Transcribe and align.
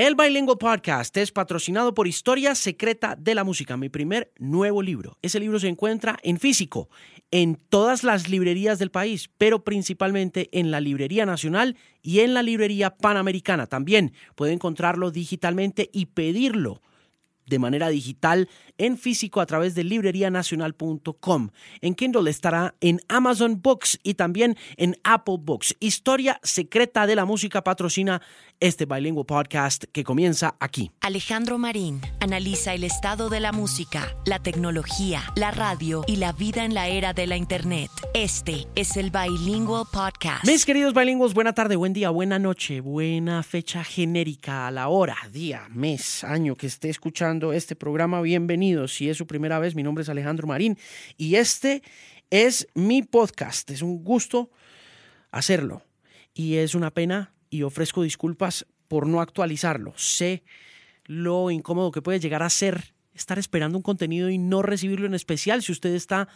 El 0.00 0.14
Bilingual 0.14 0.56
Podcast 0.56 1.14
es 1.18 1.30
patrocinado 1.30 1.92
por 1.92 2.08
Historia 2.08 2.54
Secreta 2.54 3.16
de 3.16 3.34
la 3.34 3.44
Música, 3.44 3.76
mi 3.76 3.90
primer 3.90 4.32
nuevo 4.38 4.80
libro. 4.80 5.18
Ese 5.20 5.38
libro 5.38 5.60
se 5.60 5.68
encuentra 5.68 6.18
en 6.22 6.38
físico, 6.38 6.88
en 7.30 7.56
todas 7.56 8.02
las 8.02 8.30
librerías 8.30 8.78
del 8.78 8.90
país, 8.90 9.28
pero 9.36 9.62
principalmente 9.62 10.48
en 10.58 10.70
la 10.70 10.80
Librería 10.80 11.26
Nacional 11.26 11.76
y 12.00 12.20
en 12.20 12.32
la 12.32 12.42
Librería 12.42 12.96
Panamericana. 12.96 13.66
También 13.66 14.14
puede 14.36 14.54
encontrarlo 14.54 15.10
digitalmente 15.10 15.90
y 15.92 16.06
pedirlo 16.06 16.80
de 17.50 17.58
manera 17.58 17.90
digital 17.90 18.48
en 18.78 18.96
físico 18.96 19.42
a 19.42 19.46
través 19.46 19.74
de 19.74 19.84
librerianacional.com. 19.84 21.50
En 21.82 21.94
Kindle 21.94 22.30
estará 22.30 22.74
en 22.80 23.00
Amazon 23.08 23.60
Books 23.60 23.98
y 24.02 24.14
también 24.14 24.56
en 24.78 24.96
Apple 25.04 25.36
Books. 25.40 25.76
Historia 25.80 26.40
secreta 26.42 27.06
de 27.06 27.16
la 27.16 27.26
música 27.26 27.62
patrocina 27.62 28.22
este 28.60 28.84
bilingüe 28.84 29.24
podcast 29.24 29.84
que 29.90 30.04
comienza 30.04 30.54
aquí. 30.60 30.90
Alejandro 31.00 31.56
Marín 31.58 32.00
analiza 32.20 32.74
el 32.74 32.84
estado 32.84 33.30
de 33.30 33.40
la 33.40 33.52
música, 33.52 34.14
la 34.26 34.38
tecnología, 34.38 35.22
la 35.34 35.50
radio 35.50 36.04
y 36.06 36.16
la 36.16 36.32
vida 36.32 36.64
en 36.64 36.74
la 36.74 36.88
era 36.88 37.14
de 37.14 37.26
la 37.26 37.36
Internet. 37.36 37.90
Este 38.12 38.66
es 38.74 38.98
el 38.98 39.10
Bilingual 39.10 39.86
Podcast. 39.90 40.46
Mis 40.46 40.66
queridos 40.66 40.92
bilingües, 40.92 41.32
buena 41.32 41.54
tarde, 41.54 41.76
buen 41.76 41.94
día, 41.94 42.10
buena 42.10 42.38
noche, 42.38 42.80
buena 42.80 43.42
fecha 43.42 43.82
genérica 43.82 44.66
a 44.66 44.70
la 44.70 44.88
hora, 44.88 45.16
día, 45.32 45.66
mes, 45.70 46.22
año 46.22 46.54
que 46.54 46.66
esté 46.66 46.90
escuchando 46.90 47.39
este 47.48 47.74
programa. 47.74 48.20
Bienvenidos. 48.20 48.94
Si 48.94 49.08
es 49.08 49.16
su 49.16 49.26
primera 49.26 49.58
vez, 49.58 49.74
mi 49.74 49.82
nombre 49.82 50.02
es 50.02 50.08
Alejandro 50.10 50.46
Marín 50.46 50.78
y 51.16 51.36
este 51.36 51.82
es 52.28 52.68
mi 52.74 53.02
podcast. 53.02 53.70
Es 53.70 53.80
un 53.80 54.04
gusto 54.04 54.50
hacerlo 55.30 55.82
y 56.34 56.56
es 56.56 56.74
una 56.74 56.90
pena 56.90 57.32
y 57.48 57.62
ofrezco 57.62 58.02
disculpas 58.02 58.66
por 58.88 59.06
no 59.06 59.22
actualizarlo. 59.22 59.94
Sé 59.96 60.44
lo 61.06 61.50
incómodo 61.50 61.90
que 61.90 62.02
puede 62.02 62.20
llegar 62.20 62.42
a 62.42 62.50
ser 62.50 62.92
estar 63.14 63.38
esperando 63.38 63.78
un 63.78 63.82
contenido 63.82 64.28
y 64.28 64.36
no 64.36 64.60
recibirlo 64.60 65.06
en 65.06 65.14
especial 65.14 65.62
si 65.62 65.72
usted 65.72 65.94
está 65.94 66.28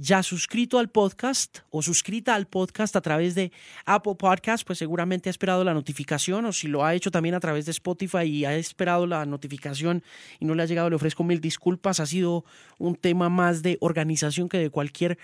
ya 0.00 0.22
suscrito 0.22 0.78
al 0.78 0.88
podcast 0.88 1.58
o 1.68 1.82
suscrita 1.82 2.34
al 2.34 2.46
podcast 2.46 2.96
a 2.96 3.02
través 3.02 3.34
de 3.34 3.52
Apple 3.84 4.14
Podcast, 4.14 4.66
pues 4.66 4.78
seguramente 4.78 5.28
ha 5.28 5.30
esperado 5.30 5.62
la 5.62 5.74
notificación 5.74 6.46
o 6.46 6.52
si 6.52 6.68
lo 6.68 6.86
ha 6.86 6.94
hecho 6.94 7.10
también 7.10 7.34
a 7.34 7.40
través 7.40 7.66
de 7.66 7.72
Spotify 7.72 8.22
y 8.22 8.46
ha 8.46 8.56
esperado 8.56 9.06
la 9.06 9.26
notificación 9.26 10.02
y 10.38 10.46
no 10.46 10.54
le 10.54 10.62
ha 10.62 10.66
llegado, 10.66 10.88
le 10.88 10.96
ofrezco 10.96 11.22
mil 11.22 11.42
disculpas. 11.42 12.00
Ha 12.00 12.06
sido 12.06 12.46
un 12.78 12.94
tema 12.94 13.28
más 13.28 13.62
de 13.62 13.76
organización 13.82 14.48
que 14.48 14.56
de 14.56 14.70
cualquier 14.70 15.18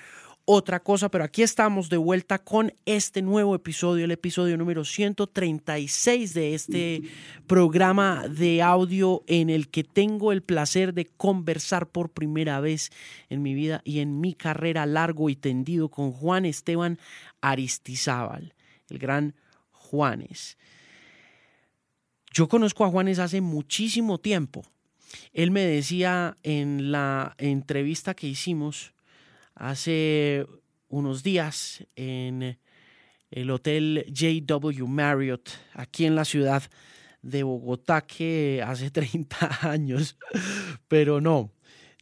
otra 0.48 0.78
cosa, 0.78 1.10
pero 1.10 1.24
aquí 1.24 1.42
estamos 1.42 1.88
de 1.90 1.96
vuelta 1.96 2.38
con 2.38 2.72
este 2.86 3.20
nuevo 3.20 3.56
episodio, 3.56 4.04
el 4.04 4.12
episodio 4.12 4.56
número 4.56 4.84
136 4.84 6.34
de 6.34 6.54
este 6.54 7.02
programa 7.48 8.28
de 8.28 8.62
audio 8.62 9.24
en 9.26 9.50
el 9.50 9.68
que 9.68 9.82
tengo 9.82 10.30
el 10.30 10.42
placer 10.42 10.94
de 10.94 11.06
conversar 11.06 11.88
por 11.88 12.10
primera 12.10 12.60
vez 12.60 12.92
en 13.28 13.42
mi 13.42 13.54
vida 13.54 13.82
y 13.84 13.98
en 13.98 14.20
mi 14.20 14.34
carrera 14.34 14.86
largo 14.86 15.30
y 15.30 15.34
tendido 15.34 15.88
con 15.88 16.12
Juan 16.12 16.44
Esteban 16.44 17.00
Aristizábal, 17.40 18.54
el 18.88 18.98
gran 19.00 19.34
Juanes. 19.72 20.58
Yo 22.32 22.48
conozco 22.48 22.84
a 22.84 22.88
Juanes 22.88 23.18
hace 23.18 23.40
muchísimo 23.40 24.18
tiempo. 24.18 24.62
Él 25.32 25.50
me 25.50 25.62
decía 25.62 26.36
en 26.44 26.92
la 26.92 27.34
entrevista 27.38 28.14
que 28.14 28.28
hicimos, 28.28 28.94
hace 29.56 30.46
unos 30.88 31.22
días 31.22 31.84
en 31.96 32.58
el 33.30 33.50
Hotel 33.50 34.06
JW 34.08 34.86
Marriott, 34.86 35.50
aquí 35.74 36.06
en 36.06 36.14
la 36.14 36.24
ciudad 36.24 36.62
de 37.22 37.42
Bogotá, 37.42 38.02
que 38.02 38.62
hace 38.64 38.90
30 38.92 39.68
años, 39.68 40.16
pero 40.86 41.20
no, 41.20 41.50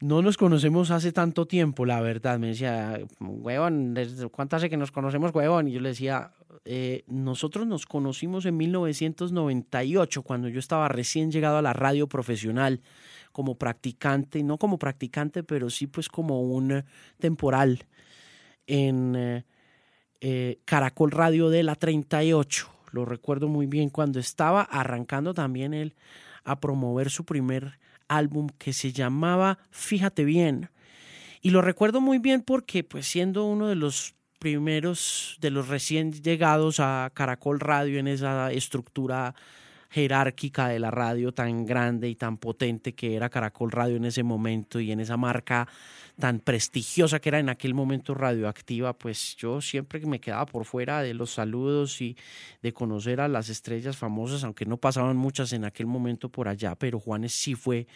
no 0.01 0.21
nos 0.21 0.37
conocemos 0.37 0.91
hace 0.91 1.13
tanto 1.13 1.47
tiempo, 1.47 1.87
la 1.87 2.01
verdad. 2.01 2.39
Me 2.39 2.49
decía, 2.49 3.01
huevón, 3.21 3.95
¿cuánto 4.33 4.57
hace 4.57 4.69
que 4.69 4.77
nos 4.77 4.93
conocemos, 4.93 5.35
huevón? 5.35 5.69
Y 5.69 5.73
yo 5.73 5.81
le 5.81 5.91
decía, 5.91 6.33
eh, 6.65 7.05
nosotros 7.07 7.67
nos 7.67 7.87
conocimos 7.87 8.45
en 8.45 8.57
1998, 8.57 10.23
cuando 10.23 10.49
yo 10.49 10.59
estaba 10.59 10.89
recién 10.89 11.31
llegado 11.31 11.57
a 11.57 11.63
la 11.63 11.73
radio 11.73 12.09
profesional 12.09 12.81
como 13.35 13.57
practicante, 13.57 14.45
no 14.45 14.59
como 14.59 14.79
practicante, 14.79 15.43
pero 15.43 15.69
sí 15.69 15.89
pues 15.89 16.09
como 16.09 16.41
un 16.43 16.85
temporal 17.19 17.85
en 18.65 19.17
eh, 19.17 19.45
eh, 20.21 20.61
Caracol 20.65 21.11
Radio 21.11 21.51
de 21.51 21.65
la 21.65 21.75
38. 21.75 22.71
Lo 22.93 23.05
recuerdo 23.05 23.49
muy 23.49 23.67
bien 23.67 23.91
cuando 23.91 24.21
estaba 24.21 24.63
arrancando 24.63 25.35
también 25.35 25.75
él 25.75 25.97
a 26.45 26.61
promover 26.61 27.11
su 27.11 27.25
primer 27.25 27.81
álbum 28.07 28.51
que 28.57 28.73
se 28.73 28.93
llamaba 28.93 29.59
Fíjate 29.73 30.25
bien. 30.25 30.71
Y 31.43 31.51
lo 31.51 31.61
recuerdo 31.61 32.01
muy 32.01 32.19
bien 32.19 32.41
porque 32.41 32.85
pues 32.85 33.09
siendo 33.09 33.45
uno 33.47 33.67
de 33.67 33.75
los 33.75 34.15
primeros, 34.39 35.39
de 35.41 35.51
los 35.51 35.67
recién 35.67 36.13
llegados 36.13 36.79
a 36.79 37.11
Caracol 37.15 37.59
Radio 37.59 37.99
en 37.99 38.07
esa 38.07 38.53
estructura 38.53 39.35
jerárquica 39.95 40.67
de 40.67 40.81
la 40.81 40.91
radio 40.91 41.31
tan 41.33 41.65
grande 41.65 42.09
y 42.09 42.17
tan 42.17 42.37
potente 42.37 42.95
que 42.95 43.15
era 43.15 43.29
Caracol 43.29 43.71
Radio 43.71 43.95
en 43.95 44.05
ese 44.05 44.25
momento 44.25 44.81
y 44.81 44.91
en 44.91 44.99
esa 44.99 45.17
marca 45.17 45.69
tan 46.19 46.41
prestigiosa 46.41 47.21
que 47.21 47.29
era 47.29 47.39
en 47.39 47.49
aquel 47.49 47.75
momento 47.75 48.13
radioactiva, 48.13 48.93
pues 48.99 49.37
yo 49.37 49.61
siempre 49.61 50.05
me 50.05 50.19
quedaba 50.19 50.47
por 50.47 50.65
fuera 50.65 51.01
de 51.01 51.15
los 51.15 51.31
saludos 51.31 52.01
y 52.01 52.17
de 52.61 52.73
conocer 52.73 53.21
a 53.21 53.29
las 53.29 53.49
estrellas 53.49 53.97
famosas, 53.97 54.43
aunque 54.43 54.67
no 54.67 54.79
pasaban 54.79 55.17
muchas 55.17 55.53
en 55.53 55.65
aquel 55.65 55.87
momento 55.87 56.29
por 56.29 56.49
allá, 56.49 56.75
pero 56.75 56.99
Juanes 56.99 57.33
sí 57.33 57.55
fue 57.55 57.87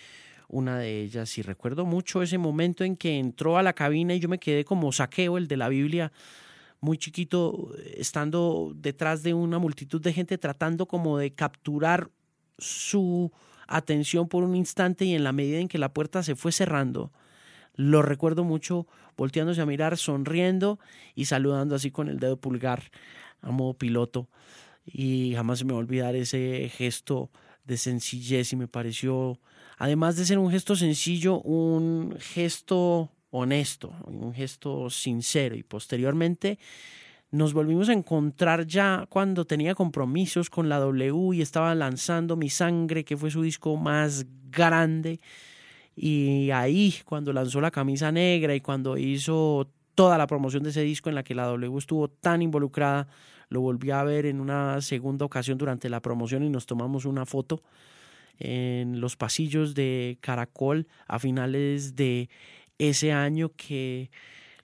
una 0.47 0.79
de 0.79 1.03
ellas. 1.03 1.37
Y 1.37 1.43
recuerdo 1.43 1.85
mucho 1.85 2.23
ese 2.23 2.39
momento 2.39 2.85
en 2.85 2.97
que 2.97 3.19
entró 3.19 3.59
a 3.59 3.63
la 3.65 3.73
cabina 3.73 4.15
y 4.15 4.21
yo 4.21 4.29
me 4.29 4.39
quedé 4.39 4.65
como 4.65 4.93
saqueo, 4.93 5.37
el 5.37 5.49
de 5.49 5.57
la 5.57 5.69
Biblia, 5.69 6.13
muy 6.81 6.99
chiquito, 6.99 7.71
estando 7.97 8.73
detrás 8.75 9.23
de 9.23 9.35
una 9.35 9.59
multitud 9.59 10.01
de 10.01 10.13
gente 10.13 10.39
tratando 10.39 10.87
como 10.87 11.19
de 11.19 11.33
capturar 11.33 12.11
su 12.59 13.33
atención 13.67 14.29
por 14.29 14.45
un 14.45 14.57
instante 14.57 15.05
y 15.05 15.15
en 15.15 15.25
la 15.25 15.33
medida 15.33 15.59
en 15.59 15.69
que 15.69 15.79
la 15.79 15.93
puerta 15.93 16.23
se 16.23 16.37
fue 16.37 16.53
cerrando, 16.53 17.13
lo 17.75 18.03
recuerdo 18.03 18.43
mucho 18.45 18.87
volteándose 19.17 19.61
a 19.61 19.67
mirar, 19.67 19.97
sonriendo 19.97 20.79
y 21.15 21.27
saludando 21.27 21.75
así 21.75 21.91
con 21.91 22.09
el 22.09 22.19
dedo 22.19 22.37
pulgar 22.37 22.91
a 23.41 23.51
modo 23.51 23.75
piloto. 23.75 24.29
Y 24.85 25.33
jamás 25.35 25.61
se 25.61 25.65
me 25.65 25.73
va 25.73 25.79
a 25.79 25.81
olvidar 25.81 26.17
ese 26.17 26.71
gesto 26.75 27.31
de 27.65 27.77
sencillez 27.77 28.53
y 28.53 28.57
me 28.57 28.67
pareció, 28.67 29.39
además 29.77 30.17
de 30.17 30.25
ser 30.25 30.39
un 30.39 30.51
gesto 30.51 30.75
sencillo, 30.75 31.41
un 31.43 32.17
gesto 32.19 33.13
honesto, 33.39 33.95
un 34.07 34.33
gesto 34.35 34.91
sincero 34.91 35.57
y 35.57 35.63
posteriormente 35.63 36.59
nos 37.31 37.53
volvimos 37.53 37.91
a 37.91 37.93
encontrar 37.93 38.67
ya 38.67 39.07
cuando 39.09 39.45
tenía 39.45 39.75
compromisos 39.75 40.49
con 40.49 40.69
la 40.69 40.79
W 40.79 41.37
y 41.37 41.43
estaba 41.43 41.75
lanzando 41.75 42.37
Mi 42.37 42.49
Sangre, 42.49 43.05
que 43.05 43.17
fue 43.17 43.31
su 43.31 43.43
disco 43.43 43.77
más 43.77 44.27
grande. 44.51 45.21
Y 45.95 46.51
ahí, 46.53 46.95
cuando 47.05 47.33
lanzó 47.33 47.61
la 47.61 47.71
camisa 47.71 48.11
negra 48.13 48.55
y 48.55 48.61
cuando 48.61 48.97
hizo 48.97 49.69
toda 49.95 50.17
la 50.17 50.27
promoción 50.27 50.63
de 50.63 50.71
ese 50.71 50.83
disco 50.83 51.11
en 51.11 51.17
la 51.17 51.23
que 51.23 51.35
la 51.35 51.45
W 51.47 51.77
estuvo 51.77 52.09
tan 52.09 52.41
involucrada, 52.41 53.09
lo 53.51 53.61
volví 53.61 53.91
a 53.91 54.03
ver 54.05 54.25
en 54.25 54.41
una 54.41 54.81
segunda 54.81 55.25
ocasión 55.25 55.59
durante 55.59 55.91
la 55.91 56.01
promoción 56.01 56.45
y 56.45 56.51
nos 56.51 56.67
tomamos 56.67 57.05
una 57.05 57.27
foto 57.27 57.63
en 58.39 59.01
los 59.01 59.17
pasillos 59.17 59.75
de 59.75 60.19
Caracol 60.21 60.87
a 61.09 61.19
finales 61.19 61.97
de 61.97 62.31
ese 62.79 63.13
año 63.13 63.53
que 63.57 64.11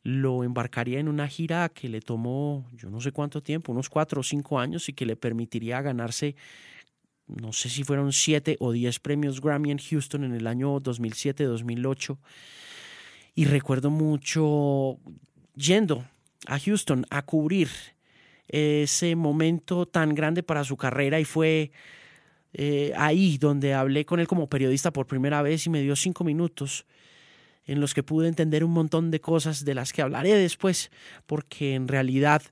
lo 0.03 0.45
embarcaría 0.45 1.01
en 1.01 1.09
una 1.09 1.27
gira 1.29 1.69
que 1.71 1.89
le 1.89 2.01
tomó 2.01 2.69
yo 2.75 2.91
no 2.91 3.01
sé 3.01 3.11
cuánto 3.11 3.43
tiempo, 3.43 3.73
unos 3.73 3.89
cuatro 3.89 4.21
o 4.21 4.25
cinco 4.25 4.59
años 4.61 4.89
y 4.89 4.93
que 4.93 5.07
le 5.07 5.17
permitiría 5.17 5.81
ganarse, 5.81 6.37
no 7.27 7.53
sé 7.53 7.71
si 7.71 7.85
fueron 7.85 8.13
siete 8.13 8.57
o 8.61 8.73
diez 8.73 9.01
premios 9.01 9.41
Grammy 9.41 9.71
en 9.71 9.79
Houston 9.79 10.25
en 10.25 10.35
el 10.35 10.47
año 10.47 10.79
2007-2008. 10.81 12.19
Y 13.35 13.47
recuerdo 13.47 13.91
mucho 13.91 14.99
yendo 15.57 16.05
a 16.47 16.59
Houston 16.59 17.07
a 17.11 17.23
cubrir 17.23 17.69
ese 18.49 19.17
momento 19.17 19.87
tan 19.87 20.15
grande 20.15 20.43
para 20.43 20.65
su 20.65 20.77
carrera 20.77 21.19
y 21.19 21.25
fue 21.25 21.73
eh, 22.53 22.93
ahí 22.97 23.39
donde 23.39 23.73
hablé 23.73 24.05
con 24.05 24.21
él 24.21 24.29
como 24.29 24.49
periodista 24.49 24.93
por 24.93 25.07
primera 25.07 25.41
vez 25.43 25.67
y 25.67 25.71
me 25.71 25.81
dio 25.81 25.97
cinco 25.97 26.25
minutos 26.25 26.87
en 27.67 27.81
los 27.81 27.95
que 27.95 28.03
pude 28.03 28.29
entender 28.29 28.65
un 28.65 28.73
montón 28.73 29.11
de 29.11 29.21
cosas 29.21 29.65
de 29.65 29.75
las 29.75 29.93
que 29.93 30.03
hablaré 30.03 30.35
después, 30.35 30.91
porque 31.27 31.75
en 31.75 31.89
realidad 31.89 32.43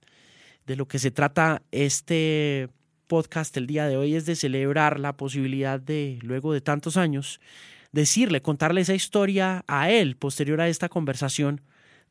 de 0.66 0.76
lo 0.76 0.86
que 0.86 0.98
se 0.98 1.10
trata 1.10 1.62
este 1.70 2.68
podcast 3.06 3.56
el 3.56 3.66
día 3.66 3.86
de 3.86 3.96
hoy 3.96 4.14
es 4.14 4.24
de 4.24 4.36
celebrar 4.36 4.98
la 4.98 5.16
posibilidad 5.16 5.78
de, 5.78 6.18
luego 6.22 6.52
de 6.52 6.60
tantos 6.60 6.96
años, 6.96 7.40
decirle, 7.92 8.40
contarle 8.40 8.80
esa 8.80 8.94
historia 8.94 9.64
a 9.66 9.90
él 9.90 10.16
posterior 10.16 10.60
a 10.60 10.68
esta 10.68 10.88
conversación 10.88 11.60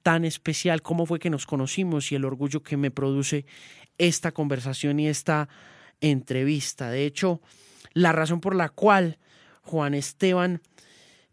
tan 0.04 0.26
especial, 0.26 0.82
cómo 0.82 1.06
fue 1.06 1.20
que 1.20 1.30
nos 1.30 1.46
conocimos 1.46 2.12
y 2.12 2.16
el 2.16 2.26
orgullo 2.26 2.64
que 2.64 2.78
me 2.78 2.92
produce 2.92 3.46
esta 3.98 4.32
conversación 4.32 5.00
y 5.00 5.08
esta 5.08 5.48
entrevista. 6.02 6.90
De 6.90 7.06
hecho, 7.06 7.42
la 7.94 8.12
razón 8.12 8.42
por 8.42 8.56
la 8.56 8.70
cual 8.70 9.18
Juan 9.62 9.94
Esteban 9.94 10.62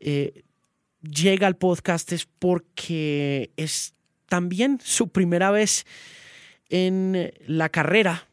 eh, 0.01 0.45
llega 1.03 1.47
al 1.47 1.57
podcast 1.57 2.13
es 2.13 2.27
porque 2.27 3.51
es 3.57 3.95
también 4.29 4.79
su 4.83 5.09
primera 5.09 5.51
vez 5.51 5.87
en 6.69 7.33
la 7.47 7.69
carrera 7.69 8.29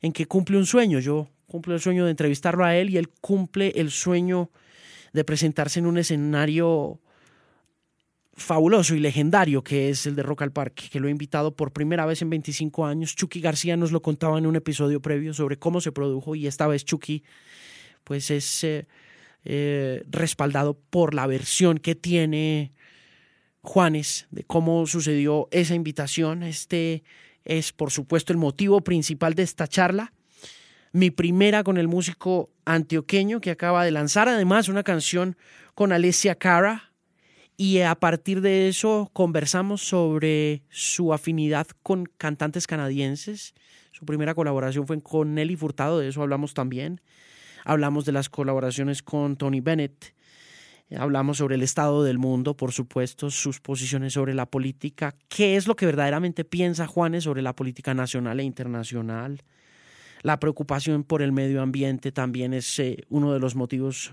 en 0.00 0.12
que 0.12 0.26
cumple 0.26 0.58
un 0.58 0.66
sueño. 0.66 0.98
Yo 0.98 1.28
cumplo 1.46 1.74
el 1.74 1.80
sueño 1.80 2.04
de 2.04 2.10
entrevistarlo 2.10 2.64
a 2.64 2.76
él 2.76 2.90
y 2.90 2.98
él 2.98 3.08
cumple 3.08 3.72
el 3.76 3.90
sueño 3.90 4.50
de 5.12 5.24
presentarse 5.24 5.78
en 5.78 5.86
un 5.86 5.98
escenario 5.98 7.00
fabuloso 8.34 8.94
y 8.94 9.00
legendario 9.00 9.62
que 9.62 9.90
es 9.90 10.06
el 10.06 10.16
de 10.16 10.22
Rock 10.22 10.42
al 10.42 10.52
Parque, 10.52 10.88
que 10.90 11.00
lo 11.00 11.08
he 11.08 11.10
invitado 11.10 11.54
por 11.54 11.72
primera 11.72 12.06
vez 12.06 12.22
en 12.22 12.30
25 12.30 12.86
años. 12.86 13.14
Chucky 13.14 13.40
García 13.40 13.76
nos 13.76 13.92
lo 13.92 14.00
contaba 14.00 14.38
en 14.38 14.46
un 14.46 14.56
episodio 14.56 15.00
previo 15.00 15.34
sobre 15.34 15.58
cómo 15.58 15.80
se 15.80 15.92
produjo 15.92 16.34
y 16.34 16.46
esta 16.46 16.66
vez 16.66 16.84
Chucky 16.84 17.22
pues 18.04 18.30
es 18.30 18.64
eh, 18.64 18.86
eh, 19.44 20.04
respaldado 20.08 20.78
por 20.90 21.14
la 21.14 21.26
versión 21.26 21.78
que 21.78 21.94
tiene 21.94 22.72
Juanes 23.62 24.26
de 24.30 24.42
cómo 24.44 24.86
sucedió 24.86 25.48
esa 25.52 25.74
invitación. 25.74 26.42
Este 26.42 27.04
es 27.44 27.72
por 27.72 27.90
supuesto 27.90 28.32
el 28.32 28.38
motivo 28.38 28.80
principal 28.80 29.34
de 29.34 29.44
esta 29.44 29.68
charla. 29.68 30.12
Mi 30.92 31.10
primera 31.10 31.64
con 31.64 31.78
el 31.78 31.88
músico 31.88 32.50
antioqueño 32.64 33.40
que 33.40 33.50
acaba 33.50 33.84
de 33.84 33.92
lanzar 33.92 34.28
además 34.28 34.68
una 34.68 34.82
canción 34.82 35.36
con 35.74 35.92
Alessia 35.92 36.34
Cara, 36.34 36.92
y 37.56 37.80
a 37.80 37.94
partir 37.94 38.40
de 38.40 38.68
eso 38.68 39.10
conversamos 39.12 39.82
sobre 39.82 40.62
su 40.70 41.12
afinidad 41.12 41.66
con 41.82 42.06
cantantes 42.06 42.66
canadienses. 42.66 43.54
Su 43.92 44.04
primera 44.04 44.34
colaboración 44.34 44.86
fue 44.86 45.00
con 45.00 45.34
Nelly 45.34 45.56
Furtado, 45.56 45.98
de 45.98 46.08
eso 46.08 46.22
hablamos 46.22 46.54
también. 46.54 47.00
Hablamos 47.64 48.04
de 48.04 48.12
las 48.12 48.28
colaboraciones 48.28 49.02
con 49.02 49.36
Tony 49.36 49.60
Bennett. 49.60 50.14
Hablamos 50.96 51.38
sobre 51.38 51.54
el 51.54 51.62
estado 51.62 52.04
del 52.04 52.18
mundo, 52.18 52.54
por 52.54 52.72
supuesto, 52.72 53.30
sus 53.30 53.60
posiciones 53.60 54.12
sobre 54.12 54.34
la 54.34 54.46
política, 54.46 55.14
qué 55.28 55.56
es 55.56 55.66
lo 55.66 55.74
que 55.74 55.86
verdaderamente 55.86 56.44
piensa 56.44 56.86
Juanes 56.86 57.24
sobre 57.24 57.40
la 57.40 57.54
política 57.54 57.94
nacional 57.94 58.40
e 58.40 58.42
internacional. 58.42 59.42
La 60.22 60.38
preocupación 60.38 61.02
por 61.02 61.22
el 61.22 61.32
medio 61.32 61.62
ambiente 61.62 62.12
también 62.12 62.52
es 62.52 62.78
eh, 62.78 62.98
uno 63.08 63.32
de 63.32 63.40
los 63.40 63.54
motivos 63.54 64.12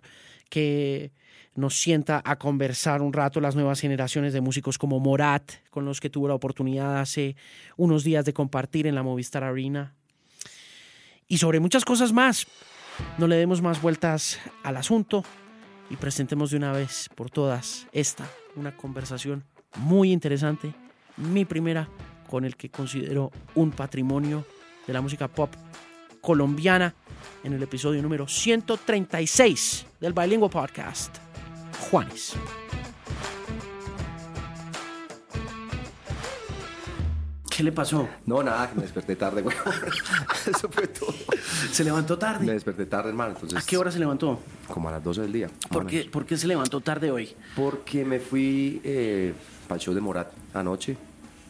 que 0.49 1.11
nos 1.55 1.79
sienta 1.79 2.21
a 2.23 2.37
conversar 2.37 3.01
un 3.01 3.13
rato 3.13 3.41
las 3.41 3.55
nuevas 3.55 3.81
generaciones 3.81 4.33
de 4.33 4.41
músicos 4.41 4.77
como 4.77 4.99
Morat, 4.99 5.51
con 5.69 5.85
los 5.85 5.99
que 5.99 6.09
tuve 6.09 6.29
la 6.29 6.35
oportunidad 6.35 6.99
hace 6.99 7.35
unos 7.75 8.03
días 8.03 8.25
de 8.25 8.33
compartir 8.33 8.87
en 8.87 8.95
la 8.95 9.03
Movistar 9.03 9.43
Arena. 9.43 9.93
Y 11.27 11.37
sobre 11.37 11.59
muchas 11.59 11.85
cosas 11.85 12.13
más. 12.13 12.47
No 13.17 13.27
le 13.27 13.35
demos 13.35 13.61
más 13.61 13.81
vueltas 13.81 14.39
al 14.63 14.77
asunto 14.77 15.23
y 15.89 15.95
presentemos 15.95 16.51
de 16.51 16.57
una 16.57 16.71
vez 16.71 17.09
por 17.15 17.29
todas 17.29 17.87
esta, 17.91 18.25
una 18.55 18.75
conversación 18.75 19.43
muy 19.77 20.11
interesante, 20.11 20.73
mi 21.17 21.45
primera 21.45 21.89
con 22.29 22.45
el 22.45 22.55
que 22.55 22.69
considero 22.69 23.31
un 23.55 23.71
patrimonio 23.71 24.45
de 24.85 24.93
la 24.93 25.01
música 25.01 25.27
pop 25.27 25.53
colombiana 26.21 26.93
en 27.43 27.53
el 27.53 27.63
episodio 27.63 28.01
número 28.01 28.27
136 28.27 29.85
del 29.99 30.13
Bilingual 30.13 30.51
Podcast. 30.51 31.17
Juanes. 31.89 32.35
¿Qué 37.59 37.63
le 37.65 37.73
pasó? 37.73 38.07
No, 38.25 38.41
nada, 38.41 38.69
que 38.69 38.75
me 38.75 38.83
desperté 38.83 39.17
tarde, 39.17 39.41
güey. 39.41 39.53
Eso 40.49 40.69
fue 40.69 40.87
todo. 40.87 41.13
¿Se 41.73 41.83
levantó 41.83 42.17
tarde? 42.17 42.45
Me 42.45 42.53
desperté 42.53 42.85
tarde, 42.85 43.09
hermano. 43.09 43.33
Entonces, 43.33 43.61
¿A 43.61 43.65
qué 43.65 43.75
hora 43.75 43.91
se 43.91 43.99
levantó? 43.99 44.39
Como 44.69 44.87
a 44.87 44.93
las 44.93 45.03
12 45.03 45.23
del 45.23 45.33
día. 45.33 45.49
¿Por 45.69 45.85
qué, 45.85 46.05
¿Por 46.05 46.25
qué 46.25 46.37
se 46.37 46.47
levantó 46.47 46.79
tarde 46.79 47.11
hoy? 47.11 47.35
Porque 47.57 48.05
me 48.05 48.21
fui 48.21 48.79
eh, 48.85 49.33
para 49.67 49.75
el 49.75 49.81
show 49.81 49.93
de 49.93 49.99
Morat 49.99 50.31
anoche. 50.53 50.95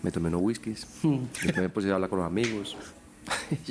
Me 0.02 0.10
tomé 0.10 0.30
unos 0.30 0.42
whiskies. 0.42 0.88
Hmm. 1.04 1.26
Después 1.44 1.58
me 1.58 1.70
puse 1.70 1.92
a 1.92 1.94
hablar 1.94 2.10
con 2.10 2.18
los 2.18 2.26
amigos. 2.28 2.76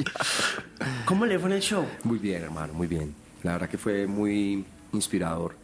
¿Cómo 1.07 1.27
le 1.27 1.41
fue 1.41 1.51
en 1.51 1.57
el 1.57 1.63
show? 1.63 1.85
Muy 2.05 2.21
bien, 2.21 2.45
hermano, 2.45 2.73
muy 2.73 2.87
bien. 2.87 3.17
La 3.43 3.55
verdad 3.55 3.69
que 3.69 3.79
fue 3.79 4.07
muy 4.07 4.65
inspirador 4.93 5.57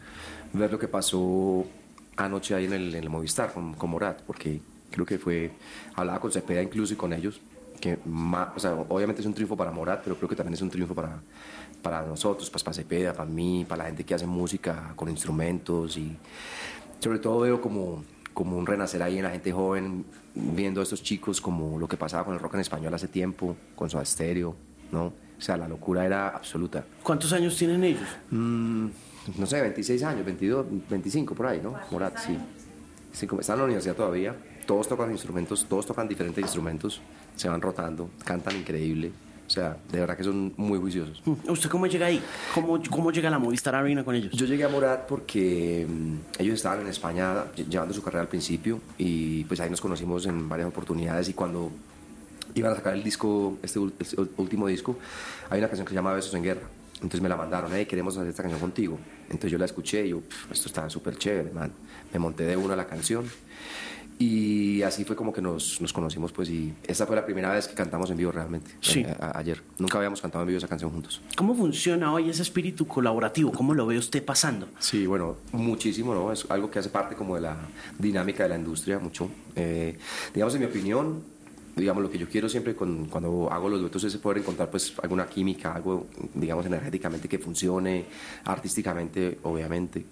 ver 0.52 0.72
lo 0.72 0.80
que 0.80 0.88
pasó 0.88 1.64
anoche 2.16 2.52
ahí 2.56 2.64
en 2.64 2.72
el, 2.72 2.94
en 2.96 3.04
el 3.04 3.10
Movistar 3.10 3.52
con, 3.52 3.74
con 3.74 3.90
Morat, 3.90 4.22
porque 4.22 4.60
creo 4.94 5.04
que 5.04 5.18
fue, 5.18 5.50
hablaba 5.96 6.20
con 6.20 6.30
Cepeda 6.30 6.62
incluso 6.62 6.94
y 6.94 6.96
con 6.96 7.12
ellos, 7.12 7.40
que 7.80 7.98
ma- 8.06 8.52
o 8.56 8.60
sea, 8.60 8.72
obviamente 8.88 9.20
es 9.20 9.26
un 9.26 9.34
triunfo 9.34 9.56
para 9.56 9.72
Morat, 9.72 10.00
pero 10.04 10.16
creo 10.16 10.28
que 10.28 10.36
también 10.36 10.54
es 10.54 10.62
un 10.62 10.70
triunfo 10.70 10.94
para, 10.94 11.18
para 11.82 12.02
nosotros, 12.06 12.48
pues, 12.48 12.62
para 12.62 12.74
Cepeda, 12.74 13.12
para 13.12 13.28
mí, 13.28 13.66
para 13.68 13.82
la 13.82 13.86
gente 13.88 14.04
que 14.04 14.14
hace 14.14 14.26
música 14.26 14.92
con 14.94 15.08
instrumentos 15.10 15.96
y 15.96 16.16
sobre 17.00 17.18
todo 17.18 17.40
veo 17.40 17.60
como, 17.60 18.04
como 18.32 18.56
un 18.56 18.66
renacer 18.66 19.02
ahí 19.02 19.16
en 19.18 19.24
la 19.24 19.30
gente 19.30 19.50
joven, 19.52 20.04
viendo 20.34 20.80
a 20.80 20.84
estos 20.84 21.02
chicos 21.02 21.40
como 21.40 21.78
lo 21.78 21.88
que 21.88 21.96
pasaba 21.96 22.24
con 22.24 22.34
el 22.34 22.40
rock 22.40 22.54
en 22.54 22.60
español 22.60 22.94
hace 22.94 23.08
tiempo, 23.08 23.56
con 23.74 23.90
su 23.90 23.98
estéreo, 24.00 24.54
¿no? 24.92 25.06
O 25.36 25.40
sea, 25.40 25.56
la 25.56 25.66
locura 25.68 26.06
era 26.06 26.28
absoluta. 26.28 26.84
¿Cuántos 27.02 27.32
años 27.32 27.56
tienen 27.56 27.82
ellos? 27.82 28.08
Mm, 28.30 28.86
no 29.36 29.46
sé, 29.46 29.60
26 29.60 30.02
años, 30.04 30.24
22, 30.24 30.64
25 30.88 31.34
por 31.34 31.46
ahí, 31.48 31.60
¿no? 31.60 31.74
Morat, 31.90 32.16
sí. 32.18 32.38
sí 33.12 33.26
como 33.26 33.40
están 33.40 33.54
en 33.54 33.58
la 33.60 33.64
universidad 33.66 33.96
todavía, 33.96 34.34
todos 34.66 34.88
tocan 34.88 35.10
instrumentos, 35.10 35.66
todos 35.68 35.86
tocan 35.86 36.08
diferentes 36.08 36.42
instrumentos, 36.42 37.00
se 37.36 37.48
van 37.48 37.60
rotando, 37.60 38.10
cantan 38.24 38.56
increíble. 38.56 39.12
O 39.46 39.50
sea, 39.50 39.76
de 39.92 40.00
verdad 40.00 40.16
que 40.16 40.24
son 40.24 40.54
muy 40.56 40.78
juiciosos. 40.78 41.22
¿Usted 41.46 41.68
cómo 41.68 41.86
llega 41.86 42.06
ahí? 42.06 42.22
¿Cómo, 42.54 42.80
cómo 42.90 43.12
llega 43.12 43.28
a 43.28 43.30
la 43.30 43.38
Movistar 43.38 43.74
Arena 43.74 44.02
con 44.02 44.14
ellos? 44.14 44.32
Yo 44.32 44.46
llegué 44.46 44.64
a 44.64 44.68
Morat 44.70 45.06
porque 45.06 45.86
mm, 45.86 46.40
ellos 46.40 46.54
estaban 46.54 46.80
en 46.80 46.86
España 46.86 47.44
lle- 47.54 47.68
llevando 47.68 47.92
su 47.92 48.02
carrera 48.02 48.22
al 48.22 48.28
principio 48.28 48.80
y 48.96 49.44
pues 49.44 49.60
ahí 49.60 49.68
nos 49.68 49.82
conocimos 49.82 50.24
en 50.24 50.48
varias 50.48 50.68
oportunidades 50.68 51.28
y 51.28 51.34
cuando 51.34 51.70
iban 52.54 52.72
a 52.72 52.76
sacar 52.76 52.94
el 52.94 53.02
disco, 53.04 53.58
este, 53.62 53.80
este 53.98 54.16
último 54.38 54.66
disco, 54.66 54.96
hay 55.50 55.58
una 55.58 55.68
canción 55.68 55.84
que 55.84 55.90
se 55.90 55.96
llama 55.96 56.14
Besos 56.14 56.32
en 56.34 56.42
Guerra. 56.42 56.66
Entonces 56.94 57.20
me 57.20 57.28
la 57.28 57.36
mandaron, 57.36 57.70
hey, 57.74 57.84
queremos 57.84 58.16
hacer 58.16 58.30
esta 58.30 58.42
canción 58.44 58.60
contigo. 58.60 58.98
Entonces 59.24 59.50
yo 59.52 59.58
la 59.58 59.66
escuché 59.66 60.06
y 60.06 60.10
yo, 60.10 60.20
"Pf, 60.20 60.52
esto 60.54 60.68
está 60.68 60.88
súper 60.88 61.18
chévere, 61.18 61.50
man. 61.52 61.70
Me 62.14 62.18
monté 62.18 62.44
de 62.44 62.56
una 62.56 62.74
la 62.76 62.86
canción 62.86 63.24
y 64.18 64.82
así 64.82 65.04
fue 65.04 65.16
como 65.16 65.32
que 65.32 65.42
nos, 65.42 65.80
nos 65.80 65.92
conocimos, 65.92 66.32
pues, 66.32 66.48
y 66.48 66.72
esta 66.86 67.04
fue 67.06 67.16
la 67.16 67.24
primera 67.24 67.50
vez 67.52 67.66
que 67.66 67.74
cantamos 67.74 68.10
en 68.10 68.16
vivo 68.16 68.30
realmente, 68.30 68.70
Sí. 68.80 69.00
eh, 69.00 69.14
a- 69.20 69.38
ayer. 69.38 69.60
Nunca 69.78 69.98
habíamos 69.98 70.20
cantado 70.20 70.42
en 70.42 70.48
vivo 70.48 70.58
esa 70.58 70.68
canción 70.68 70.90
juntos. 70.92 71.20
¿Cómo 71.36 71.54
funciona 71.54 72.12
hoy 72.12 72.30
ese 72.30 72.42
espíritu 72.42 72.86
colaborativo? 72.86 73.50
¿Cómo 73.52 73.74
lo 73.74 73.86
ve 73.86 73.98
usted 73.98 74.24
pasando? 74.24 74.68
Sí, 74.78 75.06
bueno, 75.06 75.36
muchísimo, 75.52 76.14
¿no? 76.14 76.32
Es 76.32 76.46
algo 76.48 76.70
que 76.70 76.78
hace 76.78 76.90
parte 76.90 77.16
como 77.16 77.34
de 77.34 77.40
la 77.42 77.56
dinámica 77.98 78.44
de 78.44 78.50
la 78.50 78.56
industria, 78.56 78.98
mucho. 79.00 79.28
Eh, 79.56 79.98
digamos, 80.32 80.54
en 80.54 80.60
mi 80.60 80.66
opinión, 80.66 81.22
digamos, 81.74 82.00
lo 82.04 82.08
que 82.10 82.18
yo 82.18 82.28
quiero 82.28 82.48
siempre 82.48 82.76
con- 82.76 83.06
cuando 83.06 83.50
hago 83.50 83.68
los 83.68 83.80
duetos 83.80 84.04
es 84.04 84.16
poder 84.18 84.38
encontrar, 84.38 84.70
pues, 84.70 84.94
alguna 85.02 85.26
química, 85.26 85.74
algo, 85.74 86.06
digamos, 86.34 86.64
energéticamente 86.66 87.28
que 87.28 87.40
funcione, 87.40 88.04
artísticamente, 88.44 89.38
obviamente. 89.42 90.04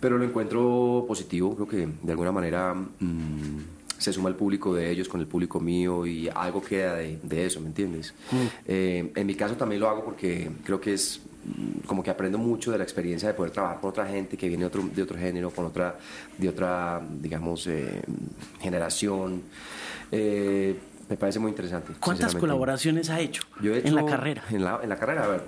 Pero 0.00 0.18
lo 0.18 0.24
encuentro 0.24 1.04
positivo, 1.06 1.54
creo 1.54 1.68
que 1.68 1.88
de 2.02 2.12
alguna 2.12 2.32
manera 2.32 2.74
mm, 2.74 3.58
se 3.98 4.12
suma 4.12 4.28
el 4.28 4.36
público 4.36 4.74
de 4.74 4.90
ellos 4.90 5.08
con 5.08 5.20
el 5.20 5.26
público 5.26 5.58
mío 5.60 6.06
y 6.06 6.28
algo 6.28 6.62
queda 6.62 6.94
de, 6.94 7.18
de 7.22 7.46
eso, 7.46 7.60
¿me 7.60 7.66
entiendes? 7.66 8.14
Eh, 8.66 9.12
en 9.14 9.26
mi 9.26 9.34
caso 9.34 9.56
también 9.56 9.80
lo 9.80 9.88
hago 9.88 10.04
porque 10.04 10.50
creo 10.64 10.80
que 10.80 10.94
es 10.94 11.20
mm, 11.44 11.86
como 11.86 12.02
que 12.04 12.10
aprendo 12.10 12.38
mucho 12.38 12.70
de 12.70 12.78
la 12.78 12.84
experiencia 12.84 13.28
de 13.28 13.34
poder 13.34 13.52
trabajar 13.52 13.80
con 13.80 13.90
otra 13.90 14.06
gente 14.06 14.36
que 14.36 14.48
viene 14.48 14.62
de 14.62 14.66
otro, 14.68 14.82
de 14.94 15.02
otro 15.02 15.18
género, 15.18 15.50
con 15.50 15.66
otra, 15.66 15.98
de 16.36 16.48
otra, 16.48 17.02
digamos, 17.20 17.66
eh, 17.66 18.02
generación. 18.60 19.42
Eh, 20.12 20.78
me 21.08 21.16
parece 21.16 21.38
muy 21.38 21.50
interesante. 21.50 21.94
¿Cuántas 22.00 22.34
colaboraciones 22.34 23.08
ha 23.10 23.20
hecho, 23.20 23.42
Yo 23.62 23.74
he 23.74 23.86
en 23.86 23.94
la 23.94 24.02
hecho- 24.02 24.10
carrera? 24.10 24.44
En 24.50 24.62
la, 24.64 24.80
en 24.82 24.88
la 24.88 24.96
carrera, 24.96 25.24
a 25.24 25.28
ver, 25.28 25.42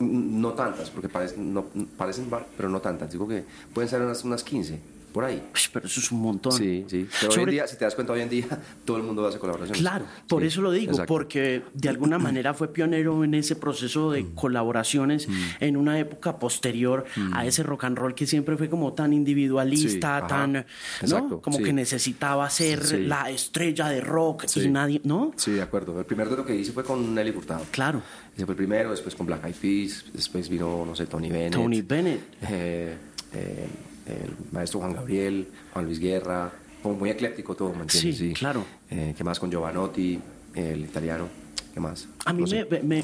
no 0.00 0.52
tantas, 0.52 0.90
porque 0.90 1.08
parecen, 1.08 1.52
no, 1.52 1.66
parecen 1.96 2.30
bar- 2.30 2.46
pero 2.56 2.68
no 2.68 2.80
tantas. 2.80 3.10
Digo 3.12 3.28
que 3.28 3.44
pueden 3.74 3.88
ser 3.90 4.00
unas, 4.00 4.24
unas 4.24 4.42
15, 4.42 4.80
por 5.12 5.24
ahí. 5.24 5.42
Uy, 5.54 5.60
pero 5.72 5.86
eso 5.86 6.00
es 6.00 6.10
un 6.12 6.20
montón. 6.22 6.52
Sí, 6.52 6.84
sí. 6.88 7.06
Pero 7.20 7.32
hoy 7.34 7.42
en 7.44 7.50
día, 7.50 7.66
si 7.66 7.76
te 7.76 7.84
das 7.84 7.94
cuenta, 7.94 8.12
hoy 8.12 8.20
en 8.22 8.28
día 8.28 8.46
todo 8.84 8.96
el 8.96 9.02
mundo 9.02 9.26
hace 9.26 9.38
colaboraciones. 9.38 9.80
Claro, 9.80 10.04
por 10.28 10.42
Sí, 10.42 10.48
eso 10.48 10.62
lo 10.62 10.70
digo, 10.72 10.92
exacto. 10.92 11.12
porque 11.12 11.62
de 11.74 11.88
alguna 11.88 12.18
manera 12.18 12.54
fue 12.54 12.72
pionero 12.72 13.22
en 13.24 13.34
ese 13.34 13.56
proceso 13.56 14.10
de 14.10 14.22
Mm. 14.22 14.34
colaboraciones 14.34 15.28
en 15.60 15.76
una 15.76 15.98
época 15.98 16.38
posterior 16.38 17.04
a 17.32 17.44
ese 17.46 17.62
rock 17.62 17.84
and 17.84 17.98
roll 17.98 18.14
que 18.14 18.26
siempre 18.26 18.56
fue 18.56 18.68
como 18.70 18.92
tan 18.92 19.12
individualista, 19.12 20.20
Sí, 20.22 20.26
tan, 20.28 20.52
¿no? 20.52 20.58
exacto, 21.00 21.40
Como 21.40 21.58
sí. 21.58 21.64
que 21.64 21.72
necesitaba 21.72 22.48
ser 22.50 22.98
la 23.00 23.30
estrella 23.30 23.88
de 23.88 24.00
rock 24.00 24.44
y 24.56 24.68
nadie, 24.68 25.00
¿no? 25.04 25.32
Sí, 25.36 25.50
de 25.52 25.62
acuerdo. 25.62 25.98
El 25.98 26.06
primer 26.06 26.28
dueto 26.28 26.44
que 26.44 26.54
hice 26.54 26.72
fue 26.72 26.84
con 26.84 27.14
Nelly 27.14 27.32
Furtado. 27.32 27.64
Claro, 27.70 28.02
Ese 28.34 28.46
fue 28.46 28.52
el 28.52 28.56
primero, 28.56 28.90
después 28.90 29.14
con 29.14 29.26
Black 29.26 29.44
Eyed 29.44 29.54
Peas, 29.56 30.04
después 30.12 30.48
vino, 30.48 30.84
no 30.86 30.94
sé, 30.96 31.06
Tony 31.06 31.28
Bennett. 31.28 31.52
Tony 31.52 31.82
Bennett. 31.82 32.20
eh, 32.48 32.96
eh, 33.34 33.66
el 34.06 34.34
maestro 34.50 34.80
Juan 34.80 34.94
Gabriel, 34.94 35.48
Juan 35.72 35.84
Luis 35.84 35.98
Guerra, 35.98 36.52
como 36.82 36.96
muy 36.96 37.10
ecléctico 37.10 37.54
todo, 37.54 37.72
¿me 37.72 37.82
entiendes? 37.82 38.18
Sí, 38.18 38.32
claro. 38.32 38.64
Eh, 38.90 39.14
¿Qué 39.16 39.24
más 39.24 39.38
con 39.38 39.50
Giovanotti, 39.50 40.18
el 40.54 40.80
italiano? 40.80 41.28
¿Qué 41.72 41.80
más? 41.80 42.06
A 42.26 42.32
mí 42.32 42.44
me, 42.82 43.02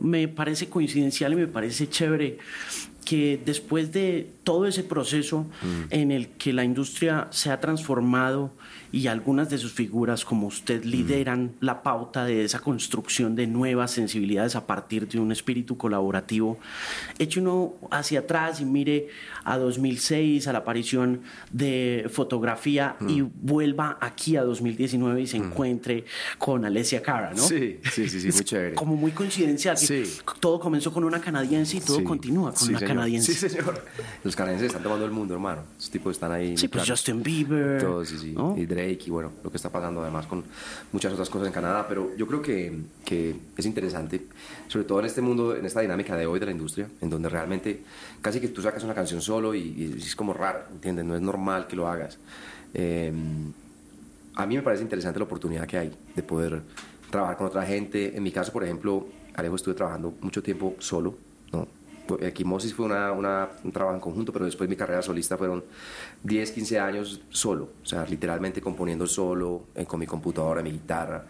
me, 0.00 0.28
parece 0.28 0.68
coincidencial 0.68 1.32
y 1.32 1.36
me 1.36 1.46
parece 1.48 1.88
chévere 1.88 2.38
que 3.08 3.40
después 3.42 3.90
de 3.90 4.30
todo 4.44 4.66
ese 4.66 4.82
proceso 4.82 5.46
mm. 5.62 5.82
en 5.88 6.10
el 6.10 6.28
que 6.28 6.52
la 6.52 6.62
industria 6.62 7.28
se 7.30 7.50
ha 7.50 7.58
transformado 7.58 8.52
y 8.90 9.06
algunas 9.06 9.50
de 9.50 9.58
sus 9.58 9.72
figuras 9.72 10.24
como 10.24 10.46
usted 10.46 10.84
mm. 10.84 10.88
lideran 10.88 11.52
la 11.60 11.82
pauta 11.82 12.24
de 12.24 12.44
esa 12.44 12.60
construcción 12.60 13.34
de 13.34 13.46
nuevas 13.46 13.92
sensibilidades 13.92 14.56
a 14.56 14.66
partir 14.66 15.08
de 15.08 15.20
un 15.20 15.32
espíritu 15.32 15.76
colaborativo. 15.76 16.58
Eche 17.18 17.40
uno 17.40 17.74
hacia 17.90 18.20
atrás 18.20 18.60
y 18.60 18.64
mire 18.64 19.08
a 19.44 19.56
2006, 19.56 20.46
a 20.46 20.52
la 20.52 20.58
aparición 20.58 21.22
de 21.50 22.06
fotografía 22.10 22.96
y 23.08 23.22
mm. 23.22 23.30
vuelva 23.40 23.98
aquí 24.00 24.36
a 24.36 24.42
2019 24.42 25.22
y 25.22 25.26
se 25.26 25.38
mm. 25.38 25.44
encuentre 25.44 26.04
con 26.38 26.64
Alessia 26.64 27.02
Cara, 27.02 27.32
¿no? 27.34 27.42
Sí, 27.42 27.80
sí, 27.90 28.08
sí, 28.08 28.28
muy 28.30 28.44
chévere. 28.44 28.74
Como 28.74 28.96
muy 28.96 29.12
coincidencial. 29.12 29.76
Sí. 29.76 30.04
Todo 30.40 30.60
comenzó 30.60 30.92
con 30.92 31.04
una 31.04 31.20
canadiense 31.20 31.78
y 31.78 31.80
todo 31.80 32.02
continúa 32.04 32.52
con 32.52 32.68
una 32.68 32.80
canadiense. 32.80 32.97
Sí, 33.06 33.34
señor. 33.34 33.84
Los 34.24 34.36
canadienses 34.36 34.68
están 34.68 34.82
tomando 34.82 35.04
el 35.04 35.10
mundo, 35.10 35.34
hermano. 35.34 35.62
Esos 35.78 35.90
tipos 35.90 36.12
están 36.12 36.32
ahí. 36.32 36.56
Sí, 36.56 36.68
pues 36.68 36.88
Justin 36.88 37.22
Bieber. 37.22 37.80
Todos, 37.80 38.08
sí, 38.08 38.18
sí 38.18 38.36
y 39.08 39.10
bueno, 39.10 39.32
lo 39.42 39.50
que 39.50 39.56
está 39.56 39.70
pasando 39.70 40.02
además 40.02 40.26
con 40.26 40.44
muchas 40.92 41.12
otras 41.12 41.28
cosas 41.28 41.48
en 41.48 41.52
Canadá, 41.52 41.86
pero 41.88 42.14
yo 42.16 42.26
creo 42.26 42.42
que, 42.42 42.80
que 43.04 43.36
es 43.56 43.66
interesante, 43.66 44.26
sobre 44.68 44.84
todo 44.84 45.00
en 45.00 45.06
este 45.06 45.20
mundo, 45.20 45.56
en 45.56 45.64
esta 45.64 45.80
dinámica 45.80 46.16
de 46.16 46.26
hoy 46.26 46.38
de 46.40 46.46
la 46.46 46.52
industria, 46.52 46.88
en 47.00 47.10
donde 47.10 47.28
realmente 47.28 47.82
casi 48.20 48.40
que 48.40 48.48
tú 48.48 48.62
sacas 48.62 48.84
una 48.84 48.94
canción 48.94 49.20
solo 49.20 49.54
y, 49.54 49.96
es 49.96 50.14
como 50.14 50.32
raro, 50.32 50.60
¿entiendes? 50.72 51.04
No 51.04 51.16
es 51.16 51.22
normal 51.22 51.66
que 51.66 51.76
lo 51.76 51.88
hagas. 51.88 52.18
Eh, 52.74 53.12
a 54.34 54.46
mí 54.46 54.56
me 54.56 54.62
parece 54.62 54.82
interesante 54.82 55.18
la 55.18 55.24
oportunidad 55.24 55.66
que 55.66 55.78
hay 55.78 55.92
de 56.14 56.22
poder 56.22 56.62
trabajar 57.10 57.36
con 57.36 57.46
otra 57.46 57.64
gente. 57.64 58.16
En 58.16 58.22
mi 58.22 58.30
caso, 58.30 58.52
por 58.52 58.62
ejemplo, 58.62 59.06
Alejo 59.34 59.56
estuve 59.56 59.74
trabajando 59.74 60.14
mucho 60.20 60.42
tiempo 60.42 60.76
solo, 60.78 61.16
¿no? 61.52 61.66
Equimosis 62.20 62.74
fue 62.74 62.86
una, 62.86 63.12
un 63.12 63.72
trabajo 63.72 63.94
en 63.94 64.00
conjunto, 64.00 64.32
pero 64.32 64.44
después 64.44 64.68
mi 64.68 64.76
carrera 64.76 65.02
solista 65.02 65.36
fueron 65.36 65.64
10, 66.22 66.52
15 66.52 66.78
años 66.78 67.20
solo, 67.30 67.68
o 67.82 67.86
sea, 67.86 68.04
literalmente 68.06 68.60
componiendo 68.60 69.06
solo, 69.06 69.64
eh, 69.74 69.84
con 69.84 70.00
mi 70.00 70.06
computadora, 70.06 70.62
mi 70.62 70.72
guitarra. 70.72 71.24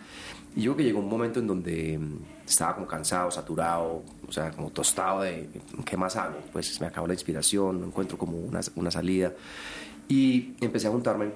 Y 0.55 0.63
yo 0.63 0.73
creo 0.73 0.77
que 0.77 0.85
llegó 0.85 1.01
un 1.01 1.09
momento 1.09 1.41
en 1.41 1.47
donde 1.47 1.99
mm, 1.99 2.47
estaba 2.47 2.75
como 2.75 2.87
cansado, 2.87 3.31
saturado, 3.31 4.03
o 4.27 4.33
sea, 4.33 4.51
como 4.51 4.71
tostado 4.71 5.23
de 5.23 5.49
qué 5.85 5.97
más 5.97 6.17
hago. 6.17 6.39
Pues 6.53 6.81
me 6.81 6.87
acabó 6.87 7.07
la 7.07 7.15
inspiración, 7.15 7.81
no 7.81 7.87
encuentro 7.87 8.17
como 8.17 8.39
una, 8.39 8.61
una 8.77 8.91
salida. 8.91 9.33
Y 10.09 10.55
empecé 10.61 10.89
a 10.89 10.91
juntarme 10.91 11.31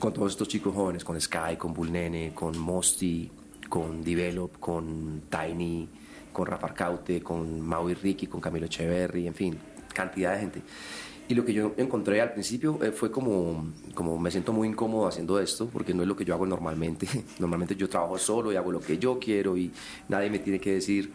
con 0.00 0.12
todos 0.12 0.32
estos 0.32 0.48
chicos 0.48 0.74
jóvenes, 0.74 1.04
con 1.04 1.20
Sky, 1.20 1.56
con 1.58 1.74
Bullnene, 1.74 2.32
con 2.34 2.58
Mosty, 2.58 3.30
con 3.68 4.02
Develop, 4.02 4.58
con 4.58 5.22
Tiny 5.30 5.88
con 6.34 6.46
Rafa 6.46 6.66
Arcaute, 6.66 7.22
con 7.22 7.60
Maui 7.60 7.94
Ricky, 7.94 8.26
con 8.26 8.40
Camilo 8.40 8.66
Echeverry, 8.66 9.26
en 9.28 9.34
fin, 9.34 9.56
cantidad 9.94 10.34
de 10.34 10.40
gente. 10.40 10.62
Y 11.28 11.34
lo 11.34 11.44
que 11.44 11.54
yo 11.54 11.72
encontré 11.78 12.20
al 12.20 12.34
principio 12.34 12.78
eh, 12.82 12.92
fue 12.92 13.10
como, 13.10 13.72
como 13.94 14.18
me 14.18 14.30
siento 14.30 14.52
muy 14.52 14.68
incómodo 14.68 15.06
haciendo 15.06 15.40
esto, 15.40 15.70
porque 15.72 15.94
no 15.94 16.02
es 16.02 16.08
lo 16.08 16.16
que 16.16 16.24
yo 16.24 16.34
hago 16.34 16.44
normalmente. 16.44 17.06
Normalmente 17.38 17.76
yo 17.76 17.88
trabajo 17.88 18.18
solo 18.18 18.52
y 18.52 18.56
hago 18.56 18.70
lo 18.70 18.80
que 18.80 18.98
yo 18.98 19.18
quiero 19.18 19.56
y 19.56 19.70
nadie 20.08 20.28
me 20.28 20.40
tiene 20.40 20.58
que 20.58 20.74
decir. 20.74 21.12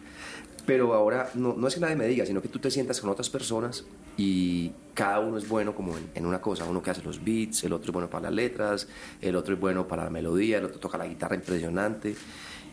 Pero 0.66 0.94
ahora 0.94 1.30
no, 1.34 1.66
es 1.66 1.74
que 1.74 1.80
nadie 1.80 1.96
me 1.96 2.08
diga, 2.08 2.26
sino 2.26 2.42
que 2.42 2.48
tú 2.48 2.58
te 2.58 2.70
sientas 2.70 3.00
con 3.00 3.10
otras 3.10 3.30
personas 3.30 3.84
y 4.16 4.72
cada 4.94 5.20
uno 5.20 5.38
es 5.38 5.48
bueno 5.48 5.74
como 5.74 5.94
en, 6.14 6.26
una 6.26 6.40
cosa. 6.40 6.64
Uno 6.64 6.82
que 6.82 6.90
hace 6.90 7.02
los 7.02 7.22
beats, 7.22 7.62
el 7.64 7.72
otro 7.72 7.90
es 7.90 7.92
bueno 7.92 8.10
para 8.10 8.24
las 8.24 8.32
letras, 8.32 8.88
el 9.20 9.36
otro 9.36 9.54
es 9.54 9.60
bueno 9.60 9.86
para 9.86 10.04
la 10.04 10.10
melodía, 10.10 10.58
el 10.58 10.64
otro 10.64 10.80
toca 10.80 10.98
la 10.98 11.06
guitarra 11.06 11.36
impresionante 11.36 12.16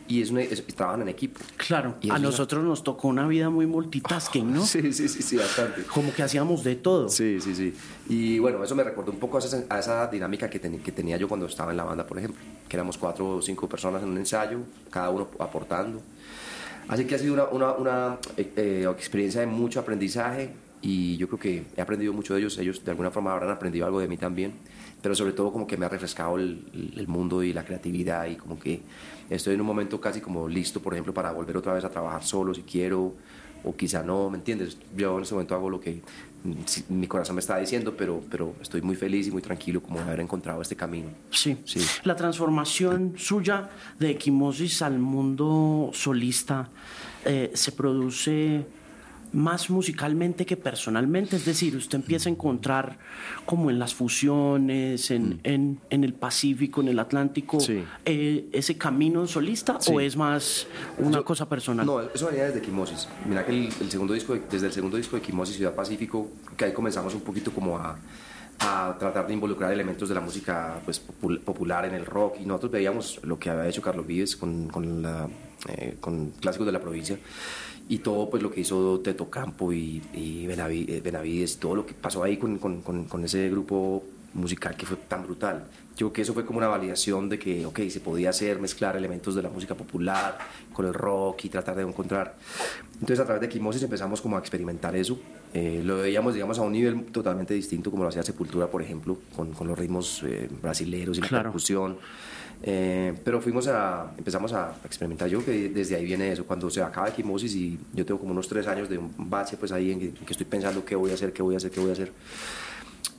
y 0.08 0.22
es, 0.22 0.66
trabajan 0.74 1.02
en 1.02 1.08
equipo. 1.08 1.40
Claro, 1.56 1.96
a 2.10 2.18
nosotros 2.18 2.64
nos 2.64 2.82
tocó 2.82 3.08
una 3.08 3.26
vida 3.26 3.50
muy 3.50 3.66
multitasking, 3.66 4.52
¿no? 4.52 4.66
Sí, 4.78 4.92
sí, 4.92 5.08
sí, 5.08 5.22
sí, 5.22 5.36
bastante. 5.36 5.82
Como 5.84 6.12
que 6.12 6.22
hacíamos 6.22 6.64
de 6.64 6.76
todo. 6.76 7.08
Sí, 7.08 7.40
sí, 7.40 7.54
sí. 7.54 7.74
Y 8.08 8.38
bueno, 8.38 8.62
eso 8.62 8.74
me 8.74 8.84
recordó 8.84 9.12
un 9.12 9.18
poco 9.18 9.36
a 9.36 9.40
esa, 9.40 9.64
a 9.68 9.78
esa 9.78 10.06
dinámica 10.08 10.48
que, 10.48 10.60
que, 10.60 10.92
tenía 10.92 11.16
yo 11.16 11.28
cuando 11.28 11.46
estaba 11.46 11.70
en 11.70 11.76
la 11.76 11.84
banda, 11.84 12.06
por 12.06 12.18
ejemplo, 12.18 12.40
que 12.68 12.76
éramos 12.76 12.98
cuatro 12.98 13.36
o 13.36 13.42
cinco 13.42 13.68
personas 13.68 14.02
en 14.02 14.08
un 14.10 14.18
ensayo, 14.18 14.60
cada 14.90 15.10
uno 15.10 15.28
aportando. 15.38 16.00
Así 16.88 17.04
que 17.04 17.14
ha 17.14 17.18
sido 17.18 17.34
una, 17.34 17.44
una, 17.44 17.72
una 17.72 18.18
eh, 18.36 18.52
eh, 18.56 18.86
experiencia 18.90 19.40
de 19.40 19.46
mucho 19.46 19.80
aprendizaje 19.80 20.50
y 20.80 21.16
yo 21.16 21.26
creo 21.28 21.38
que 21.38 21.64
he 21.76 21.80
aprendido 21.80 22.12
mucho 22.12 22.34
de 22.34 22.40
ellos, 22.40 22.58
ellos 22.58 22.84
de 22.84 22.90
alguna 22.90 23.10
forma 23.10 23.32
habrán 23.32 23.50
aprendido 23.50 23.86
algo 23.86 24.00
de 24.00 24.08
mí 24.08 24.16
también 24.16 24.52
pero 25.00 25.14
sobre 25.14 25.32
todo 25.32 25.52
como 25.52 25.66
que 25.66 25.76
me 25.76 25.86
ha 25.86 25.88
refrescado 25.88 26.36
el, 26.36 26.92
el, 26.96 27.06
mundo 27.06 27.42
y 27.42 27.52
la 27.52 27.64
creatividad 27.64 28.26
y 28.26 28.36
como 28.36 28.58
que 28.58 28.80
estoy 29.30 29.54
en 29.54 29.60
un 29.60 29.66
momento 29.66 30.00
casi 30.00 30.20
como 30.20 30.48
listo, 30.48 30.80
por 30.80 30.94
ejemplo, 30.94 31.14
para 31.14 31.32
volver 31.32 31.56
otra 31.56 31.72
vez 31.72 31.84
a 31.84 31.90
trabajar 31.90 32.24
solo 32.24 32.54
si 32.54 32.62
quiero 32.62 33.14
o 33.64 33.74
quizá 33.74 34.02
no, 34.02 34.30
¿me 34.30 34.38
entiendes? 34.38 34.76
Yo 34.96 35.16
en 35.16 35.22
ese 35.22 35.34
momento 35.34 35.54
hago 35.54 35.70
lo 35.70 35.80
que 35.80 36.00
mi 36.88 37.06
corazón 37.06 37.34
me 37.36 37.40
está 37.40 37.58
diciendo, 37.58 37.94
pero, 37.96 38.22
pero 38.30 38.54
estoy 38.60 38.80
muy 38.82 38.94
feliz 38.94 39.26
y 39.26 39.30
muy 39.30 39.42
tranquilo 39.42 39.82
como 39.82 39.98
de 39.98 40.04
haber 40.04 40.20
encontrado 40.20 40.62
este 40.62 40.76
camino. 40.76 41.08
Sí, 41.30 41.58
sí. 41.64 41.80
La 42.04 42.14
transformación 42.14 43.14
suya 43.16 43.68
de 43.98 44.10
equimosis 44.10 44.82
al 44.82 44.98
mundo 44.98 45.90
solista 45.92 46.68
eh, 47.24 47.50
se 47.54 47.72
produce 47.72 48.64
más 49.32 49.70
musicalmente 49.70 50.46
que 50.46 50.56
personalmente, 50.56 51.36
es 51.36 51.44
decir, 51.44 51.76
usted 51.76 51.98
empieza 51.98 52.28
a 52.28 52.32
encontrar 52.32 52.98
como 53.44 53.70
en 53.70 53.78
las 53.78 53.94
fusiones, 53.94 55.10
en, 55.10 55.28
mm. 55.28 55.40
en, 55.44 55.80
en 55.90 56.04
el 56.04 56.14
Pacífico, 56.14 56.80
en 56.80 56.88
el 56.88 56.98
Atlántico, 56.98 57.58
eh, 58.04 58.48
ese 58.52 58.76
camino 58.76 59.26
solista 59.26 59.78
o 59.90 60.00
es 60.00 60.16
más 60.16 60.66
una 60.98 61.22
cosa 61.22 61.48
personal? 61.48 61.86
No, 61.86 62.00
eso 62.00 62.26
venía 62.26 62.44
desde 62.44 62.60
Quimosis. 62.60 63.08
Mira 63.26 63.44
que 63.44 63.52
el, 63.52 63.90
segundo 63.90 64.14
disco, 64.14 64.36
desde 64.50 64.66
el 64.66 64.72
segundo 64.72 64.96
disco 64.96 65.16
de 65.16 65.22
Quimosis 65.22 65.56
Ciudad 65.56 65.74
Pacífico, 65.74 66.30
que 66.56 66.66
ahí 66.66 66.72
comenzamos 66.72 67.14
un 67.14 67.20
poquito 67.20 67.52
como 67.52 67.78
a, 67.78 67.98
a 68.60 68.96
tratar 68.98 69.26
de 69.26 69.34
involucrar 69.34 69.72
elementos 69.72 70.08
de 70.08 70.14
la 70.14 70.20
música 70.20 70.80
pues, 70.84 70.98
popular 70.98 71.84
en 71.84 71.94
el 71.94 72.04
rock 72.04 72.36
y 72.40 72.44
nosotros 72.44 72.72
veíamos 72.72 73.20
lo 73.22 73.38
que 73.38 73.50
había 73.50 73.68
hecho 73.68 73.82
Carlos 73.82 74.06
Vives 74.06 74.36
con, 74.36 74.68
con, 74.68 75.02
la, 75.02 75.28
eh, 75.68 75.96
con 76.00 76.30
clásicos 76.30 76.66
de 76.66 76.72
la 76.72 76.80
provincia 76.80 77.18
y 77.88 77.98
todo 77.98 78.28
pues 78.28 78.42
lo 78.42 78.50
que 78.50 78.60
hizo 78.60 79.00
Teto 79.00 79.30
Campo 79.30 79.72
y, 79.72 80.02
y 80.14 80.46
eh, 80.46 81.00
Benavides, 81.02 81.58
todo 81.58 81.74
lo 81.74 81.86
que 81.86 81.94
pasó 81.94 82.22
ahí 82.22 82.36
con, 82.36 82.58
con, 82.58 82.82
con, 82.82 83.24
ese 83.24 83.48
grupo 83.48 84.04
musical 84.34 84.76
que 84.76 84.84
fue 84.84 84.96
tan 84.96 85.24
brutal. 85.24 85.64
Yo 85.96 86.06
creo 86.06 86.12
que 86.12 86.22
eso 86.22 86.34
fue 86.34 86.44
como 86.44 86.58
una 86.58 86.68
validación 86.68 87.28
de 87.28 87.38
que, 87.38 87.64
ok, 87.64 87.80
se 87.88 88.00
podía 88.00 88.30
hacer, 88.30 88.60
mezclar 88.60 88.96
elementos 88.96 89.34
de 89.34 89.42
la 89.42 89.48
música 89.48 89.74
popular 89.74 90.38
con 90.72 90.86
el 90.86 90.94
rock 90.94 91.46
y 91.46 91.48
tratar 91.48 91.76
de 91.76 91.82
encontrar. 91.82 92.36
Entonces 92.94 93.20
a 93.20 93.24
través 93.24 93.40
de 93.40 93.48
Quimosis 93.48 93.82
empezamos 93.82 94.20
como 94.20 94.36
a 94.36 94.40
experimentar 94.40 94.94
eso. 94.94 95.18
Eh, 95.54 95.80
lo 95.82 95.96
veíamos, 95.96 96.34
digamos, 96.34 96.58
a 96.58 96.62
un 96.62 96.72
nivel 96.72 97.06
totalmente 97.06 97.54
distinto 97.54 97.90
como 97.90 98.02
lo 98.02 98.10
hacía 98.10 98.22
Sepultura, 98.22 98.66
por 98.66 98.82
ejemplo, 98.82 99.18
con, 99.34 99.52
con 99.52 99.66
los 99.66 99.78
ritmos 99.78 100.22
eh, 100.24 100.48
brasileros 100.62 101.18
y 101.18 101.20
la 101.22 101.42
percusión. 101.42 101.96
Eh, 102.62 103.14
pero 103.24 103.40
fuimos 103.40 103.68
a, 103.68 104.12
empezamos 104.16 104.52
a 104.52 104.76
experimentar. 104.84 105.28
Yo 105.28 105.44
que 105.44 105.68
desde 105.68 105.96
ahí 105.96 106.04
viene 106.04 106.32
eso. 106.32 106.44
Cuando 106.44 106.68
se 106.70 106.82
acaba 106.82 107.08
Equimosis 107.08 107.54
y 107.54 107.78
yo 107.92 108.04
tengo 108.04 108.20
como 108.20 108.32
unos 108.32 108.48
tres 108.48 108.66
años 108.66 108.88
de 108.88 108.98
un 108.98 109.12
bache, 109.16 109.56
pues 109.56 109.72
ahí 109.72 109.92
en 109.92 110.00
que, 110.00 110.14
estoy 110.28 110.46
pensando 110.46 110.84
qué 110.84 110.96
voy 110.96 111.10
a 111.10 111.14
hacer, 111.14 111.32
qué 111.32 111.42
voy 111.42 111.54
a 111.54 111.58
hacer, 111.58 111.70
qué 111.70 111.80
voy 111.80 111.90
a 111.90 111.92
hacer. 111.92 112.12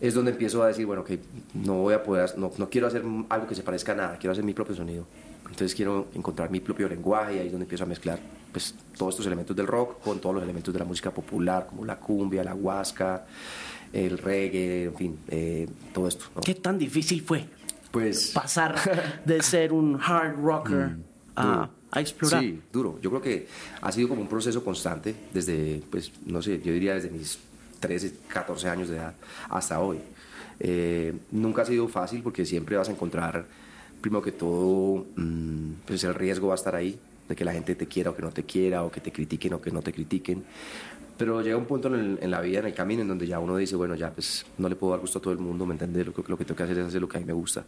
Es 0.02 0.14
donde 0.14 0.32
empiezo 0.32 0.64
a 0.64 0.68
decir, 0.68 0.86
bueno, 0.86 1.04
que 1.04 1.20
no 1.54 1.76
voy 1.76 1.94
a 1.94 2.04
poder, 2.04 2.38
no, 2.38 2.52
no 2.58 2.70
quiero 2.70 2.88
hacer 2.88 3.04
algo 3.30 3.48
que 3.48 3.56
se 3.56 3.64
parezca 3.64 3.92
a 3.94 3.96
nada, 3.96 4.18
quiero 4.18 4.32
hacer 4.32 4.44
mi 4.44 4.54
propio 4.54 4.76
sonido. 4.76 5.06
Entonces 5.44 5.74
quiero 5.74 6.08
encontrar 6.14 6.52
mi 6.52 6.60
propio 6.60 6.88
lenguaje 6.88 7.36
y 7.36 7.40
ahí 7.40 7.46
es 7.48 7.52
donde 7.52 7.66
empiezo 7.66 7.84
a 7.84 7.88
mezclar 7.88 8.20
pues, 8.52 8.76
todos 8.98 9.16
estos 9.16 9.26
elementos 9.26 9.56
del 9.56 9.68
rock 9.68 10.00
con 10.02 10.20
todos 10.20 10.36
los 10.36 10.44
elementos 10.44 10.74
de 10.74 10.80
la 10.80 10.86
música 10.86 11.12
popular, 11.12 11.66
como 11.68 11.86
la 11.86 11.98
cumbia, 11.98 12.44
la 12.44 12.54
huasca, 12.54 13.26
el 13.92 14.18
reggae, 14.20 14.86
en 14.86 14.96
fin, 14.96 15.20
eh, 15.28 15.68
todo 15.92 16.08
esto. 16.08 16.26
¿Qué 16.46 16.56
tan 16.56 16.78
difícil 16.78 17.22
fue 17.22 17.46
pues 17.92 18.32
pasar 18.34 19.22
de 19.26 19.42
ser 19.42 19.74
un 19.74 20.00
hard 20.02 20.36
rocker 20.42 20.90
mm, 20.90 21.00
a, 21.36 21.70
explorar. 21.96 22.42
Sí, 22.42 22.62
duro. 22.72 23.00
Yo 23.02 23.10
creo 23.10 23.22
que 23.22 23.48
ha 23.82 23.92
sido 23.92 24.10
como 24.10 24.22
un 24.22 24.28
proceso 24.28 24.64
constante 24.64 25.16
desde, 25.34 25.82
pues, 25.90 26.12
no 26.26 26.42
sé, 26.42 26.62
yo 26.62 26.72
diría 26.72 26.94
desde 26.96 27.10
mis 27.10 27.40
13, 27.80 28.14
14 28.28 28.70
años 28.70 28.90
de 28.90 28.98
edad 28.98 29.14
hasta 29.50 29.80
hoy. 29.80 30.00
Eh, 30.60 31.14
nunca 31.32 31.62
ha 31.62 31.66
sido 31.66 31.88
fácil 31.88 32.22
porque 32.22 32.46
siempre 32.46 32.76
vas 32.76 32.90
a 32.90 32.92
encontrar, 32.92 33.46
primero 34.02 34.22
que 34.22 34.32
todo, 34.32 35.06
mm, 35.16 35.72
pues 35.86 36.04
el 36.04 36.14
riesgo 36.14 36.48
va 36.48 36.54
a 36.54 36.56
estar 36.56 36.76
ahí, 36.76 37.00
de 37.28 37.36
que 37.36 37.46
la 37.46 37.54
gente 37.54 37.76
te 37.76 37.88
quiera 37.88 38.10
o 38.10 38.16
que 38.16 38.22
no 38.22 38.32
te 38.32 38.44
quiera, 38.44 38.84
o 38.84 38.92
que 38.92 39.00
te 39.00 39.12
critiquen 39.12 39.54
o 39.54 39.62
que 39.62 39.72
no 39.72 39.82
te 39.82 39.94
critiquen. 39.94 40.44
Pero 41.20 41.42
llega 41.42 41.58
un 41.58 41.66
punto 41.66 41.94
en, 41.94 42.32
la 42.32 42.40
vida, 42.40 42.60
en 42.60 42.68
el 42.68 42.74
camino, 42.74 43.02
en 43.02 43.10
donde 43.10 43.28
ya 43.28 43.40
uno 43.40 43.58
dice, 43.58 43.76
bueno, 43.76 43.94
ya 43.94 44.10
pues 44.10 44.46
no 44.58 44.70
le 44.70 44.78
puedo 44.78 44.92
dar 44.92 45.02
gusto 45.02 45.20
a 45.20 45.22
todo 45.22 45.34
el 45.34 45.40
mundo, 45.40 45.66
¿me 45.66 45.74
entiendes? 45.74 46.08
Lo, 46.08 46.14
lo 46.26 46.38
que 46.38 46.46
tengo 46.46 46.56
que 46.56 46.64
hacer 46.64 46.78
es 46.78 46.88
hacer 46.88 47.02
lo 47.02 47.10
que 47.10 47.18
a 47.18 47.20
mí 47.20 47.26
me 47.26 47.34
gusta. 47.34 47.66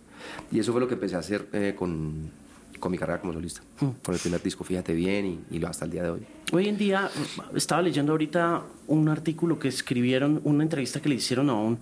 Y 0.53 0.59
eso 0.59 0.71
fue 0.71 0.79
lo 0.79 0.87
que 0.87 0.93
empecé 0.93 1.17
a 1.17 1.19
hacer 1.19 1.49
eh, 1.51 1.75
con, 1.77 2.31
con 2.79 2.93
mi 2.93 2.97
carrera 2.97 3.19
como 3.19 3.33
solista, 3.33 3.59
mm. 3.81 3.89
con 4.05 4.15
el 4.15 4.21
primer 4.21 4.41
disco, 4.41 4.63
fíjate 4.63 4.93
bien, 4.93 5.43
y, 5.51 5.59
lo 5.59 5.67
hasta 5.67 5.83
el 5.83 5.91
día 5.91 6.03
de 6.03 6.11
hoy. 6.11 6.21
Hoy 6.53 6.69
en 6.69 6.77
día, 6.77 7.09
estaba 7.53 7.81
leyendo 7.81 8.13
ahorita 8.13 8.63
un 8.87 9.09
artículo 9.09 9.59
que 9.59 9.67
escribieron, 9.67 10.39
una 10.45 10.63
entrevista 10.63 11.01
que 11.01 11.09
le 11.09 11.15
hicieron 11.15 11.49
a 11.49 11.55
un 11.55 11.77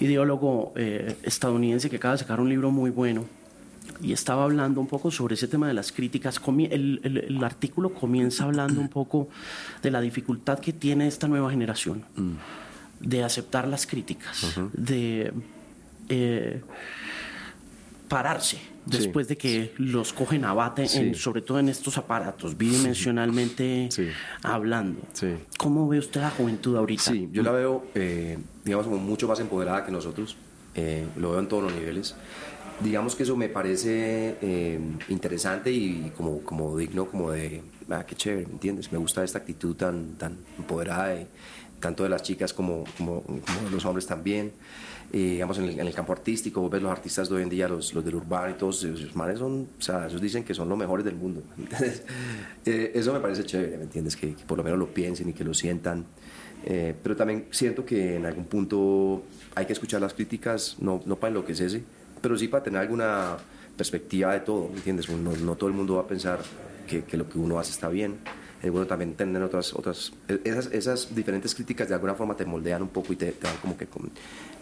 ideólogo 0.00 0.72
eh, 0.74 1.14
estadounidense 1.22 1.88
que 1.88 1.96
acaba 1.96 2.14
de 2.14 2.18
sacar 2.18 2.40
un 2.40 2.48
libro 2.48 2.72
muy 2.72 2.90
bueno 2.90 3.26
y 4.02 4.12
estaba 4.12 4.44
hablando 4.44 4.80
un 4.80 4.86
poco 4.86 5.10
sobre 5.10 5.34
ese 5.34 5.48
tema 5.48 5.68
de 5.68 5.74
las 5.74 5.92
críticas. 5.92 6.40
El, 6.70 7.00
el, 7.02 7.44
artículo 7.44 7.90
comienza 7.90 8.44
hablando 8.44 8.80
un 8.80 8.88
poco 8.88 9.28
de 9.82 9.90
la 9.90 10.00
dificultad 10.00 10.58
que 10.58 10.72
tiene 10.72 11.06
esta 11.06 11.28
nueva 11.28 11.50
generación 11.50 12.04
mm. 12.16 12.32
de 13.00 13.24
aceptar 13.24 13.68
las 13.68 13.86
críticas, 13.86 14.58
de 14.72 15.32
eh, 16.08 16.62
pararse 18.08 18.58
después 18.86 19.28
de 19.28 19.36
que 19.36 19.72
los 19.78 20.12
cogen 20.12 20.44
a 20.44 20.52
bate, 20.52 21.14
sobre 21.14 21.42
todo 21.42 21.58
en 21.58 21.68
estos 21.68 21.96
aparatos, 21.98 22.56
bidimensionalmente 22.56 23.88
hablando. 24.42 25.00
¿Cómo 25.56 25.88
ve 25.88 25.98
usted 25.98 26.20
la 26.20 26.30
juventud 26.30 26.76
ahorita? 26.76 27.02
Sí, 27.02 27.28
yo 27.32 27.42
la 27.42 27.52
veo, 27.52 27.86
eh, 27.94 28.38
digamos, 28.64 28.86
como 28.86 28.98
mucho 28.98 29.28
más 29.28 29.40
empoderada 29.40 29.84
que 29.84 29.92
nosotros. 29.92 30.36
Eh, 30.74 31.06
lo 31.16 31.32
veo 31.32 31.40
en 31.40 31.48
todos 31.48 31.64
los 31.64 31.74
niveles. 31.74 32.14
Digamos 32.82 33.14
que 33.14 33.24
eso 33.24 33.36
me 33.36 33.48
parece 33.48 34.36
eh, 34.40 34.80
interesante 35.08 35.70
y 35.70 36.12
como, 36.16 36.40
como 36.40 36.76
digno, 36.76 37.06
como 37.06 37.30
de, 37.30 37.62
ah, 37.90 38.04
qué 38.06 38.14
chévere, 38.14 38.46
¿me 38.46 38.52
entiendes? 38.54 38.90
Me 38.90 38.98
gusta 38.98 39.22
esta 39.22 39.38
actitud 39.38 39.76
tan, 39.76 40.14
tan 40.14 40.38
empoderada, 40.58 41.08
de, 41.08 41.26
tanto 41.78 42.04
de 42.04 42.08
las 42.08 42.22
chicas 42.22 42.54
como, 42.54 42.84
como, 42.96 43.22
como 43.22 43.60
de 43.64 43.70
los 43.70 43.84
hombres 43.84 44.06
también 44.06 44.52
digamos, 45.12 45.58
en 45.58 45.80
el, 45.80 45.94
campo 45.94 46.12
artístico, 46.12 46.60
vos 46.60 46.70
ves 46.70 46.82
los 46.82 46.92
artistas 46.92 47.28
de 47.28 47.34
hoy 47.34 47.42
en 47.42 47.48
día, 47.48 47.68
los, 47.68 47.92
los 47.94 48.04
del 48.04 48.14
urbano 48.14 48.50
y 48.50 48.54
todos, 48.54 48.84
esos 48.84 49.16
manes 49.16 49.38
son, 49.38 49.66
o 49.78 49.82
sea, 49.82 50.06
ellos 50.06 50.20
dicen 50.20 50.44
que 50.44 50.54
son 50.54 50.68
los 50.68 50.78
mejores 50.78 51.04
del 51.04 51.16
mundo. 51.16 51.42
Eh, 52.66 52.92
eso 52.94 53.14
me 53.14 53.20
parece 53.20 53.42
chévere, 53.44 53.78
¿me 53.78 53.84
entiendes? 53.84 54.16
Que, 54.16 54.36
por 54.46 54.58
lo 54.58 54.62
menos 54.62 54.78
lo 54.78 54.88
piensen 54.88 55.30
y 55.30 55.32
que 55.32 55.44
lo 55.44 55.54
sientan. 55.54 56.04
Eh, 56.66 56.94
pero 57.02 57.16
también 57.16 57.46
siento 57.50 57.86
que 57.86 58.16
en 58.16 58.26
algún 58.26 58.44
punto 58.44 59.22
hay 59.54 59.64
que 59.64 59.72
escuchar 59.72 60.02
las 60.02 60.12
críticas, 60.12 60.76
no, 60.78 61.02
no 61.06 61.16
para 61.16 61.28
enloquecerse, 61.28 61.82
pero 62.20 62.36
sí 62.36 62.48
para 62.48 62.62
tener 62.62 62.80
alguna 62.80 63.36
perspectiva 63.76 64.32
de 64.32 64.40
todo, 64.40 64.68
¿me 64.68 64.76
entiendes? 64.76 65.08
No, 65.08 65.32
no 65.32 65.56
todo 65.56 65.68
el 65.68 65.74
mundo 65.74 65.96
va 65.96 66.02
a 66.02 66.06
pensar 66.06 66.40
que, 66.86 67.04
que 67.04 67.16
lo 67.16 67.28
que 67.28 67.38
uno 67.38 67.58
hace 67.58 67.72
está 67.72 67.88
bien 67.88 68.18
es 68.62 68.70
bueno 68.70 68.86
también 68.86 69.14
tener 69.14 69.42
otras, 69.42 69.74
otras 69.74 70.12
esas, 70.44 70.66
esas 70.66 71.14
diferentes 71.14 71.54
críticas 71.54 71.88
de 71.88 71.94
alguna 71.94 72.14
forma 72.14 72.36
te 72.36 72.44
moldean 72.44 72.82
un 72.82 72.88
poco 72.88 73.12
y 73.12 73.16
te, 73.16 73.32
te 73.32 73.46
van 73.46 73.56
como 73.56 73.76
que 73.76 73.86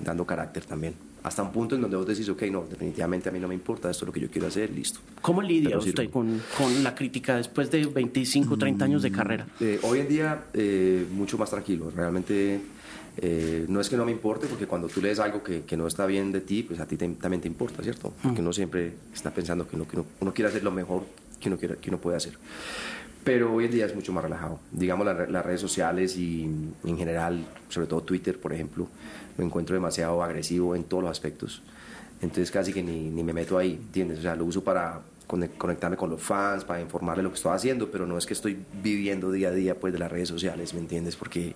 dando 0.00 0.24
carácter 0.24 0.64
también. 0.64 0.94
Hasta 1.24 1.42
un 1.42 1.50
punto 1.50 1.74
en 1.74 1.80
donde 1.80 1.96
vos 1.96 2.06
decís, 2.06 2.28
ok, 2.28 2.42
no, 2.44 2.64
definitivamente 2.70 3.28
a 3.28 3.32
mí 3.32 3.40
no 3.40 3.48
me 3.48 3.54
importa, 3.54 3.90
esto 3.90 4.04
es 4.04 4.06
lo 4.06 4.12
que 4.12 4.20
yo 4.20 4.30
quiero 4.30 4.46
hacer, 4.46 4.70
listo. 4.70 5.00
¿Cómo 5.20 5.42
lidia 5.42 5.76
usted 5.76 6.10
con, 6.10 6.40
con, 6.56 6.84
la 6.84 6.94
crítica 6.94 7.36
después 7.36 7.70
de 7.72 7.86
25, 7.86 8.56
30 8.56 8.84
años 8.84 9.02
de 9.02 9.10
mm, 9.10 9.14
carrera? 9.14 9.46
Eh, 9.58 9.80
hoy 9.82 9.98
en 9.98 10.08
día, 10.08 10.44
eh, 10.54 11.04
mucho 11.12 11.36
más 11.36 11.50
tranquilo, 11.50 11.90
realmente... 11.94 12.60
Eh, 13.20 13.66
no 13.68 13.80
es 13.80 13.88
que 13.88 13.96
no 13.96 14.04
me 14.04 14.12
importe, 14.12 14.46
porque 14.46 14.66
cuando 14.66 14.86
tú 14.86 15.02
lees 15.02 15.18
algo 15.18 15.42
que, 15.42 15.62
que 15.62 15.76
no 15.76 15.88
está 15.88 16.06
bien 16.06 16.30
de 16.30 16.40
ti, 16.40 16.62
pues 16.62 16.78
a 16.78 16.86
ti 16.86 16.96
también 16.96 17.40
te 17.40 17.48
importa, 17.48 17.82
¿cierto? 17.82 18.14
Porque 18.22 18.40
mm. 18.40 18.44
uno 18.44 18.52
siempre 18.52 18.92
está 19.12 19.32
pensando 19.32 19.66
que 19.66 19.74
uno, 19.74 19.88
que 19.88 19.98
uno, 20.20 20.32
quiere 20.32 20.50
hacer 20.50 20.62
lo 20.62 20.70
mejor 20.70 21.04
que 21.40 21.48
uno, 21.48 21.58
quiere, 21.58 21.76
que 21.76 21.90
uno 21.90 21.98
puede 21.98 22.16
hacer 22.16 22.34
pero 23.24 23.52
hoy 23.52 23.66
en 23.66 23.70
día 23.70 23.84
es 23.84 23.94
mucho 23.94 24.10
más 24.10 24.24
relajado. 24.24 24.58
Digamos, 24.70 25.04
las 25.04 25.44
redes 25.44 25.60
sociales 25.60 26.16
y 26.16 26.44
en 26.44 26.96
general, 26.96 27.44
sobre 27.68 27.86
todo 27.86 28.00
Twitter, 28.00 28.40
por 28.40 28.54
ejemplo, 28.54 28.88
lo 29.36 29.44
encuentro 29.44 29.74
demasiado 29.74 30.22
agresivo 30.22 30.74
en 30.74 30.84
todos 30.84 31.02
los 31.02 31.10
aspectos. 31.10 31.62
Entonces 32.22 32.50
casi 32.50 32.72
que 32.72 32.82
ni, 32.82 33.10
ni 33.10 33.22
me 33.22 33.34
meto 33.34 33.58
ahí, 33.58 33.74
¿entiendes? 33.74 34.20
O 34.20 34.22
sea, 34.22 34.34
lo 34.34 34.46
uso 34.46 34.64
para 34.64 35.02
conectarme 35.26 35.98
con 35.98 36.08
los 36.08 36.22
fans, 36.22 36.64
para 36.64 36.80
informarles 36.80 37.22
lo 37.22 37.30
que 37.30 37.36
estoy 37.36 37.54
haciendo, 37.54 37.90
pero 37.90 38.06
no 38.06 38.16
es 38.16 38.24
que 38.24 38.32
estoy 38.32 38.56
viviendo 38.82 39.30
día 39.30 39.48
a 39.48 39.52
día 39.52 39.74
pues 39.74 39.92
de 39.92 39.98
las 39.98 40.10
redes 40.10 40.28
sociales, 40.28 40.72
¿me 40.72 40.80
entiendes? 40.80 41.16
Porque 41.16 41.54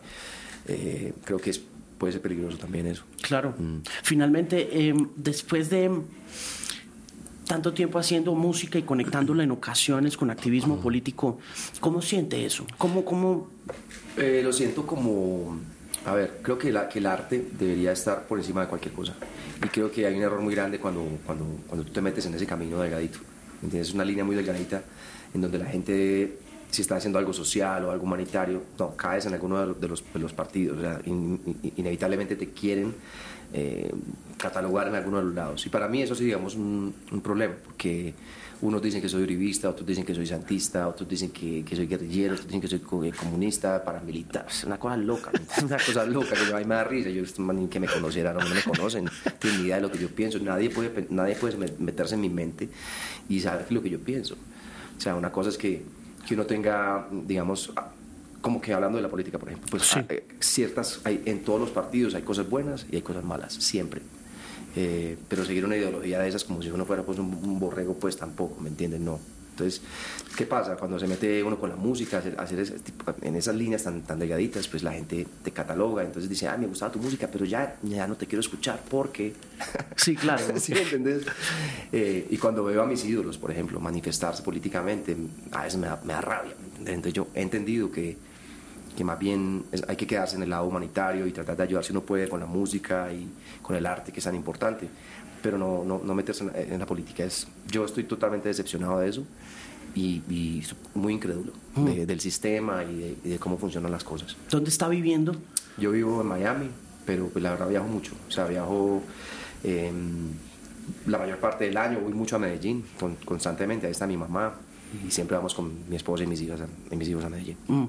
eh, 0.69 1.12
creo 1.25 1.38
que 1.38 1.50
es, 1.50 1.61
puede 1.99 2.12
ser 2.12 2.23
peligroso 2.23 2.59
también 2.59 2.87
eso. 2.87 3.04
Claro. 3.21 3.54
Mm. 3.59 3.78
Finalmente, 4.02 4.88
em, 4.88 5.09
después 5.16 5.71
de 5.71 5.90
tanto 7.47 7.73
tiempo 7.73 7.99
haciendo 7.99 8.35
música 8.35 8.78
y 8.78 8.83
conectándola 8.83 9.42
en 9.42 9.50
ocasiones 9.50 10.16
con 10.16 10.31
activismo 10.31 10.81
político, 10.81 11.38
¿cómo 11.81 12.00
siente 12.00 12.47
eso? 12.47 12.66
¿Cómo, 12.78 13.04
cómo... 13.04 13.49
Eh, 14.16 14.40
lo 14.42 14.52
siento 14.52 14.87
como... 14.87 15.59
A 16.04 16.14
ver, 16.14 16.40
creo 16.42 16.59
que, 16.59 16.73
la, 16.73 16.88
que 16.88 16.99
el 16.99 17.07
arte 17.07 17.47
debería 17.59 17.92
estar 17.92 18.26
por 18.26 18.38
encima 18.38 18.62
de 18.62 18.66
cualquier 18.69 18.92
cosa. 18.92 19.14
Y 19.63 19.69
creo 19.69 19.91
que 19.91 20.04
hay 20.06 20.15
un 20.17 20.23
error 20.23 20.41
muy 20.41 20.54
grande 20.54 20.80
cuando, 20.80 21.04
cuando, 21.25 21.45
cuando 21.69 21.86
tú 21.86 21.93
te 21.93 22.00
metes 22.00 22.26
en 22.26 22.34
ese 22.34 22.47
camino 22.47 22.80
delgadito. 22.80 23.19
Es 23.73 23.95
una 23.95 24.04
línea 24.04 24.25
muy 24.25 24.34
delgadita 24.34 24.82
en 25.34 25.41
donde 25.41 25.58
la 25.58 25.67
gente, 25.67 26.39
si 26.73 26.82
está 26.82 26.97
haciendo 26.97 27.19
algo 27.19 27.32
social 27.32 27.85
o 27.85 27.91
algo 27.91 28.04
humanitario, 28.04 28.63
no, 28.78 28.97
caes 28.97 29.26
en 29.26 29.35
alguno 29.35 29.61
de 29.61 29.89
los, 29.89 30.02
de 30.13 30.19
los, 30.19 30.32
partidos. 30.32 30.78
O 30.78 30.80
sea, 30.80 31.00
inevitablemente 31.04 32.35
te 32.35 32.49
quieren 32.49 32.95
eh, 33.52 33.93
catalogar 34.39 34.89
en 34.89 34.95
alguno 34.95 35.19
de 35.19 35.25
los 35.25 35.35
lados. 35.35 35.67
Y 35.67 35.69
para 35.69 35.87
mí 35.87 36.02
eso 36.02 36.15
sí, 36.15 36.25
digamos, 36.25 36.54
un, 36.54 36.95
un 37.13 37.21
problema, 37.21 37.54
porque 37.63 38.15
unos 38.63 38.80
dicen 38.80 39.02
que 39.02 39.08
soy 39.08 39.25
uribista, 39.25 39.69
otros 39.69 39.87
dicen 39.87 40.02
que 40.02 40.15
soy 40.15 40.26
santista, 40.26 40.89
otros 40.89 41.06
dicen 41.06 41.30
que, 41.30 41.63
que 41.63 41.76
soy 41.76 41.87
guerrillero, 41.87 42.35
otros 42.35 42.47
dicen 42.47 42.61
que 42.63 42.69
soy 42.69 42.80
eh, 43.06 43.13
comunista, 43.13 43.85
paramilitar. 43.85 44.47
Es 44.49 44.65
una 44.65 44.78
cosa 44.78 44.97
loca, 44.97 45.30
una 45.63 45.76
cosa 45.76 46.06
loca 46.06 46.30
que 46.30 46.47
yo, 46.49 46.56
a 46.56 46.61
mí 46.61 46.65
me 46.65 46.76
da 46.76 46.85
risa. 46.85 47.11
Yo, 47.11 47.25
ni 47.52 47.67
que 47.67 47.80
me 47.80 47.87
conociera, 47.87 48.32
no, 48.32 48.41
me 48.41 48.63
conocen, 48.63 49.11
tienen 49.39 49.61
ni 49.61 49.67
idea 49.67 49.76
de 49.76 49.82
lo 49.82 49.93
que 49.93 49.99
yo 49.99 50.08
pienso. 50.08 50.39
Nadie 50.39 50.71
puede, 50.71 51.06
nadie 51.11 51.35
puede 51.35 51.58
meterse 51.78 52.15
en 52.15 52.23
mi 52.23 52.30
mente 52.30 52.71
y 53.28 53.41
saber 53.41 53.71
lo 53.71 53.82
que 53.82 53.91
yo 53.91 53.99
pienso. 53.99 54.37
O 54.97 55.00
sea, 55.00 55.17
una 55.17 55.32
cosa 55.32 55.50
es 55.50 55.58
que, 55.58 55.82
que 56.26 56.35
uno 56.35 56.47
tenga, 56.47 57.06
digamos, 57.11 57.73
como 58.41 58.61
que 58.61 58.75
hablando 58.75 58.97
de 58.97 59.02
la 59.02 59.08
política, 59.08 59.39
por 59.39 59.49
ejemplo, 59.49 59.69
pues 59.71 59.97
eh, 60.08 60.26
ciertas, 60.41 61.00
hay, 61.04 61.23
en 61.26 61.43
todos 61.43 61.61
los 61.61 61.71
partidos 61.71 62.15
hay 62.15 62.23
cosas 62.23 62.50
buenas 62.50 62.87
y 62.91 62.97
hay 62.97 63.02
cosas 63.02 63.25
malas, 63.25 63.54
siempre. 63.54 64.02
Eh, 64.75 65.17
pero 65.28 65.45
seguir 65.45 65.65
una 65.65 65.76
ideología 65.76 66.19
de 66.19 66.28
esas 66.28 66.45
como 66.45 66.63
si 66.63 66.71
uno 66.71 66.85
fuera 66.85 67.02
pues 67.02 67.19
un, 67.19 67.58
borrego, 67.58 67.95
pues 67.95 68.17
tampoco, 68.17 68.61
¿me 68.61 68.69
entienden? 68.69 69.04
No. 69.04 69.21
Entonces, 69.52 69.82
¿qué 70.36 70.47
pasa? 70.47 70.76
Cuando 70.76 70.99
se 70.99 71.06
mete 71.06 71.43
uno 71.43 71.58
con 71.58 71.69
la 71.69 71.76
música, 71.76 72.19
hacer, 72.19 72.41
hacer 72.41 72.73
en 73.21 73.36
esas 73.36 73.54
líneas 73.54 73.82
tan, 73.82 74.00
tan 74.02 74.19
delgaditas, 74.19 74.67
pues 74.67 74.82
la 74.82 74.93
gente 74.93 75.26
te 75.45 75.50
cataloga, 75.50 76.02
entonces 76.02 76.28
dice, 76.28 76.49
ah, 76.49 76.56
me 76.56 76.67
gustaba 76.67 76.91
tu 76.91 76.99
música, 76.99 77.28
pero 77.30 77.45
ya, 77.45 77.76
ya 77.82 78.06
no 78.06 78.17
te 78.17 78.26
quiero 78.26 78.41
escuchar 78.41 78.80
porque... 78.88 79.34
Sí, 79.97 80.17
claro. 80.17 80.43
¿Sí 80.58 80.73
entiendes? 80.73 81.25
Eh, 81.93 82.26
y 82.30 82.38
cuando 82.38 82.65
veo 82.65 82.82
a 82.82 82.86
mis 82.86 83.04
ídolos, 83.04 83.36
por 83.36 83.50
ejemplo, 83.50 83.78
manifestarse 83.78 84.43
políticamente, 84.43 85.17
a 85.52 85.65
veces 85.65 85.78
me 85.78 85.86
da, 85.86 86.00
me 86.02 86.15
da 86.15 86.21
rabia. 86.23 86.54
Entonces 86.78 87.12
yo 87.12 87.28
he 87.34 87.43
entendido 87.43 87.91
que 87.91 88.17
que 88.97 89.04
más 89.04 89.19
bien 89.19 89.65
hay 89.88 89.97
que 89.97 90.06
quedarse 90.06 90.36
en 90.36 90.43
el 90.43 90.50
lado 90.50 90.67
humanitario 90.67 91.26
y 91.26 91.32
tratar 91.32 91.56
de 91.56 91.62
ayudar 91.62 91.84
si 91.84 91.93
uno 91.93 92.02
puede 92.02 92.28
con 92.28 92.41
la 92.41 92.47
música 92.47 93.10
y 93.12 93.28
con 93.62 93.76
el 93.76 93.86
arte, 93.86 94.12
que 94.12 94.21
es 94.21 94.25
tan 94.25 94.34
importante, 94.34 94.88
pero 95.43 95.59
no, 95.59 95.85
no, 95.85 96.00
no 96.02 96.15
meterse 96.15 96.45
en, 96.55 96.78
la 96.78 96.87
política. 96.87 97.25
Es, 97.25 97.47
yo 97.71 97.85
estoy 97.85 98.05
totalmente 98.05 98.49
decepcionado 98.49 99.00
de 99.00 99.09
eso 99.09 99.25
y, 99.95 100.23
muy 100.95 101.15
incrédulo 101.15 101.52
mm. 101.75 101.85
del 102.07 102.21
sistema 102.21 102.85
y 102.85 103.17
de, 103.25 103.39
cómo 103.39 103.59
funcionan 103.59 103.91
las 103.91 104.05
cosas. 104.05 104.37
¿Dónde 104.50 104.71
está 104.71 104.89
viviendo? 104.89 105.37
Yo 105.76 105.91
vivo 105.91 106.21
en 106.21 106.28
Miami, 106.28 106.71
pero 107.05 107.28
pues, 107.28 107.43
la 107.43 107.50
verdad 107.50 107.69
viajo 107.69 107.89
mucho, 107.89 108.13
o 108.28 108.31
sea, 108.31 108.47
viajo... 108.47 109.02
la 111.07 111.19
mayor 111.19 111.39
parte 111.39 111.65
del 111.65 111.76
año 111.76 112.00
voy 112.00 112.13
mucho 112.13 112.37
a 112.37 112.39
Medellín, 112.39 112.85
constantemente, 113.25 113.87
ahí 113.87 113.93
está 113.93 114.07
mi 114.07 114.17
mamá, 114.17 114.55
y 115.07 115.11
siempre 115.11 115.37
vamos 115.37 115.55
con 115.55 115.89
mi 115.89 115.97
esposa 115.97 116.25
y 116.25 116.26
mis 116.26 116.41
hijas 116.43 116.61
y 116.91 116.97
mis 116.97 117.09
hijos 117.09 117.25
a 117.25 117.31
Medellín. 117.31 117.57
Mm 117.67 117.87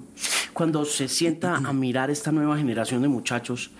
cuando 0.54 0.86
se 0.86 1.08
sienta 1.08 1.58
a 1.58 1.74
mirar 1.74 2.10
esta 2.10 2.32
nueva 2.32 2.58
generación 2.58 3.02
de 3.02 3.08
muchachos 3.08 3.72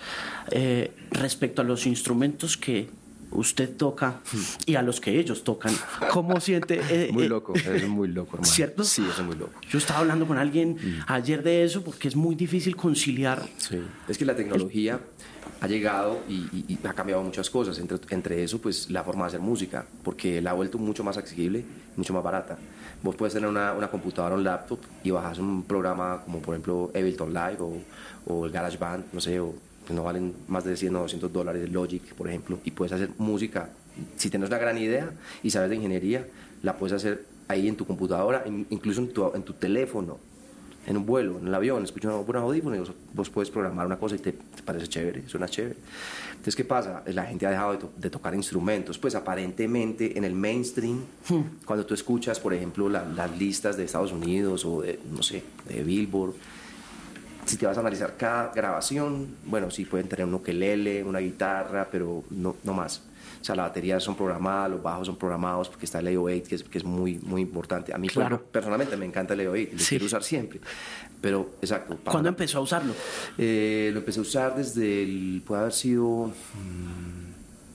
eh, 0.52 0.92
respecto 1.12 1.62
a 1.62 1.66
los 1.66 1.86
instrumentos 1.86 2.58
que 2.58 2.90
usted 3.34 3.76
toca 3.76 4.22
y 4.66 4.76
a 4.76 4.82
los 4.82 5.02
que 5.02 5.20
ellos 5.20 5.44
tocan, 5.44 5.74
¿cómo 6.12 6.40
siente? 6.40 6.82
Eh, 6.90 7.10
muy 7.14 7.26
eh, 7.26 7.30
loco, 7.30 7.54
es 7.56 7.88
muy 7.88 8.08
loco, 8.08 8.38
hermano. 8.38 8.52
¿Cierto? 8.54 8.84
Sí, 8.84 9.06
es 9.10 9.24
muy 9.24 9.36
loco. 9.36 9.54
Yo 9.70 9.78
estaba 9.78 10.00
hablando 10.00 10.28
con 10.28 10.38
alguien 10.38 10.72
mm. 10.76 11.04
ayer 11.08 11.44
de 11.44 11.64
eso 11.64 11.84
porque 11.84 12.08
es 12.08 12.16
muy 12.16 12.36
difícil 12.36 12.76
conciliar. 12.76 13.44
Sí, 13.58 13.82
es 14.08 14.18
que 14.18 14.26
la 14.26 14.36
tecnología 14.36 15.00
ha 15.62 15.68
llegado 15.68 16.20
y, 16.28 16.78
ha 16.84 16.94
cambiado 16.94 17.24
muchas 17.24 17.50
cosas, 17.50 17.78
entre, 17.80 17.98
entre 18.10 18.44
eso 18.44 18.60
pues 18.60 18.90
la 18.90 19.04
forma 19.04 19.24
de 19.24 19.28
hacer 19.30 19.40
música, 19.40 19.86
porque 20.04 20.42
la 20.42 20.52
ha 20.52 20.54
vuelto 20.54 20.78
mucho 20.78 21.04
más 21.04 21.18
accesible, 21.18 21.64
mucho 21.96 22.14
más 22.14 22.24
barata. 22.24 22.58
Vos 23.02 23.16
puedes 23.16 23.34
tener 23.34 23.50
una, 23.50 23.74
una 23.74 23.90
computadora 23.90 24.36
o 24.36 24.38
un 24.38 24.44
laptop 24.44 24.80
y 25.04 25.12
bajas 25.12 25.40
un 25.40 25.64
programa 25.64 26.22
como 26.24 26.40
por 26.40 26.54
ejemplo 26.54 26.92
Ableton 26.94 27.34
Live 27.34 27.58
o, 27.60 27.78
o 28.26 28.46
el 28.46 28.52
GarageBand, 28.52 29.06
no 29.14 29.20
sé, 29.20 29.40
o 29.40 29.54
que 29.86 29.94
no 29.94 30.04
valen 30.04 30.34
más 30.48 30.64
de 30.64 30.76
100 30.76 30.96
o 30.96 31.00
200 31.02 31.32
dólares, 31.32 31.72
Logic, 31.72 32.14
por 32.14 32.28
ejemplo, 32.28 32.60
y 32.64 32.72
puedes 32.72 32.94
hacer 32.94 33.10
música. 33.18 33.70
Si 34.16 34.30
tienes 34.30 34.50
una 34.50 34.58
gran 34.58 34.78
idea 34.78 35.12
y 35.44 35.50
sabes 35.50 35.70
de 35.70 35.76
ingeniería, 35.76 36.28
la 36.62 36.78
puedes 36.78 36.94
hacer 36.94 37.26
ahí 37.48 37.68
en 37.68 37.76
tu 37.76 37.86
computadora, 37.86 38.44
incluso 38.70 39.02
en 39.02 39.14
tu, 39.14 39.32
en 39.34 39.44
tu 39.44 39.54
teléfono, 39.54 40.18
en 40.86 40.98
un 40.98 41.06
vuelo, 41.06 41.40
en 41.40 41.48
el 41.48 41.56
avión, 41.56 41.84
escuchas 41.84 42.12
un 42.14 42.36
audífono 42.36 42.76
y 42.76 42.80
vos, 42.80 42.92
vos, 43.14 43.30
puedes 43.30 43.50
programar 43.50 43.86
una 43.86 43.98
cosa 43.98 44.16
y 44.16 44.20
te, 44.20 44.34
te, 44.34 44.64
parece 44.64 44.88
chévere, 44.88 45.28
suena 45.28 45.48
chévere. 45.48 45.78
Entonces, 46.32 46.56
¿qué 46.56 46.66
pasa? 46.66 47.04
La 47.08 47.26
gente 47.26 47.46
ha 47.46 47.52
dejado 47.52 47.92
de, 47.98 48.10
tocar 48.10 48.36
instrumentos, 48.36 48.98
pues 48.98 49.16
aparentemente 49.16 50.18
en 50.18 50.26
el 50.26 50.34
mainstream, 50.34 51.04
hmm. 51.30 51.66
cuando 51.66 51.86
tú 51.86 51.94
escuchas, 51.94 52.40
por 52.40 52.54
ejemplo, 52.54 52.90
las 52.90 53.38
listas 53.38 53.78
de 53.78 53.86
Estados 53.86 54.12
Unidos 54.12 54.66
o 54.66 54.82
de, 54.82 55.00
no 55.10 55.24
sé, 55.24 55.44
de 55.70 55.84
Billboard, 55.84 56.34
si 57.46 57.58
te 57.58 57.66
vas 57.66 57.78
a 57.78 57.82
analizar 57.82 58.16
cada 58.18 58.52
grabación, 58.54 59.36
bueno, 59.46 59.70
sí 59.72 59.86
pueden 59.86 60.08
tener 60.08 60.26
un 60.26 60.34
ukelele, 60.36 61.04
una 61.04 61.20
guitarra, 61.20 61.88
pero 61.92 62.24
no, 62.30 62.56
no 62.64 62.74
más. 62.74 63.04
O 63.42 63.46
sea, 63.46 63.56
las 63.56 63.68
baterías 63.68 64.02
son 64.02 64.16
programadas, 64.16 64.72
los 64.72 64.82
bajos 64.82 65.06
son 65.08 65.18
programados 65.18 65.68
porque 65.68 65.86
está 65.86 66.00
el 66.00 66.08
808, 66.08 66.48
que 66.48 66.56
es, 66.56 66.64
que 66.64 66.78
es 66.78 66.84
muy, 66.86 67.20
muy 67.20 67.42
importante. 67.42 67.94
A 67.94 67.98
mí 67.98 68.08
Claro. 68.08 68.42
personalmente 68.42 68.96
me 68.96 69.06
encanta 69.06 69.34
el 69.34 69.42
808, 69.42 69.72
lo 69.74 69.80
Sí. 69.80 69.90
quiero 69.90 70.06
usar 70.06 70.24
siempre. 70.24 70.62
Pero, 71.20 71.52
exacto. 71.62 71.96
para- 71.98 72.12
¿Cuándo 72.14 72.30
empezó 72.30 72.60
a 72.60 72.62
usarlo? 72.62 72.94
eh, 73.38 73.90
lo 73.94 74.00
empecé 74.00 74.20
a 74.20 74.22
usar 74.22 74.56
desde 74.56 75.04
el. 75.04 75.42
puede 75.46 75.62
haber 75.62 75.74
sido. 75.74 76.28
mm, 76.28 77.24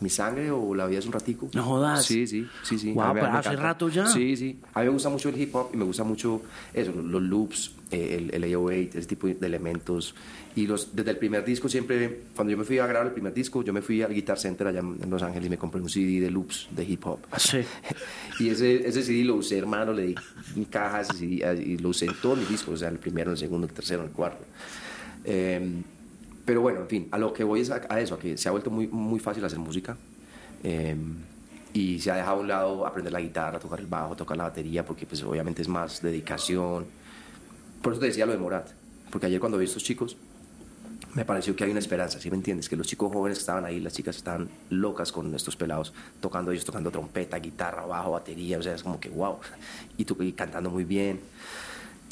mi 0.00 0.08
sangre 0.10 0.50
o 0.50 0.74
la 0.74 0.86
vida 0.86 1.00
es 1.00 1.06
un 1.06 1.12
ratico. 1.12 1.48
No 1.54 1.62
jodas. 1.64 2.04
Sí, 2.06 2.26
sí, 2.26 2.46
sí, 2.62 2.78
sí. 2.78 2.94
Me- 2.94 3.12
pero 3.14 3.26
hace 3.26 3.56
rato 3.56 3.88
ya. 3.88 4.06
Sí, 4.06 4.36
sí. 4.36 4.60
A 4.74 4.80
mí 4.80 4.86
me 4.86 4.92
gusta 4.92 5.08
mucho 5.08 5.28
el 5.28 5.40
hip 5.40 5.54
hop 5.54 5.70
y 5.74 5.76
me 5.76 5.84
gusta 5.84 6.04
mucho 6.04 6.40
eso, 6.72 6.92
los, 6.92 7.04
los 7.04 7.22
loops, 7.22 7.72
el, 7.90 8.30
el 8.34 8.44
808, 8.44 8.98
ese 8.98 9.08
tipo 9.08 9.26
de 9.26 9.46
elementos. 9.46 10.14
Y 10.56 10.66
los, 10.66 10.94
desde 10.94 11.12
el 11.12 11.18
primer 11.18 11.44
disco 11.44 11.68
siempre, 11.68 12.22
cuando 12.34 12.50
yo 12.50 12.58
me 12.58 12.64
fui 12.64 12.78
a 12.78 12.86
grabar 12.86 13.06
el 13.06 13.12
primer 13.12 13.32
disco, 13.32 13.62
yo 13.62 13.72
me 13.72 13.80
fui 13.82 14.02
al 14.02 14.12
Guitar 14.12 14.38
Center 14.38 14.66
allá 14.66 14.80
en 14.80 15.08
Los 15.08 15.22
Ángeles 15.22 15.46
y 15.46 15.50
me 15.50 15.58
compré 15.58 15.80
un 15.80 15.88
CD 15.88 16.20
de 16.20 16.30
loops 16.30 16.68
de 16.70 16.84
hip 16.84 17.06
hop. 17.06 17.20
Sí. 17.36 17.58
Y 18.40 18.50
ese, 18.50 18.86
ese 18.86 19.02
CD 19.02 19.24
lo 19.24 19.34
usé, 19.36 19.58
hermano, 19.58 19.92
le 19.92 20.14
di 20.54 20.64
cajas 20.70 21.20
y, 21.20 21.42
y 21.42 21.78
lo 21.78 21.88
usé 21.88 22.06
en 22.06 22.14
todos 22.22 22.38
mis 22.38 22.48
discos, 22.48 22.74
o 22.74 22.76
sea, 22.76 22.88
el 22.88 22.98
primero, 22.98 23.32
el 23.32 23.36
segundo, 23.36 23.66
el 23.66 23.72
tercero, 23.72 24.04
el 24.04 24.10
cuarto. 24.10 24.44
Eh, 25.24 25.60
pero 26.44 26.60
bueno, 26.60 26.80
en 26.82 26.88
fin, 26.88 27.08
a 27.10 27.18
lo 27.18 27.32
que 27.32 27.42
voy 27.44 27.60
es 27.60 27.70
a, 27.70 27.80
a 27.88 28.00
eso, 28.00 28.14
a 28.14 28.18
que 28.18 28.36
se 28.38 28.48
ha 28.48 28.52
vuelto 28.52 28.70
muy, 28.70 28.86
muy 28.86 29.18
fácil 29.20 29.44
hacer 29.44 29.58
música. 29.58 29.96
eh, 30.62 30.96
y 31.72 32.00
se 32.00 32.10
ha 32.10 32.16
dejado 32.16 32.38
a 32.38 32.40
un 32.40 32.48
lado 32.48 32.86
aprender 32.86 33.12
la 33.12 33.20
guitarra, 33.20 33.58
tocar 33.58 33.78
el 33.80 33.86
bajo, 33.86 34.16
tocar 34.16 34.36
la 34.36 34.44
batería, 34.44 34.84
porque 34.84 35.04
pues 35.06 35.22
obviamente 35.22 35.62
es 35.62 35.68
más 35.68 36.00
dedicación. 36.00 36.86
Por 37.82 37.92
eso 37.92 38.00
te 38.00 38.06
decía 38.06 38.26
lo 38.26 38.32
de 38.32 38.38
Morat, 38.38 38.68
porque 39.10 39.26
ayer 39.26 39.40
cuando 39.40 39.58
vi 39.58 39.64
a 39.64 39.68
estos 39.68 39.82
chicos, 39.84 40.16
me 41.14 41.24
pareció 41.24 41.56
que 41.56 41.64
hay 41.64 41.70
una 41.70 41.80
esperanza, 41.80 42.20
¿sí 42.20 42.30
me 42.30 42.36
entiendes? 42.36 42.68
Que 42.68 42.76
los 42.76 42.86
chicos 42.86 43.10
jóvenes 43.12 43.38
estaban 43.38 43.64
ahí, 43.64 43.80
las 43.80 43.92
chicas 43.94 44.16
estaban 44.16 44.48
locas 44.70 45.10
con 45.10 45.34
estos 45.34 45.56
pelados, 45.56 45.92
tocando 46.20 46.50
ellos, 46.52 46.64
tocando 46.64 46.90
trompeta, 46.90 47.38
guitarra, 47.38 47.86
bajo, 47.86 48.12
batería, 48.12 48.58
o 48.58 48.62
sea, 48.62 48.74
es 48.74 48.82
como 48.82 49.00
que 49.00 49.08
wow, 49.08 49.38
y, 49.96 50.04
tú- 50.04 50.16
cantando 50.36 50.70
muy 50.70 50.84
bien. 50.84 51.20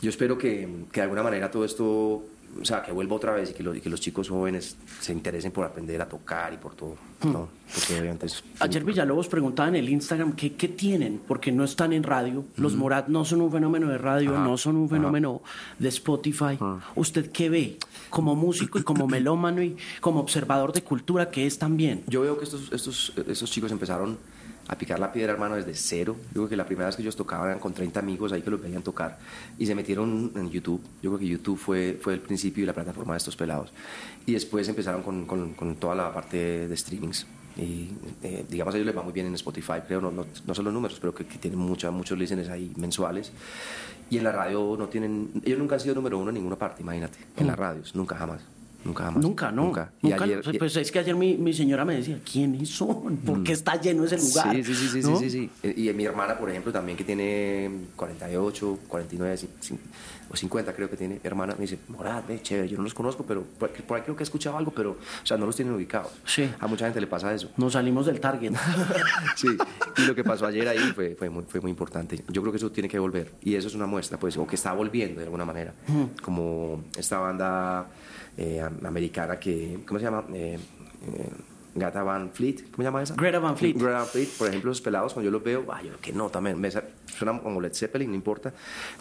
Yo 0.00 0.11
espero 0.11 0.38
que, 0.38 0.68
que 0.92 1.00
de 1.00 1.02
alguna 1.02 1.22
manera 1.22 1.50
todo 1.50 1.64
esto, 1.64 2.24
o 2.61 2.64
sea, 2.64 2.82
que 2.82 2.92
vuelva 2.92 3.16
otra 3.16 3.32
vez 3.32 3.50
y 3.50 3.54
que, 3.54 3.62
lo- 3.62 3.74
y 3.74 3.80
que 3.80 3.90
los 3.90 4.00
chicos 4.00 4.28
jóvenes 4.28 4.76
se 5.00 5.12
interesen 5.12 5.52
por 5.52 5.64
aprender 5.64 6.00
a 6.00 6.09
tocar 6.09 6.52
y 6.52 6.56
por 6.56 6.74
todo, 6.74 6.96
¿no? 7.24 7.48
Porque 7.74 8.00
obviamente 8.00 8.26
es... 8.26 8.42
Ayer 8.61 8.82
Villalobos 8.85 9.28
preguntaba 9.28 9.68
en 9.68 9.76
el 9.76 9.88
Instagram 9.88 10.32
qué, 10.35 10.54
qué 10.54 10.68
tienen, 10.68 11.20
porque 11.26 11.52
no 11.52 11.64
están 11.64 11.92
en 11.92 12.02
radio. 12.02 12.44
Los 12.56 12.74
Morat 12.76 13.09
no 13.09 13.24
son 13.24 13.40
un 13.42 13.52
fenómeno 13.52 13.88
de 13.88 13.98
radio, 13.98 14.35
Ajá, 14.35 14.44
no 14.44 14.56
son 14.56 14.76
un 14.76 14.87
ajá. 14.87 14.96
fenómeno 14.96 15.42
de 15.78 15.88
Spotify. 15.88 16.59
¿Usted 16.94 17.30
qué 17.30 17.48
ve 17.50 17.78
como 18.11 18.35
músico 18.35 18.78
y 18.78 18.82
como 18.82 19.06
melómano 19.09 19.62
y 19.62 19.76
como 20.00 20.20
observador 20.20 20.72
de 20.72 20.82
cultura 20.82 21.30
que 21.30 21.46
es 21.46 21.59
también? 21.59 22.04
Yo 22.06 22.22
veo 22.22 22.38
que 22.38 22.44
estos, 22.44 22.72
estos, 22.72 23.12
estos 23.26 23.50
chicos 23.50 23.70
empezaron 23.72 24.18
a 24.68 24.76
picar 24.76 24.98
la 24.98 25.12
piedra, 25.12 25.33
hermano, 25.33 25.57
desde 25.57 25.74
cero. 25.74 26.16
Yo 26.29 26.33
creo 26.33 26.48
que 26.48 26.57
la 26.57 26.66
primera 26.66 26.87
vez 26.87 26.96
que 26.96 27.02
ellos 27.02 27.16
tocaban 27.16 27.48
eran 27.48 27.59
con 27.59 27.72
30 27.72 28.00
amigos 28.00 28.33
ahí 28.33 28.42
que 28.42 28.50
los 28.50 28.61
veían 28.61 28.83
tocar 28.83 29.18
y 29.59 29.66
se 29.66 29.74
metieron 29.74 30.33
en 30.35 30.50
YouTube. 30.50 30.83
Yo 31.02 31.11
creo 31.11 31.18
que 31.18 31.26
YouTube 31.26 31.59
fue, 31.59 31.98
fue 32.00 32.14
el 32.14 32.20
principio 32.20 32.64
y 32.64 32.66
la 32.66 32.72
plataforma 32.72 33.14
de 33.14 33.18
estos 33.18 33.37
pelados. 33.37 33.72
Y 34.24 34.33
después 34.33 34.68
empezaron 34.68 35.02
con, 35.02 35.26
con, 35.26 35.55
con 35.55 35.76
toda 35.76 35.94
la 35.94 36.12
parte 36.12 36.68
de 36.68 36.76
streamings. 36.76 37.26
Y 37.57 37.90
eh, 38.22 38.44
digamos, 38.48 38.74
a 38.74 38.76
ellos 38.76 38.87
les 38.87 38.96
va 38.96 39.02
muy 39.02 39.12
bien 39.12 39.26
en 39.26 39.35
Spotify, 39.35 39.81
creo, 39.87 40.00
no, 40.00 40.11
no, 40.11 40.24
no 40.24 40.55
los 40.55 40.72
números, 40.74 40.98
pero 41.00 41.14
que, 41.14 41.24
que 41.24 41.38
tienen 41.38 41.59
mucha, 41.59 41.90
muchos 41.90 42.18
listeners 42.18 42.50
ahí 42.50 42.72
mensuales. 42.76 43.33
Y 44.11 44.18
en 44.18 44.24
la 44.24 44.33
radio 44.33 44.76
no 44.79 44.88
tienen, 44.88 45.31
ellos 45.44 45.59
nunca 45.59 45.76
han 45.76 45.81
sido 45.81 45.94
número 45.94 46.18
uno 46.18 46.29
en 46.29 46.35
ninguna 46.35 46.57
parte, 46.57 46.83
imagínate, 46.83 47.18
en 47.37 47.46
las 47.46 47.59
radios, 47.59 47.94
nunca 47.94 48.14
jamás. 48.16 48.42
Nunca 48.87 49.05
jamás. 49.05 49.22
Nunca, 49.22 49.51
no. 49.53 49.64
Nunca. 49.64 49.90
Y 50.03 50.09
Nunca, 50.09 50.25
ayer- 50.25 50.59
pues 50.59 50.77
es 50.77 50.90
que 50.92 50.99
ayer 51.01 51.14
mi, 51.14 51.37
mi 51.37 51.53
señora 51.53 51.85
me 51.85 51.96
decía, 51.96 52.18
¿quiénes 52.31 52.68
son? 52.70 53.16
¿Por 53.18 53.42
qué 53.42 53.53
está 53.53 53.81
lleno 53.81 54.05
ese 54.05 54.16
lugar? 54.16 54.55
Sí, 54.55 54.64
sí, 54.64 54.75
sí, 54.75 54.88
sí, 54.88 55.01
¿No? 55.11 55.18
sí, 55.18 55.31
sí, 55.31 55.51
sí. 55.62 55.72
Y 55.77 55.92
mi 55.92 56.05
hermana, 56.05 56.38
por 56.38 56.49
ejemplo, 56.51 56.72
también 56.72 56.96
que 56.96 57.05
tiene 57.05 57.70
48, 57.96 58.79
49 58.88 59.35
cin- 59.37 59.49
cin- 59.61 59.79
o 60.29 60.35
50 60.37 60.72
creo 60.75 60.90
que 60.90 60.96
tiene, 60.96 61.20
hermana, 61.22 61.55
me 61.55 61.62
dice, 61.62 61.79
Morad, 61.87 62.25
ve, 62.27 62.42
chévere, 62.42 62.68
yo 62.68 62.77
no 62.77 62.83
los 62.83 62.94
conozco, 62.94 63.25
pero 63.25 63.44
por 63.44 63.70
por 63.70 63.96
ahí 63.96 64.03
creo 64.03 64.16
que 64.16 64.22
he 64.22 64.25
escuchado 64.25 64.57
algo, 64.57 64.72
pero, 64.72 64.90
o 64.92 64.96
sea, 65.27 65.37
no 65.37 65.46
los 65.46 65.55
tienen 65.55 65.72
ubicados. 65.72 66.11
Sí. 66.25 66.51
A 66.59 66.66
mucha 66.66 66.85
gente 66.87 67.01
le 67.01 67.07
pasa 67.07 67.33
eso. 67.33 67.51
Nos 67.57 67.75
salimos 67.75 68.07
del 68.07 68.18
target. 68.20 68.53
Sí, 69.37 69.49
y 69.99 70.03
lo 70.07 70.14
que 70.14 70.25
pasó 70.25 70.46
ayer 70.46 70.66
ahí 70.66 70.79
fue, 70.94 71.14
fue, 71.14 71.29
muy, 71.29 71.44
fue 71.44 71.61
muy 71.61 71.70
importante. 71.70 72.25
Yo 72.29 72.40
creo 72.40 72.53
que 72.53 72.57
eso 72.57 72.70
tiene 72.72 72.88
que 72.88 72.99
volver. 72.99 73.33
Y 73.42 73.55
eso 73.55 73.68
es 73.68 73.75
una 73.75 73.87
muestra, 73.87 74.18
pues, 74.18 74.37
o 74.38 74.46
que 74.46 74.57
está 74.57 74.72
volviendo 74.72 75.20
de 75.20 75.27
alguna 75.27 75.44
manera. 75.44 75.75
Como 76.22 76.83
esta 76.96 77.18
banda 77.18 77.87
eh, 78.37 78.61
am- 78.61 78.85
americana 78.87 79.38
que, 79.38 79.81
¿cómo 79.87 79.99
se 79.99 80.05
llama? 80.07 80.25
Eh, 80.33 80.59
eh, 81.07 81.29
Gata 81.75 82.03
Van 82.03 82.31
Fleet, 82.33 82.62
¿cómo 82.70 82.77
se 82.79 82.83
llama 82.85 83.03
esa? 83.03 83.14
Greta 83.16 83.38
Van 83.38 83.57
Fleet. 83.57 83.75
Greta 83.77 83.99
Van 83.99 84.07
Fleet, 84.07 84.29
por 84.38 84.49
ejemplo, 84.49 84.70
esos 84.72 84.81
pelados, 84.83 85.12
cuando 85.12 85.27
yo 85.27 85.33
los 85.33 85.42
veo, 85.44 85.64
ay, 85.72 85.88
yo 85.88 86.01
que 86.01 86.12
no, 86.12 86.31
también, 86.31 86.59
me, 86.59 86.70
suenan 87.06 87.38
como 87.40 87.60
Led 87.60 87.72
Zeppelin, 87.72 88.08
no 88.10 88.14
importa, 88.16 88.52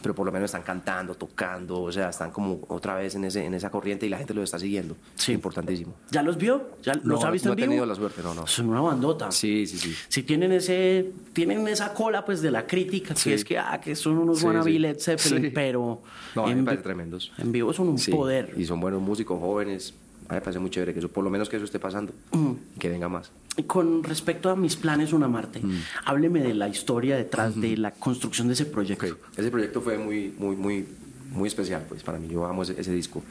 pero 0.01 0.13
por 0.15 0.25
lo 0.25 0.31
menos 0.31 0.45
están 0.49 0.61
cantando, 0.63 1.15
tocando, 1.15 1.81
o 1.81 1.91
sea, 1.91 2.09
están 2.09 2.31
como 2.31 2.61
otra 2.69 2.95
vez 2.95 3.15
en, 3.15 3.25
ese, 3.25 3.43
en 3.45 3.53
esa 3.53 3.69
corriente 3.69 4.05
y 4.05 4.09
la 4.09 4.17
gente 4.17 4.33
los 4.33 4.43
está 4.45 4.59
siguiendo. 4.59 4.95
Sí. 5.15 5.33
Importantísimo. 5.33 5.93
¿Ya 6.11 6.21
los 6.23 6.37
vio? 6.37 6.69
¿Ya 6.83 6.93
los 6.95 7.03
No, 7.21 7.27
ha 7.27 7.31
visto 7.31 7.49
no 7.49 7.53
en 7.53 7.59
he 7.59 7.61
vivo? 7.63 7.69
tenido 7.71 7.85
la 7.85 7.95
suerte, 7.95 8.21
no, 8.23 8.33
no. 8.33 8.47
Son 8.47 8.69
una 8.69 8.81
bandota. 8.81 9.31
Sí, 9.31 9.65
sí, 9.67 9.77
sí. 9.77 9.95
Si 10.07 10.23
tienen 10.23 10.51
ese, 10.51 11.11
tienen 11.33 11.67
esa 11.67 11.93
cola 11.93 12.23
pues 12.25 12.41
de 12.41 12.51
la 12.51 12.65
crítica, 12.67 13.15
Sí. 13.15 13.29
que 13.29 13.35
es 13.35 13.45
que, 13.45 13.57
ah, 13.57 13.79
que 13.83 13.95
son 13.95 14.17
unos 14.17 14.39
Sí, 14.39 14.45
wannabe 14.45 14.71
sí. 14.71 14.79
Led 14.79 14.97
Zeppelin, 14.99 15.51
pero 15.53 16.01
No, 16.35 16.45
me 16.45 16.51
en, 16.51 16.65
vi- 16.65 16.77
tremendos. 16.77 17.31
en 17.37 17.51
vivo 17.51 17.73
son 17.73 17.89
un 17.89 17.97
poder. 18.11 18.53
Y 18.57 18.65
son 18.65 18.79
buenos 18.79 19.01
músicos 19.01 19.39
jóvenes. 19.39 19.93
Me 20.29 20.41
parece 20.41 20.59
muy 20.59 20.69
chévere 20.71 20.93
que 20.93 20.99
eso, 20.99 21.09
por 21.09 21.23
lo 21.23 21.29
menos 21.29 21.49
que 21.49 21.55
eso 21.57 21.65
esté 21.65 21.79
pasando. 21.79 22.13
y 22.33 22.79
Que 22.79 22.89
venga 22.89 23.07
más. 23.07 23.31
Con 23.67 24.03
respecto 24.03 24.49
a 24.49 24.55
mis 24.55 24.75
planes 24.75 25.13
Una 25.13 25.27
Marte, 25.27 25.59
Mm. 25.61 25.79
hábleme 26.05 26.41
de 26.41 26.53
la 26.53 26.67
historia 26.67 27.15
detrás 27.15 27.59
de 27.59 27.77
la 27.77 27.91
construcción 27.91 28.47
de 28.47 28.53
ese 28.53 28.65
proyecto. 28.65 29.05
Ok, 29.05 29.17
Ese 29.37 29.51
proyecto 29.51 29.81
fue 29.81 29.97
muy, 29.97 30.33
muy, 30.37 30.55
muy, 30.55 30.85
muy 31.31 31.47
especial, 31.47 31.85
pues 31.87 32.01
para 32.03 32.17
mí. 32.17 32.27
Yo 32.27 32.45
amo 32.45 32.63
ese, 32.63 32.79
ese 32.79 32.91
disco. 32.91 33.23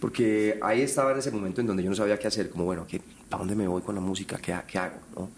Porque 0.00 0.58
ahí 0.62 0.80
estaba 0.80 1.12
en 1.12 1.18
ese 1.18 1.30
momento 1.30 1.60
en 1.60 1.66
donde 1.66 1.82
yo 1.82 1.90
no 1.90 1.96
sabía 1.96 2.18
qué 2.18 2.26
hacer. 2.26 2.50
Como, 2.50 2.64
bueno, 2.64 2.86
¿qué, 2.88 3.00
¿para 3.28 3.40
dónde 3.40 3.54
me 3.54 3.68
voy 3.68 3.82
con 3.82 3.94
la 3.94 4.00
música? 4.00 4.38
¿Qué, 4.38 4.54
qué 4.66 4.78
hago? 4.78 4.96
¿no? 5.16 5.30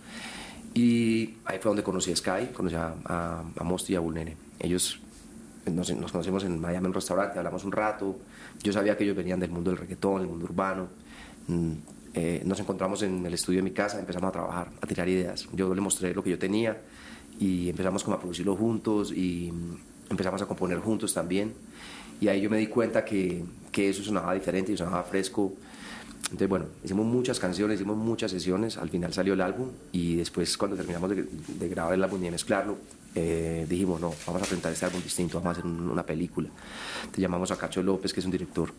Y 0.74 1.34
ahí 1.44 1.58
fue 1.60 1.68
donde 1.70 1.82
conocí 1.82 2.10
a 2.12 2.16
Sky, 2.16 2.46
conocí 2.54 2.74
a, 2.74 2.94
a, 3.04 3.42
a 3.58 3.64
Mosti 3.64 3.92
y 3.92 3.96
a 3.96 4.00
Bulnene. 4.00 4.36
Ellos 4.58 4.98
nos, 5.66 5.90
nos 5.94 6.12
conocimos 6.12 6.44
en 6.44 6.60
Miami 6.60 6.84
en 6.84 6.86
un 6.86 6.94
restaurante, 6.94 7.38
hablamos 7.38 7.64
un 7.64 7.72
rato. 7.72 8.16
Yo 8.62 8.72
sabía 8.72 8.96
que 8.96 9.04
ellos 9.04 9.16
venían 9.16 9.40
del 9.40 9.50
mundo 9.50 9.70
del 9.70 9.78
reggaetón, 9.78 10.20
del 10.20 10.28
mundo 10.28 10.44
urbano. 10.44 10.88
Mm, 11.48 11.72
eh, 12.14 12.42
nos 12.44 12.60
encontramos 12.60 13.02
en 13.02 13.26
el 13.26 13.34
estudio 13.34 13.58
de 13.58 13.64
mi 13.64 13.72
casa, 13.72 13.98
empezamos 13.98 14.28
a 14.28 14.32
trabajar, 14.32 14.70
a 14.80 14.86
tirar 14.86 15.08
ideas. 15.08 15.48
Yo 15.52 15.74
le 15.74 15.80
mostré 15.80 16.14
lo 16.14 16.22
que 16.22 16.30
yo 16.30 16.38
tenía 16.38 16.80
y 17.40 17.68
empezamos 17.68 18.04
como 18.04 18.16
a 18.16 18.20
producirlo 18.20 18.54
juntos 18.56 19.12
y 19.12 19.50
mm, 19.52 20.10
empezamos 20.10 20.40
a 20.42 20.46
componer 20.46 20.78
juntos 20.78 21.12
también. 21.12 21.54
Y 22.20 22.28
ahí 22.28 22.40
yo 22.40 22.50
me 22.50 22.58
di 22.58 22.68
cuenta 22.68 23.04
que, 23.04 23.44
que 23.72 23.88
eso 23.88 24.02
sonaba 24.02 24.34
diferente 24.34 24.72
y 24.72 24.76
sonaba 24.76 25.02
fresco. 25.02 25.54
Entonces, 26.24 26.48
bueno, 26.48 26.66
hicimos 26.82 27.04
muchas 27.04 27.38
canciones, 27.40 27.80
hicimos 27.80 27.96
muchas 27.96 28.30
sesiones, 28.30 28.78
al 28.78 28.88
final 28.88 29.12
salió 29.12 29.34
el 29.34 29.40
álbum 29.40 29.70
y 29.92 30.16
después 30.16 30.56
cuando 30.56 30.76
terminamos 30.76 31.10
de, 31.10 31.24
de 31.24 31.68
grabar 31.68 31.94
el 31.94 32.02
álbum 32.02 32.20
y 32.20 32.24
de 32.24 32.30
mezclarlo, 32.30 32.78
eh, 33.14 33.66
dijimos, 33.68 34.00
no, 34.00 34.12
vamos 34.26 34.42
a 34.42 34.44
presentar 34.44 34.72
este 34.72 34.84
álbum 34.86 35.02
distinto, 35.02 35.38
vamos 35.38 35.56
a 35.56 35.60
hacer 35.60 35.64
un- 35.70 35.88
una 35.90 36.04
película. 36.04 36.48
Te 37.12 37.20
llamamos 37.20 37.50
a 37.50 37.56
Cacho 37.56 37.82
López, 37.82 38.12
que 38.12 38.20
es 38.20 38.26
un 38.26 38.32
director. 38.32 38.72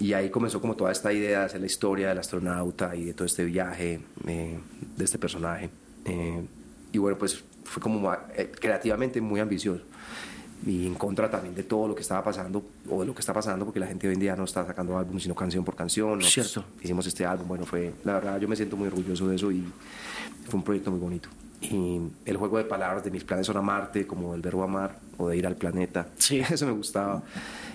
Y 0.00 0.12
ahí 0.12 0.30
comenzó 0.30 0.60
como 0.60 0.76
toda 0.76 0.92
esta 0.92 1.12
idea 1.12 1.40
de 1.40 1.44
hacer 1.46 1.60
la 1.60 1.66
historia 1.66 2.08
del 2.08 2.18
astronauta 2.18 2.94
y 2.94 3.04
de 3.04 3.14
todo 3.14 3.24
este 3.26 3.44
viaje 3.44 4.00
eh, 4.26 4.58
de 4.96 5.04
este 5.04 5.18
personaje. 5.18 5.70
Eh, 6.04 6.44
y 6.92 6.98
bueno, 6.98 7.18
pues 7.18 7.42
fue 7.64 7.82
como 7.82 8.12
eh, 8.12 8.50
creativamente 8.60 9.20
muy 9.20 9.40
ambicioso 9.40 9.82
y 10.66 10.86
en 10.86 10.94
contra 10.94 11.30
también 11.30 11.54
de 11.54 11.62
todo 11.62 11.86
lo 11.86 11.94
que 11.94 12.02
estaba 12.02 12.24
pasando 12.24 12.64
o 12.90 13.00
de 13.00 13.06
lo 13.06 13.14
que 13.14 13.20
está 13.20 13.32
pasando 13.32 13.64
porque 13.64 13.78
la 13.78 13.86
gente 13.86 14.08
hoy 14.08 14.14
en 14.14 14.20
día 14.20 14.34
no 14.34 14.42
está 14.42 14.66
sacando 14.66 14.98
álbum 14.98 15.20
sino 15.20 15.32
canción 15.34 15.64
por 15.64 15.76
canción 15.76 16.20
Cierto. 16.20 16.64
hicimos 16.82 17.06
este 17.06 17.24
álbum 17.24 17.46
bueno 17.46 17.64
fue 17.64 17.92
la 18.04 18.14
verdad 18.14 18.40
yo 18.40 18.48
me 18.48 18.56
siento 18.56 18.76
muy 18.76 18.88
orgulloso 18.88 19.28
de 19.28 19.36
eso 19.36 19.52
y 19.52 19.62
fue 20.48 20.58
un 20.58 20.64
proyecto 20.64 20.90
muy 20.90 20.98
bonito 20.98 21.28
y 21.60 22.00
el 22.24 22.36
juego 22.36 22.58
de 22.58 22.64
palabras 22.64 23.02
de 23.04 23.10
mis 23.10 23.24
planes 23.24 23.46
son 23.46 23.56
amarte 23.56 24.06
como 24.06 24.34
el 24.34 24.40
verbo 24.40 24.62
amar 24.62 25.00
o 25.16 25.28
de 25.28 25.36
ir 25.36 25.46
al 25.46 25.56
planeta. 25.56 26.06
Sí. 26.18 26.38
eso 26.50 26.66
me 26.66 26.72
gustaba. 26.72 27.22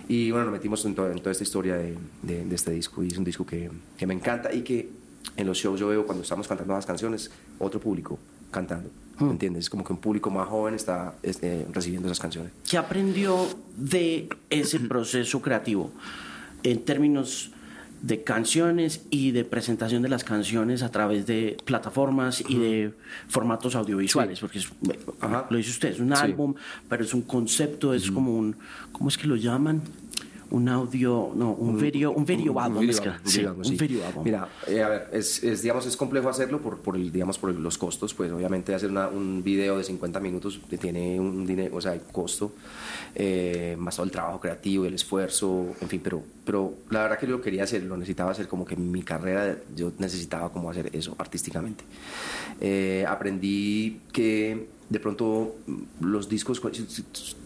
Y 0.08 0.32
bueno 0.32 0.46
nos 0.46 0.54
metimos 0.54 0.84
en, 0.86 0.92
en 0.92 0.96
toda 1.20 1.32
esta 1.32 1.44
historia 1.44 1.76
de, 1.76 1.98
de- 2.22 2.46
de 2.46 2.56
este 2.56 2.72
disco 2.72 3.04
y 3.04 3.08
es 3.10 3.18
un 3.18 3.24
disco 3.24 3.46
que, 3.46 3.70
que 3.98 4.08
me 4.08 4.14
encanta 4.14 4.54
y 4.54 4.62
que 4.62 4.90
en 5.38 5.48
los 5.48 5.58
shows 5.58 5.80
yo 5.80 5.88
veo 5.88 6.06
cuando 6.06 6.24
estamos 6.24 6.48
cantando 6.48 6.74
las 6.74 6.86
canciones 6.86 7.32
otro 7.60 7.80
público 7.80 8.20
cantando 8.52 8.90
¿me 9.20 9.32
entiendes? 9.32 9.66
Es 9.66 9.70
como 9.70 9.84
que 9.84 9.94
un 9.94 10.00
público 10.00 10.30
más 10.30 10.48
joven 10.48 10.74
está 10.76 11.16
este, 11.24 11.66
recibiendo 11.72 12.08
esas 12.08 12.20
canciones. 12.20 12.52
¿Qué 12.70 12.78
aprendió 12.78 13.48
de 13.78 14.28
ese 14.50 14.80
proceso 14.80 15.42
creativo 15.42 15.92
en 16.64 16.84
términos 16.84 17.52
de 18.04 18.22
canciones 18.24 19.06
y 19.10 19.32
de 19.32 19.46
presentación 19.46 20.04
de 20.04 20.10
las 20.10 20.24
canciones 20.26 20.84
a 20.84 20.92
través 20.92 21.26
de 21.26 21.58
plataformas 21.66 22.44
y 22.48 22.58
de 22.58 22.94
formatos 23.30 23.76
audiovisuales? 23.76 24.40
Porque 24.42 24.60
es- 24.60 24.68
Ajá. 25.22 25.48
lo 25.50 25.58
dice 25.58 25.72
usted, 25.72 25.90
es 25.94 26.00
un 26.00 26.16
Sí. 26.16 26.22
álbum, 26.22 26.54
pero 26.90 27.04
es 27.04 27.14
un 27.14 27.22
concepto, 27.24 27.94
es 27.94 28.12
como 28.12 28.36
un, 28.38 28.58
¿cómo 28.92 29.08
es 29.10 29.18
que 29.18 29.26
lo 29.26 29.38
llaman? 29.38 29.82
Un 30.52 30.70
audio, 30.70 31.32
no, 31.36 31.52
un, 31.52 31.80
video, 31.80 32.12
un 32.12 32.26
video 32.26 32.60
álbum. 32.60 32.80
Un 32.80 33.78
video, 33.78 34.06
álbum, 34.08 34.24
Mira, 34.24 34.48
eh, 34.68 34.84
a 34.84 34.90
ver, 34.90 35.10
es, 35.14 35.42
digamos, 35.62 35.86
es 35.86 35.98
complejo 35.98 36.30
hacerlo 36.30 36.60
por, 36.60 36.78
por, 36.80 36.96
el, 36.96 37.12
digamos, 37.12 37.38
por 37.38 37.54
los 37.54 37.78
costos, 37.78 38.14
pues 38.14 38.32
obviamente 38.32 38.74
hacer 38.74 38.92
un 38.92 39.44
video 39.44 39.78
de 39.78 39.84
50 39.84 40.20
minutos 40.20 40.60
tiene 40.80 41.20
un 41.20 41.46
dinero, 41.46 41.76
o 41.76 41.82
sea, 41.82 41.92
hay 41.92 42.02
costo, 42.12 42.54
eh, 43.16 43.76
más 43.78 43.96
todo 43.96 44.06
el 44.06 44.12
trabajo 44.12 44.40
creativo, 44.40 44.86
el 44.86 44.94
esfuerzo, 44.94 45.76
en 45.82 45.90
fin, 45.90 46.02
pero, 46.04 46.24
pero 46.46 46.74
la 46.90 47.04
verdad 47.04 47.20
que 47.20 47.28
lo 47.28 47.42
quería 47.42 47.64
hacer, 47.64 47.84
lo 47.84 47.98
necesitaba 47.98 48.32
hacer 48.32 48.48
como 48.48 48.66
que 48.66 48.76
mi 48.76 49.02
carrera, 49.02 49.58
yo 49.76 49.92
necesitaba 49.98 50.52
como 50.52 50.70
hacer 50.70 50.90
eso 50.94 51.16
artísticamente. 51.18 51.84
Eh, 52.62 53.06
aprendí 53.08 54.02
que 54.12 54.68
de 54.90 55.00
pronto 55.00 55.56
los 56.02 56.30
discos, 56.30 56.62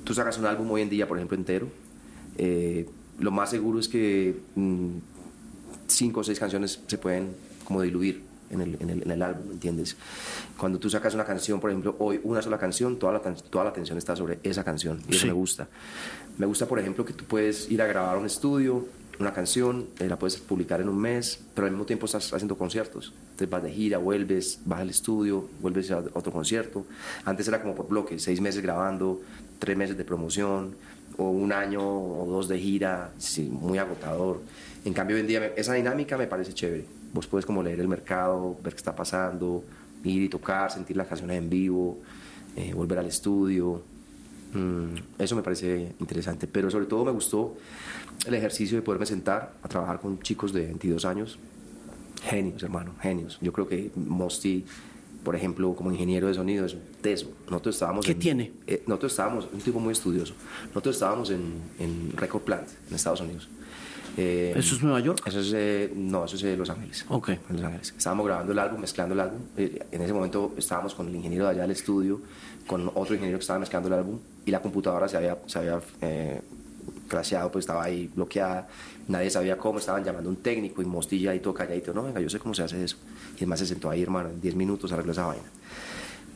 tú 0.03 0.13
sacas 0.13 0.37
un 0.37 0.45
álbum 0.45 0.69
hoy 0.71 0.81
en 0.81 0.89
día, 0.89 1.07
por 1.07 1.17
ejemplo, 1.17 1.37
entero, 1.37 1.67
eh, 2.37 2.87
lo 3.19 3.31
más 3.31 3.49
seguro 3.49 3.79
es 3.79 3.87
que 3.87 4.35
mm, 4.55 4.89
cinco 5.87 6.21
o 6.21 6.23
seis 6.23 6.39
canciones 6.39 6.79
se 6.85 6.97
pueden 6.97 7.35
como 7.63 7.81
diluir 7.81 8.23
en 8.49 8.61
el, 8.61 8.77
en 8.79 9.11
el, 9.11 9.21
álbum, 9.21 9.51
¿entiendes? 9.51 9.97
Cuando 10.57 10.79
tú 10.79 10.89
sacas 10.89 11.13
una 11.13 11.25
canción, 11.25 11.59
por 11.59 11.69
ejemplo, 11.69 11.95
hoy 11.99 12.19
una 12.23 12.41
sola 12.41 12.57
canción, 12.57 12.97
toda 12.97 13.13
la, 13.13 13.19
toda 13.19 13.65
la 13.65 13.71
atención 13.71 13.97
está 13.97 14.15
sobre 14.15 14.39
esa 14.43 14.63
canción 14.63 15.01
y 15.09 15.15
eso 15.15 15.27
me 15.27 15.33
gusta. 15.33 15.67
Me 16.37 16.45
gusta, 16.45 16.65
por 16.65 16.79
ejemplo, 16.79 17.03
que 17.03 17.13
tú 17.13 17.25
puedes 17.25 17.69
ir 17.69 17.81
a 17.81 17.87
grabar 17.87 18.15
a 18.15 18.19
un 18.19 18.25
estudio, 18.25 18.85
una 19.19 19.33
canción, 19.33 19.87
eh, 19.99 20.07
la 20.07 20.19
puedes 20.19 20.37
publicar 20.37 20.79
en 20.79 20.89
un 20.89 20.97
mes, 20.97 21.39
pero 21.55 21.65
al 21.65 21.71
mismo 21.71 21.85
tiempo 21.85 22.05
estás 22.05 22.31
haciendo 22.33 22.57
conciertos. 22.57 23.13
Entonces 23.31 23.49
vas 23.49 23.63
de 23.63 23.71
gira, 23.71 23.97
vuelves, 23.97 24.59
vas 24.65 24.81
al 24.81 24.89
estudio, 24.89 25.49
vuelves 25.59 25.89
a 25.91 25.99
otro 26.13 26.31
concierto. 26.31 26.85
Antes 27.25 27.47
era 27.47 27.61
como 27.61 27.75
por 27.75 27.87
bloques, 27.87 28.21
seis 28.21 28.39
meses 28.39 28.61
grabando, 28.61 29.21
tres 29.59 29.75
meses 29.75 29.97
de 29.97 30.05
promoción, 30.05 30.75
o 31.17 31.29
un 31.29 31.51
año 31.51 31.81
o 31.81 32.25
dos 32.27 32.47
de 32.47 32.59
gira, 32.59 33.11
sí, 33.17 33.49
muy 33.49 33.77
agotador. 33.77 34.41
En 34.85 34.93
cambio, 34.93 35.15
hoy 35.15 35.21
en 35.21 35.27
día 35.27 35.53
esa 35.55 35.73
dinámica 35.73 36.17
me 36.17 36.27
parece 36.27 36.53
chévere. 36.53 36.85
Vos 37.13 37.27
puedes 37.27 37.45
como 37.45 37.63
leer 37.63 37.79
el 37.79 37.87
mercado, 37.87 38.57
ver 38.63 38.73
qué 38.73 38.77
está 38.77 38.95
pasando, 38.95 39.63
ir 40.03 40.23
y 40.23 40.29
tocar, 40.29 40.71
sentir 40.71 40.95
las 40.95 41.07
canciones 41.07 41.37
en 41.37 41.49
vivo, 41.49 41.97
eh, 42.55 42.73
volver 42.73 42.99
al 42.99 43.07
estudio. 43.07 43.81
Mm, 44.53 44.95
eso 45.19 45.35
me 45.35 45.41
parece 45.41 45.93
interesante, 45.99 46.47
pero 46.47 46.69
sobre 46.69 46.85
todo 46.85 47.03
me 47.05 47.11
gustó 47.11 47.57
el 48.25 48.33
ejercicio 48.33 48.77
de 48.77 48.81
poderme 48.81 49.05
sentar 49.05 49.53
a 49.61 49.67
trabajar 49.67 49.99
con 49.99 50.19
chicos 50.19 50.53
de 50.53 50.67
22 50.67 51.05
años. 51.05 51.39
Genios, 52.23 52.63
hermano, 52.63 52.93
genios. 53.01 53.37
Yo 53.41 53.53
creo 53.53 53.67
que 53.67 53.91
Mosti 53.95 54.65
por 55.27 55.35
ejemplo, 55.35 55.75
como 55.75 55.91
ingeniero 55.91 56.29
de 56.29 56.35
sonido, 56.35 56.65
es 56.65 56.77
teso. 57.01 57.29
Nosotros 57.47 57.75
estábamos 57.75 58.05
¿Qué 58.05 58.15
tiene? 58.15 58.53
Eh, 58.65 58.83
nosotros 58.87 59.11
estábamos, 59.11 59.49
un 59.51 59.59
tipo 59.59 59.77
muy 59.77 59.91
estudioso, 59.91 60.33
nosotros 60.67 60.95
estábamos 60.95 61.31
en, 61.31 61.63
en 61.79 62.13
Record 62.15 62.43
Plant, 62.43 62.69
en 62.87 62.95
Estados 62.95 63.19
Unidos. 63.19 63.49
Eh, 64.15 64.53
¿Eso 64.55 64.75
es 64.75 64.81
Nueva 64.81 65.01
York? 65.01 65.21
Eso 65.25 65.41
es, 65.41 65.51
eh, 65.53 65.91
no, 65.93 66.23
eso 66.23 66.37
es 66.37 66.57
Los 66.57 66.69
Ángeles. 66.69 67.05
Ok. 67.09 67.27
En 67.27 67.57
Los 67.57 67.65
Ángeles. 67.65 67.93
Estábamos 67.97 68.25
grabando 68.25 68.53
el 68.53 68.59
álbum, 68.59 68.79
mezclando 68.79 69.15
el 69.15 69.19
álbum. 69.19 69.41
en 69.57 70.01
ese 70.01 70.13
momento 70.13 70.53
estábamos 70.55 70.95
con 70.95 71.09
el 71.09 71.15
ingeniero 71.15 71.43
de 71.43 71.51
allá 71.51 71.63
del 71.63 71.71
estudio, 71.71 72.21
con 72.65 72.87
otro 72.95 73.13
ingeniero 73.13 73.37
que 73.37 73.43
estaba 73.43 73.59
mezclando 73.59 73.89
el 73.89 73.95
álbum, 73.95 74.19
y 74.45 74.51
la 74.51 74.61
computadora 74.61 75.09
se 75.09 75.17
había, 75.17 75.37
se 75.45 75.59
había 75.59 75.81
crasheado, 77.07 77.51
pues 77.51 77.63
estaba 77.63 77.83
ahí 77.83 78.09
bloqueada, 78.13 78.67
nadie 79.07 79.29
sabía 79.29 79.57
cómo, 79.57 79.79
estaban 79.79 80.03
llamando 80.03 80.29
a 80.29 80.33
un 80.33 80.41
técnico 80.41 80.81
y 80.81 80.85
Mostilla 80.85 81.31
ahí 81.31 81.39
todo 81.39 81.53
calladito, 81.53 81.93
no, 81.93 82.03
venga, 82.03 82.19
yo 82.19 82.29
sé 82.29 82.39
cómo 82.39 82.53
se 82.53 82.63
hace 82.63 82.83
eso. 82.83 82.97
Y 83.35 83.37
además 83.37 83.59
se 83.59 83.65
sentó 83.65 83.89
ahí, 83.89 84.03
hermano, 84.03 84.29
en 84.29 84.41
10 84.41 84.55
minutos 84.55 84.91
arregló 84.91 85.11
esa 85.11 85.25
vaina. 85.25 85.45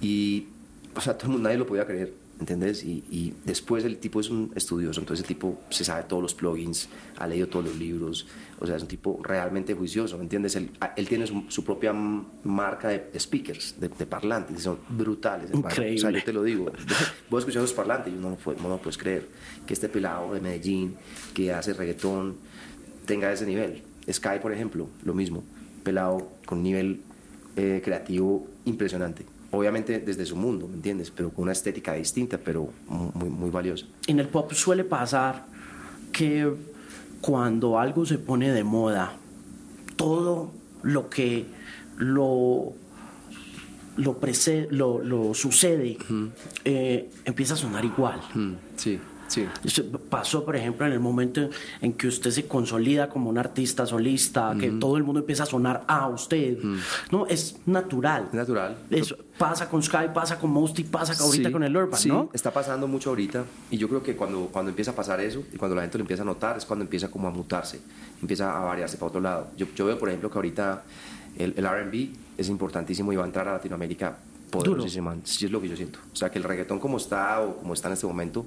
Y, 0.01 0.47
o 0.95 1.01
sea, 1.01 1.13
todo 1.13 1.27
el 1.27 1.31
mundo, 1.33 1.43
nadie 1.43 1.57
lo 1.57 1.67
podía 1.67 1.85
creer, 1.85 2.13
¿entendés? 2.41 2.83
Y, 2.83 3.03
y, 3.09 3.33
después 3.45 3.85
el 3.85 3.97
tipo 3.97 4.19
es 4.19 4.29
un 4.29 4.51
estudioso, 4.55 4.99
entonces 4.99 5.23
el 5.23 5.27
tipo 5.27 5.61
se 5.69 5.85
sabe 5.85 6.03
todos 6.03 6.23
los 6.23 6.33
plugins, 6.33 6.89
ha 7.17 7.27
leído 7.27 7.47
todos 7.47 7.65
los 7.65 7.77
libros, 7.77 8.27
o 8.59 8.65
sea, 8.65 8.75
es 8.75 8.81
un 8.81 8.87
tipo 8.87 9.21
realmente 9.23 9.75
juicioso, 9.75 10.17
¿me 10.17 10.23
entiendes? 10.23 10.55
Él, 10.55 10.71
él 10.97 11.07
tiene 11.07 11.27
su, 11.27 11.63
propia 11.63 11.93
marca 11.93 12.89
de, 12.89 13.19
speakers, 13.19 13.75
de, 13.79 13.89
parlantes, 13.89 14.63
son 14.63 14.79
brutales. 14.89 15.51
Increíble. 15.53 15.95
O 15.95 15.99
sea, 15.99 16.11
yo 16.11 16.23
te 16.23 16.33
lo 16.33 16.43
digo, 16.43 16.65
vos 17.29 17.41
escuchas 17.41 17.61
los 17.61 17.73
parlantes 17.73 18.11
y 18.11 18.17
no, 18.17 18.29
no 18.31 18.69
lo 18.69 18.77
puedes 18.79 18.97
creer, 18.97 19.29
que 19.65 19.73
este 19.73 19.87
pelado 19.87 20.33
de 20.33 20.41
Medellín, 20.41 20.95
que 21.35 21.53
hace 21.53 21.73
reggaetón, 21.73 22.37
tenga 23.05 23.31
ese 23.31 23.45
nivel. 23.45 23.83
Sky, 24.11 24.39
por 24.41 24.51
ejemplo, 24.51 24.89
lo 25.03 25.13
mismo, 25.13 25.43
pelado 25.83 26.31
con 26.47 26.63
nivel 26.63 27.01
eh, 27.55 27.81
creativo 27.83 28.47
impresionante. 28.65 29.25
Obviamente 29.51 29.99
desde 29.99 30.25
su 30.25 30.35
mundo, 30.35 30.67
¿me 30.67 30.75
entiendes? 30.75 31.11
Pero 31.11 31.29
con 31.29 31.43
una 31.43 31.51
estética 31.51 31.93
distinta, 31.93 32.37
pero 32.37 32.69
muy, 32.87 33.29
muy 33.29 33.49
valiosa. 33.49 33.85
En 34.07 34.19
el 34.19 34.27
pop 34.27 34.51
suele 34.53 34.83
pasar 34.83 35.45
que 36.11 36.51
cuando 37.19 37.77
algo 37.77 38.05
se 38.05 38.17
pone 38.17 38.51
de 38.51 38.63
moda, 38.63 39.13
todo 39.97 40.51
lo 40.83 41.09
que 41.09 41.45
lo 41.97 42.73
lo, 43.97 44.17
lo, 44.69 45.03
lo 45.03 45.33
sucede 45.33 45.97
eh, 46.65 47.09
empieza 47.25 47.53
a 47.53 47.57
sonar 47.57 47.83
igual. 47.85 48.21
Sí. 48.77 48.99
Sí. 49.31 49.47
Pasó, 50.09 50.43
por 50.43 50.57
ejemplo, 50.57 50.85
en 50.85 50.91
el 50.91 50.99
momento 50.99 51.49
en 51.79 51.93
que 51.93 52.07
usted 52.07 52.31
se 52.31 52.47
consolida 52.47 53.07
como 53.07 53.29
un 53.29 53.37
artista 53.37 53.85
solista, 53.85 54.53
que 54.59 54.71
todo 54.71 54.97
el 54.97 55.03
mundo 55.03 55.21
empieza 55.21 55.43
a 55.43 55.45
sonar 55.45 55.85
a 55.87 56.07
usted. 56.09 56.57
No, 57.11 57.25
es 57.27 57.55
natural. 57.65 58.27
natural. 58.33 58.77
Eso 58.89 59.15
pasa 59.37 59.69
con 59.69 59.81
Sky, 59.81 60.09
pasa 60.13 60.37
con 60.37 60.51
Mosty, 60.51 60.83
pasa 60.83 61.13
ahorita 61.23 61.49
con 61.49 61.63
el 61.63 61.75
Urban, 61.75 61.99
sí, 61.99 62.09
¿no? 62.09 62.29
está 62.33 62.51
pasando 62.51 62.87
mucho 62.87 63.09
ahorita. 63.09 63.45
Y 63.69 63.77
yo 63.77 63.87
creo 63.87 64.03
que 64.03 64.17
cuando, 64.17 64.47
cuando 64.51 64.69
empieza 64.69 64.91
a 64.91 64.95
pasar 64.95 65.21
eso 65.21 65.43
y 65.53 65.57
cuando 65.57 65.75
la 65.75 65.81
gente 65.83 65.97
lo 65.97 66.03
empieza 66.03 66.23
a 66.23 66.25
notar, 66.25 66.57
es 66.57 66.65
cuando 66.65 66.83
empieza 66.83 67.09
como 67.09 67.29
a 67.29 67.31
mutarse, 67.31 67.79
empieza 68.21 68.55
a 68.55 68.65
variarse 68.65 68.97
para 68.97 69.07
otro 69.07 69.21
lado. 69.21 69.47
Yo, 69.55 69.67
yo 69.75 69.85
veo, 69.85 69.97
por 69.97 70.09
ejemplo, 70.09 70.29
que 70.29 70.37
ahorita 70.37 70.83
el, 71.37 71.53
el 71.55 71.65
RB 71.65 72.09
es 72.37 72.49
importantísimo 72.49 73.13
y 73.13 73.15
va 73.15 73.23
a 73.23 73.27
entrar 73.27 73.47
a 73.47 73.53
Latinoamérica 73.53 74.17
poderosísimo. 74.51 75.15
Sí, 75.23 75.45
es 75.45 75.51
lo 75.51 75.61
que 75.61 75.69
yo 75.69 75.77
siento. 75.77 75.99
O 76.11 76.15
sea, 76.15 76.29
que 76.29 76.37
el 76.37 76.43
reggaetón 76.43 76.79
como 76.79 76.97
está 76.97 77.41
o 77.41 77.57
como 77.57 77.73
está 77.73 77.87
en 77.87 77.93
este 77.93 78.05
momento 78.05 78.45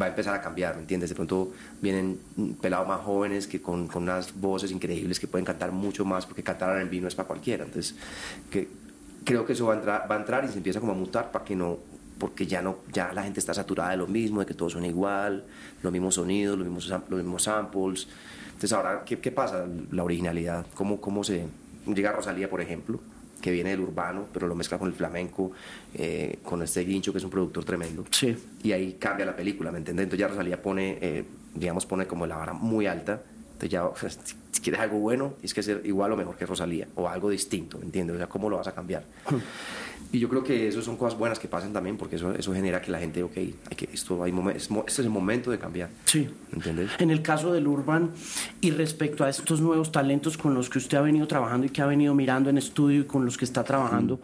va 0.00 0.06
a 0.06 0.08
empezar 0.08 0.34
a 0.34 0.40
cambiar, 0.40 0.74
¿me 0.74 0.82
entiendes? 0.82 1.10
De 1.10 1.14
pronto 1.14 1.52
vienen 1.80 2.18
pelados 2.60 2.86
más 2.86 3.00
jóvenes 3.00 3.46
que 3.46 3.60
con, 3.60 3.86
con 3.88 4.04
unas 4.04 4.38
voces 4.38 4.70
increíbles 4.70 5.18
que 5.18 5.26
pueden 5.26 5.44
cantar 5.44 5.72
mucho 5.72 6.04
más, 6.04 6.26
porque 6.26 6.42
cantar 6.42 6.80
en 6.80 6.90
vino 6.90 7.08
es 7.08 7.14
para 7.14 7.26
cualquiera. 7.26 7.64
Entonces, 7.64 7.96
que, 8.50 8.68
creo 9.24 9.44
que 9.46 9.54
eso 9.54 9.66
va 9.66 9.74
a, 9.74 9.76
entrar, 9.76 10.10
va 10.10 10.16
a 10.16 10.18
entrar 10.18 10.44
y 10.44 10.48
se 10.48 10.56
empieza 10.58 10.80
como 10.80 10.92
a 10.92 10.94
mutar 10.94 11.32
para 11.32 11.44
que 11.44 11.56
no, 11.56 11.78
porque 12.18 12.46
ya, 12.46 12.62
no, 12.62 12.78
ya 12.92 13.12
la 13.12 13.22
gente 13.22 13.40
está 13.40 13.54
saturada 13.54 13.90
de 13.90 13.96
lo 13.96 14.06
mismo, 14.06 14.40
de 14.40 14.46
que 14.46 14.54
todo 14.54 14.70
suena 14.70 14.86
igual, 14.86 15.44
los 15.82 15.92
mismos 15.92 16.14
sonidos, 16.14 16.58
los 16.58 16.66
mismos, 16.66 16.88
los 16.88 17.18
mismos 17.18 17.42
samples. 17.42 18.06
Entonces, 18.46 18.72
ahora, 18.72 19.02
¿qué, 19.04 19.18
qué 19.18 19.32
pasa? 19.32 19.66
La 19.90 20.04
originalidad, 20.04 20.66
¿cómo, 20.74 21.00
cómo 21.00 21.24
se 21.24 21.46
llega 21.86 22.12
Rosalía, 22.12 22.48
por 22.48 22.60
ejemplo? 22.60 23.00
Que 23.44 23.50
viene 23.50 23.68
del 23.68 23.80
urbano, 23.80 24.24
pero 24.32 24.46
lo 24.46 24.54
mezcla 24.54 24.78
con 24.78 24.88
el 24.88 24.94
flamenco, 24.94 25.52
eh, 25.92 26.38
con 26.42 26.62
este 26.62 26.80
Guincho, 26.82 27.12
que 27.12 27.18
es 27.18 27.24
un 27.24 27.30
productor 27.30 27.62
tremendo. 27.62 28.02
Sí. 28.10 28.34
Y 28.62 28.72
ahí 28.72 28.94
cambia 28.98 29.26
la 29.26 29.36
película, 29.36 29.70
¿me 29.70 29.76
entiendes? 29.76 30.04
Entonces 30.04 30.20
ya 30.20 30.28
Rosalía 30.28 30.62
pone, 30.62 30.96
eh, 31.02 31.24
digamos, 31.54 31.84
pone 31.84 32.06
como 32.06 32.26
la 32.26 32.38
vara 32.38 32.54
muy 32.54 32.86
alta. 32.86 33.20
Entonces 33.64 34.18
ya, 34.18 34.34
si 34.50 34.60
quieres 34.60 34.80
algo 34.80 34.98
bueno, 34.98 35.30
tienes 35.36 35.54
que 35.54 35.62
ser 35.62 35.80
igual 35.84 36.12
o 36.12 36.16
mejor 36.16 36.36
que 36.36 36.44
Rosalía, 36.44 36.86
o 36.96 37.08
algo 37.08 37.30
distinto, 37.30 37.78
¿me 37.78 37.86
entiendes? 37.86 38.16
O 38.16 38.18
sea, 38.18 38.26
¿cómo 38.26 38.50
lo 38.50 38.58
vas 38.58 38.66
a 38.66 38.72
cambiar? 38.72 39.04
Hmm. 39.30 39.36
Y 40.12 40.18
yo 40.18 40.28
creo 40.28 40.44
que 40.44 40.68
eso 40.68 40.82
son 40.82 40.96
cosas 40.96 41.18
buenas 41.18 41.38
que 41.38 41.48
pasan 41.48 41.72
también, 41.72 41.96
porque 41.96 42.16
eso, 42.16 42.32
eso 42.34 42.52
genera 42.52 42.80
que 42.80 42.90
la 42.90 43.00
gente, 43.00 43.22
ok, 43.22 43.36
hay 43.36 43.54
que, 43.76 43.88
esto 43.92 44.22
hay 44.22 44.32
este 44.54 44.78
es 44.86 44.98
el 44.98 45.10
momento 45.10 45.50
de 45.50 45.58
cambiar. 45.58 45.88
Sí. 46.04 46.28
¿Entiendes? 46.52 46.90
En 46.98 47.10
el 47.10 47.22
caso 47.22 47.52
del 47.52 47.66
Urban, 47.66 48.10
y 48.60 48.70
respecto 48.70 49.24
a 49.24 49.30
estos 49.30 49.60
nuevos 49.60 49.90
talentos 49.90 50.36
con 50.36 50.54
los 50.54 50.68
que 50.68 50.78
usted 50.78 50.98
ha 50.98 51.02
venido 51.02 51.26
trabajando 51.26 51.66
y 51.66 51.70
que 51.70 51.82
ha 51.82 51.86
venido 51.86 52.14
mirando 52.14 52.50
en 52.50 52.58
estudio 52.58 53.00
y 53.00 53.04
con 53.04 53.24
los 53.24 53.38
que 53.38 53.44
está 53.44 53.64
trabajando, 53.64 54.20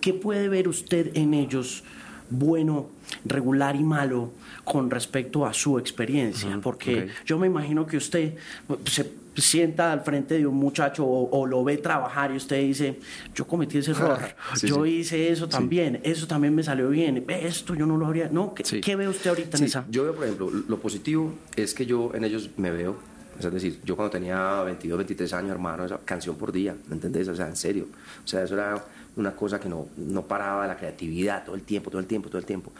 ¿qué 0.00 0.12
puede 0.12 0.48
ver 0.48 0.68
usted 0.68 1.16
en 1.16 1.34
ellos 1.34 1.82
bueno, 2.30 2.90
regular 3.24 3.74
y 3.74 3.84
malo 3.84 4.32
con 4.68 4.90
respecto 4.90 5.46
a 5.46 5.52
su 5.54 5.78
experiencia? 5.78 6.58
Porque 6.62 7.08
yo 7.24 7.38
me 7.38 7.46
imagino 7.46 7.86
que 7.86 7.96
usted 7.96 8.34
se 8.84 9.10
sienta 9.34 9.92
al 9.92 10.02
frente 10.02 10.34
de 10.34 10.46
un 10.46 10.56
muchacho 10.56 11.06
o, 11.06 11.46
lo 11.46 11.64
ve 11.64 11.78
trabajar 11.78 12.32
y 12.32 12.36
usted 12.36 12.60
dice, 12.60 12.98
yo 13.34 13.46
cometí 13.46 13.78
ese 13.78 13.92
error, 13.92 14.18
yo 14.62 14.84
hice 14.84 15.30
eso 15.30 15.48
también, 15.48 16.00
eso 16.02 16.26
también 16.26 16.54
me 16.54 16.62
salió 16.62 16.90
bien, 16.90 17.24
esto 17.28 17.74
yo 17.74 17.86
no 17.86 17.96
lo 17.96 18.06
habría, 18.06 18.28
no, 18.30 18.52
¿qué, 18.54 18.96
ve 18.96 19.08
usted 19.08 19.30
ahorita 19.30 19.56
en 19.56 19.64
esa? 19.64 19.84
Yo 19.88 20.04
veo, 20.04 20.14
por 20.14 20.24
ejemplo, 20.24 20.50
lo 20.50 20.78
positivo 20.78 21.32
es 21.56 21.72
que 21.72 21.86
yo 21.86 22.10
en 22.14 22.24
ellos 22.24 22.50
me 22.56 22.70
veo, 22.70 22.96
es 23.38 23.50
decir, 23.52 23.80
yo 23.84 23.94
cuando 23.94 24.10
tenía 24.10 24.62
22, 24.62 24.98
23 24.98 25.32
años, 25.32 25.50
hermano, 25.52 25.84
esa 25.84 25.98
canción 26.04 26.36
por 26.36 26.50
día, 26.52 26.74
¿me 26.88 26.96
entendés? 26.96 27.28
O 27.28 27.36
sea, 27.36 27.46
en 27.46 27.56
serio, 27.56 27.86
o 28.24 28.26
sea, 28.26 28.42
eso 28.42 28.54
era 28.54 28.84
una 29.18 29.34
cosa 29.34 29.60
que 29.60 29.68
no, 29.68 29.88
no 29.96 30.22
paraba 30.22 30.66
la 30.66 30.76
creatividad 30.76 31.44
todo 31.44 31.54
el 31.54 31.62
tiempo, 31.62 31.90
todo 31.90 32.00
el 32.00 32.06
tiempo, 32.06 32.28
todo 32.28 32.38
el 32.38 32.46
tiempo. 32.46 32.72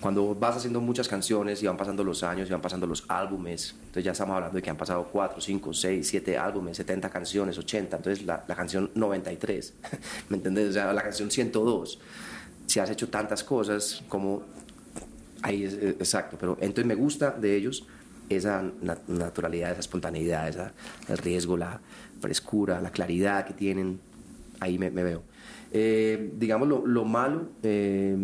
Cuando 0.00 0.34
vas 0.34 0.56
haciendo 0.56 0.80
muchas 0.80 1.06
canciones 1.08 1.62
y 1.62 1.66
van 1.66 1.76
pasando 1.76 2.02
los 2.02 2.22
años 2.22 2.48
y 2.48 2.52
van 2.52 2.60
pasando 2.60 2.86
los 2.86 3.04
álbumes, 3.08 3.74
entonces 3.78 4.04
ya 4.04 4.12
estamos 4.12 4.34
hablando 4.34 4.56
de 4.56 4.62
que 4.62 4.70
han 4.70 4.76
pasado 4.76 5.08
4, 5.12 5.40
5, 5.40 5.74
6, 5.74 6.08
7 6.08 6.38
álbumes, 6.38 6.76
70 6.76 7.10
canciones, 7.10 7.58
80, 7.58 7.96
entonces 7.96 8.26
la, 8.26 8.44
la 8.48 8.56
canción 8.56 8.90
93, 8.94 9.74
¿me 10.28 10.38
entendés? 10.38 10.70
O 10.70 10.72
sea, 10.72 10.92
la 10.92 11.02
canción 11.02 11.30
102, 11.30 11.98
si 12.66 12.80
has 12.80 12.90
hecho 12.90 13.08
tantas 13.08 13.44
cosas 13.44 14.02
como... 14.08 14.42
Ahí 15.44 15.64
es 15.64 15.74
exacto, 15.74 16.36
pero 16.38 16.56
entonces 16.60 16.86
me 16.86 16.94
gusta 16.94 17.32
de 17.32 17.56
ellos 17.56 17.84
esa 18.28 18.64
naturalidad, 19.08 19.72
esa 19.72 19.80
espontaneidad, 19.80 20.48
esa, 20.48 20.72
el 21.08 21.18
riesgo, 21.18 21.56
la 21.56 21.80
frescura, 22.20 22.80
la 22.80 22.90
claridad 22.90 23.46
que 23.46 23.52
tienen, 23.52 24.00
ahí 24.60 24.78
me, 24.78 24.90
veo. 24.90 25.22
Eh, 25.74 26.30
digamos, 26.36 26.68
lo, 26.68 27.04
malo, 27.04 27.48
eh, 27.62 28.14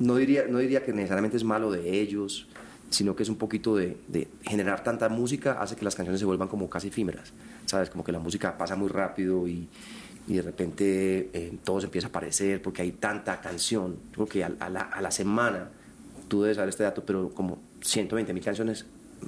no, 0.00 0.16
diría, 0.16 0.46
no 0.48 0.58
diría 0.58 0.84
que 0.84 0.92
necesariamente 0.92 1.36
es 1.36 1.44
malo 1.44 1.70
de 1.70 2.00
ellos, 2.00 2.48
sino 2.90 3.14
que 3.14 3.22
es 3.22 3.28
un 3.28 3.36
poquito 3.36 3.76
de, 3.76 3.96
generar 4.42 4.82
tanta 4.82 5.08
música 5.08 5.60
hace 5.60 5.76
que 5.76 5.84
las 5.84 5.94
canciones 5.94 6.18
se 6.18 6.26
vuelvan 6.26 6.48
como 6.48 6.68
casi 6.68 6.88
efímeras, 6.88 7.32
¿sabes? 7.66 7.90
Como 7.90 8.02
que 8.02 8.10
la 8.10 8.18
música 8.18 8.58
pasa 8.58 8.74
muy 8.74 8.88
rápido 8.88 9.46
y, 9.46 9.68
de 10.26 10.42
repente 10.42 11.30
eh, 11.32 11.56
todo 11.64 11.80
se 11.80 11.86
empieza 11.86 12.08
a 12.08 12.10
aparecer 12.10 12.60
porque 12.60 12.82
hay 12.82 12.92
tanta 12.92 13.40
canción. 13.40 13.96
Yo 14.10 14.26
creo 14.26 14.26
que 14.26 14.44
a, 14.44 14.68
la, 14.68 14.80
a 14.80 15.00
la 15.00 15.10
semana, 15.10 15.70
tú 16.28 16.42
debes 16.42 16.56
saber 16.56 16.68
este 16.68 16.82
dato, 16.82 17.02
pero 17.02 17.30
como 17.30 17.58
120 17.80 18.34
mil 18.34 18.44
canciones 18.44 18.84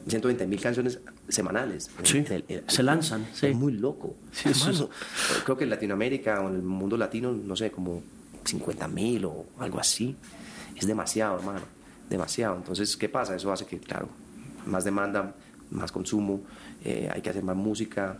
120 0.06 0.46
mil 0.46 0.60
canciones 0.60 1.00
semanales. 1.28 1.90
Sí, 2.02 2.24
se 2.66 2.82
lanzan. 2.82 3.26
Sí. 3.32 3.48
Es 3.48 3.56
muy 3.56 3.72
loco. 3.72 4.16
Creo 5.44 5.56
que 5.56 5.64
en 5.64 5.70
Latinoamérica 5.70 6.40
o 6.40 6.48
en 6.48 6.56
el 6.56 6.62
mundo 6.62 6.96
latino, 6.96 7.32
no 7.32 7.56
sé, 7.56 7.70
como 7.70 8.02
50 8.44 8.88
mil 8.88 9.24
o 9.24 9.46
algo 9.58 9.78
así. 9.78 10.16
Es 10.76 10.86
demasiado, 10.86 11.38
hermano. 11.38 11.60
Demasiado. 12.08 12.56
Entonces, 12.56 12.96
¿qué 12.96 13.08
pasa? 13.08 13.36
Eso 13.36 13.52
hace 13.52 13.66
que, 13.66 13.78
claro, 13.78 14.08
más 14.66 14.84
demanda, 14.84 15.34
más 15.70 15.92
consumo, 15.92 16.40
eh, 16.84 17.08
hay 17.12 17.20
que 17.20 17.30
hacer 17.30 17.42
más 17.44 17.56
música. 17.56 18.18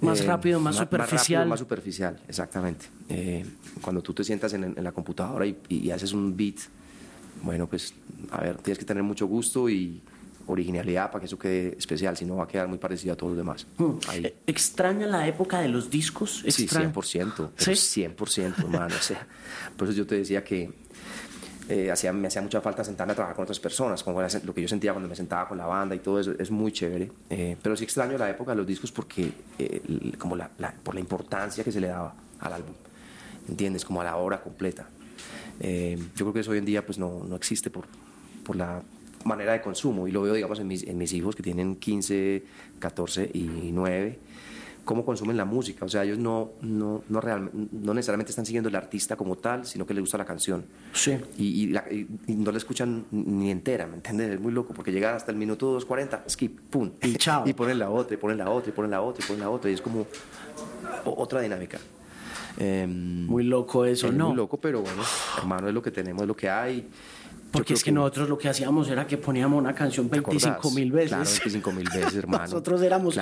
Más 0.00 0.20
eh, 0.20 0.26
rápido, 0.26 0.60
más, 0.60 0.76
superficial. 0.76 1.48
Más, 1.48 1.60
superficial, 1.60 2.20
exactamente. 2.28 2.86
Eh, 3.08 3.46
cuando 3.80 4.02
tú 4.02 4.12
te 4.12 4.24
sientas 4.24 4.52
en, 4.52 4.74
la 4.82 4.92
computadora 4.92 5.46
y, 5.46 5.56
y 5.68 5.90
haces 5.90 6.12
un 6.12 6.36
beat, 6.36 6.56
bueno, 7.42 7.66
pues, 7.66 7.94
a 8.30 8.40
ver, 8.40 8.56
tienes 8.58 8.78
que 8.78 8.84
tener 8.84 9.02
mucho 9.02 9.26
gusto 9.26 9.68
y 9.68 10.02
originalidad 10.46 11.10
para 11.10 11.20
que 11.20 11.26
eso 11.26 11.38
quede 11.38 11.76
especial, 11.76 12.16
si 12.16 12.24
no 12.24 12.36
va 12.36 12.44
a 12.44 12.48
quedar 12.48 12.68
muy 12.68 12.78
parecido 12.78 13.14
a 13.14 13.16
todos 13.16 13.30
los 13.30 13.38
demás. 13.38 13.66
Hmm. 13.76 13.98
Eh, 14.14 14.36
¿Extraña 14.46 15.06
la 15.06 15.26
época 15.26 15.60
de 15.60 15.68
los 15.68 15.90
discos? 15.90 16.42
Sí, 16.48 16.66
100%, 16.66 17.50
¿Sí? 17.56 18.02
100%, 18.02 18.58
hermano. 18.58 18.94
o 18.94 19.02
sea, 19.02 19.26
por 19.76 19.88
eso 19.88 19.96
yo 19.96 20.06
te 20.06 20.16
decía 20.16 20.44
que 20.44 20.70
eh, 21.68 21.90
hacía, 21.90 22.12
me 22.12 22.28
hacía 22.28 22.42
mucha 22.42 22.60
falta 22.60 22.84
sentarme 22.84 23.12
a 23.12 23.14
trabajar 23.14 23.36
con 23.36 23.42
otras 23.42 23.58
personas, 23.58 24.02
como 24.02 24.22
lo 24.22 24.54
que 24.54 24.62
yo 24.62 24.68
sentía 24.68 24.92
cuando 24.92 25.08
me 25.08 25.16
sentaba 25.16 25.48
con 25.48 25.58
la 25.58 25.66
banda 25.66 25.94
y 25.94 25.98
todo 25.98 26.20
eso, 26.20 26.32
es 26.38 26.50
muy 26.50 26.72
chévere. 26.72 27.10
Eh, 27.30 27.56
pero 27.60 27.76
sí 27.76 27.84
extraño 27.84 28.16
la 28.16 28.30
época 28.30 28.52
de 28.52 28.58
los 28.58 28.66
discos 28.66 28.92
porque, 28.92 29.32
como 30.18 30.36
la, 30.36 30.48
por 30.82 30.94
la 30.94 31.00
importancia 31.00 31.64
que 31.64 31.72
se 31.72 31.80
le 31.80 31.88
daba 31.88 32.14
al 32.40 32.52
álbum, 32.52 32.74
¿entiendes? 33.48 33.84
Como 33.84 34.00
a 34.00 34.04
la 34.04 34.16
obra 34.16 34.40
completa. 34.40 34.88
yo 35.58 36.06
creo 36.14 36.32
que 36.32 36.40
eso 36.40 36.52
hoy 36.52 36.58
en 36.58 36.64
día 36.64 36.86
pues 36.86 36.98
no, 36.98 37.24
no 37.28 37.34
existe 37.34 37.68
por, 37.68 37.86
por 38.44 38.54
la 38.54 38.80
manera 39.26 39.52
de 39.52 39.60
consumo 39.60 40.08
y 40.08 40.12
lo 40.12 40.22
veo, 40.22 40.34
digamos, 40.34 40.58
en 40.60 40.66
mis, 40.66 40.84
en 40.84 40.96
mis 40.98 41.12
hijos 41.12 41.36
que 41.36 41.42
tienen 41.42 41.76
15, 41.76 42.42
14 42.78 43.30
y 43.32 43.70
9 43.72 44.18
cómo 44.86 45.04
consumen 45.04 45.36
la 45.36 45.44
música. 45.44 45.84
O 45.84 45.88
sea, 45.88 46.04
ellos 46.04 46.16
no, 46.16 46.52
no, 46.62 47.02
no, 47.10 47.20
no 47.20 47.92
necesariamente 47.92 48.30
están 48.30 48.46
siguiendo 48.46 48.70
el 48.70 48.76
artista 48.76 49.16
como 49.16 49.36
tal, 49.36 49.66
sino 49.66 49.84
que 49.84 49.92
les 49.92 50.00
gusta 50.00 50.16
la 50.16 50.24
canción. 50.24 50.64
Sí. 50.94 51.18
Y, 51.36 51.74
no 52.28 52.52
la 52.52 52.56
escuchan 52.56 53.04
ni 53.10 53.50
entera, 53.50 53.86
¿me 53.86 53.96
entiendes? 53.96 54.30
Es 54.30 54.40
muy 54.40 54.52
loco, 54.52 54.72
porque 54.72 54.92
llegan 54.92 55.14
hasta 55.14 55.30
el 55.32 55.36
minuto 55.36 55.78
2.40, 55.78 56.30
skip, 56.30 56.58
pum. 56.70 56.92
Y 57.02 57.16
chao. 57.16 57.44
Y 57.46 57.52
ponen 57.52 57.78
la 57.78 57.90
otra, 57.90 58.14
y 58.14 58.16
ponen 58.16 58.38
la 58.38 58.48
otra, 58.48 58.70
y 58.70 58.72
ponen 58.72 58.92
la 58.92 59.02
otra, 59.02 59.22
y 59.22 59.26
ponen 59.26 59.40
la 59.42 59.50
otra. 59.50 59.70
Y 59.70 59.74
es 59.74 59.82
como 59.82 60.06
otra 61.04 61.40
dinámica. 61.40 61.78
Em, 62.56 63.26
muy 63.26 63.44
loco 63.44 63.84
eso, 63.84 64.10
¿no? 64.10 64.28
Muy 64.28 64.36
loco, 64.36 64.56
pero 64.56 64.80
bueno, 64.80 65.02
hermano, 65.36 65.68
es 65.68 65.74
lo 65.74 65.82
que 65.82 65.90
tenemos, 65.90 66.22
es 66.22 66.28
lo 66.28 66.36
que 66.36 66.48
hay. 66.48 66.86
Porque 67.50 67.74
es 67.74 67.84
que, 67.84 67.92
nosotros 67.92 68.28
lo 68.28 68.36
que 68.36 68.48
hacíamos 68.48 68.88
era 68.88 69.06
que 69.06 69.16
poníamos 69.16 69.58
una 69.58 69.74
canción 69.74 70.10
25 70.10 70.70
mil 70.72 70.92
veces. 70.92 71.10
Claro, 71.10 71.24
25 71.24 71.72
mil 71.72 71.88
veces, 71.88 72.14
hermano. 72.16 72.44
nosotros 72.44 72.82
éramos 72.82 73.18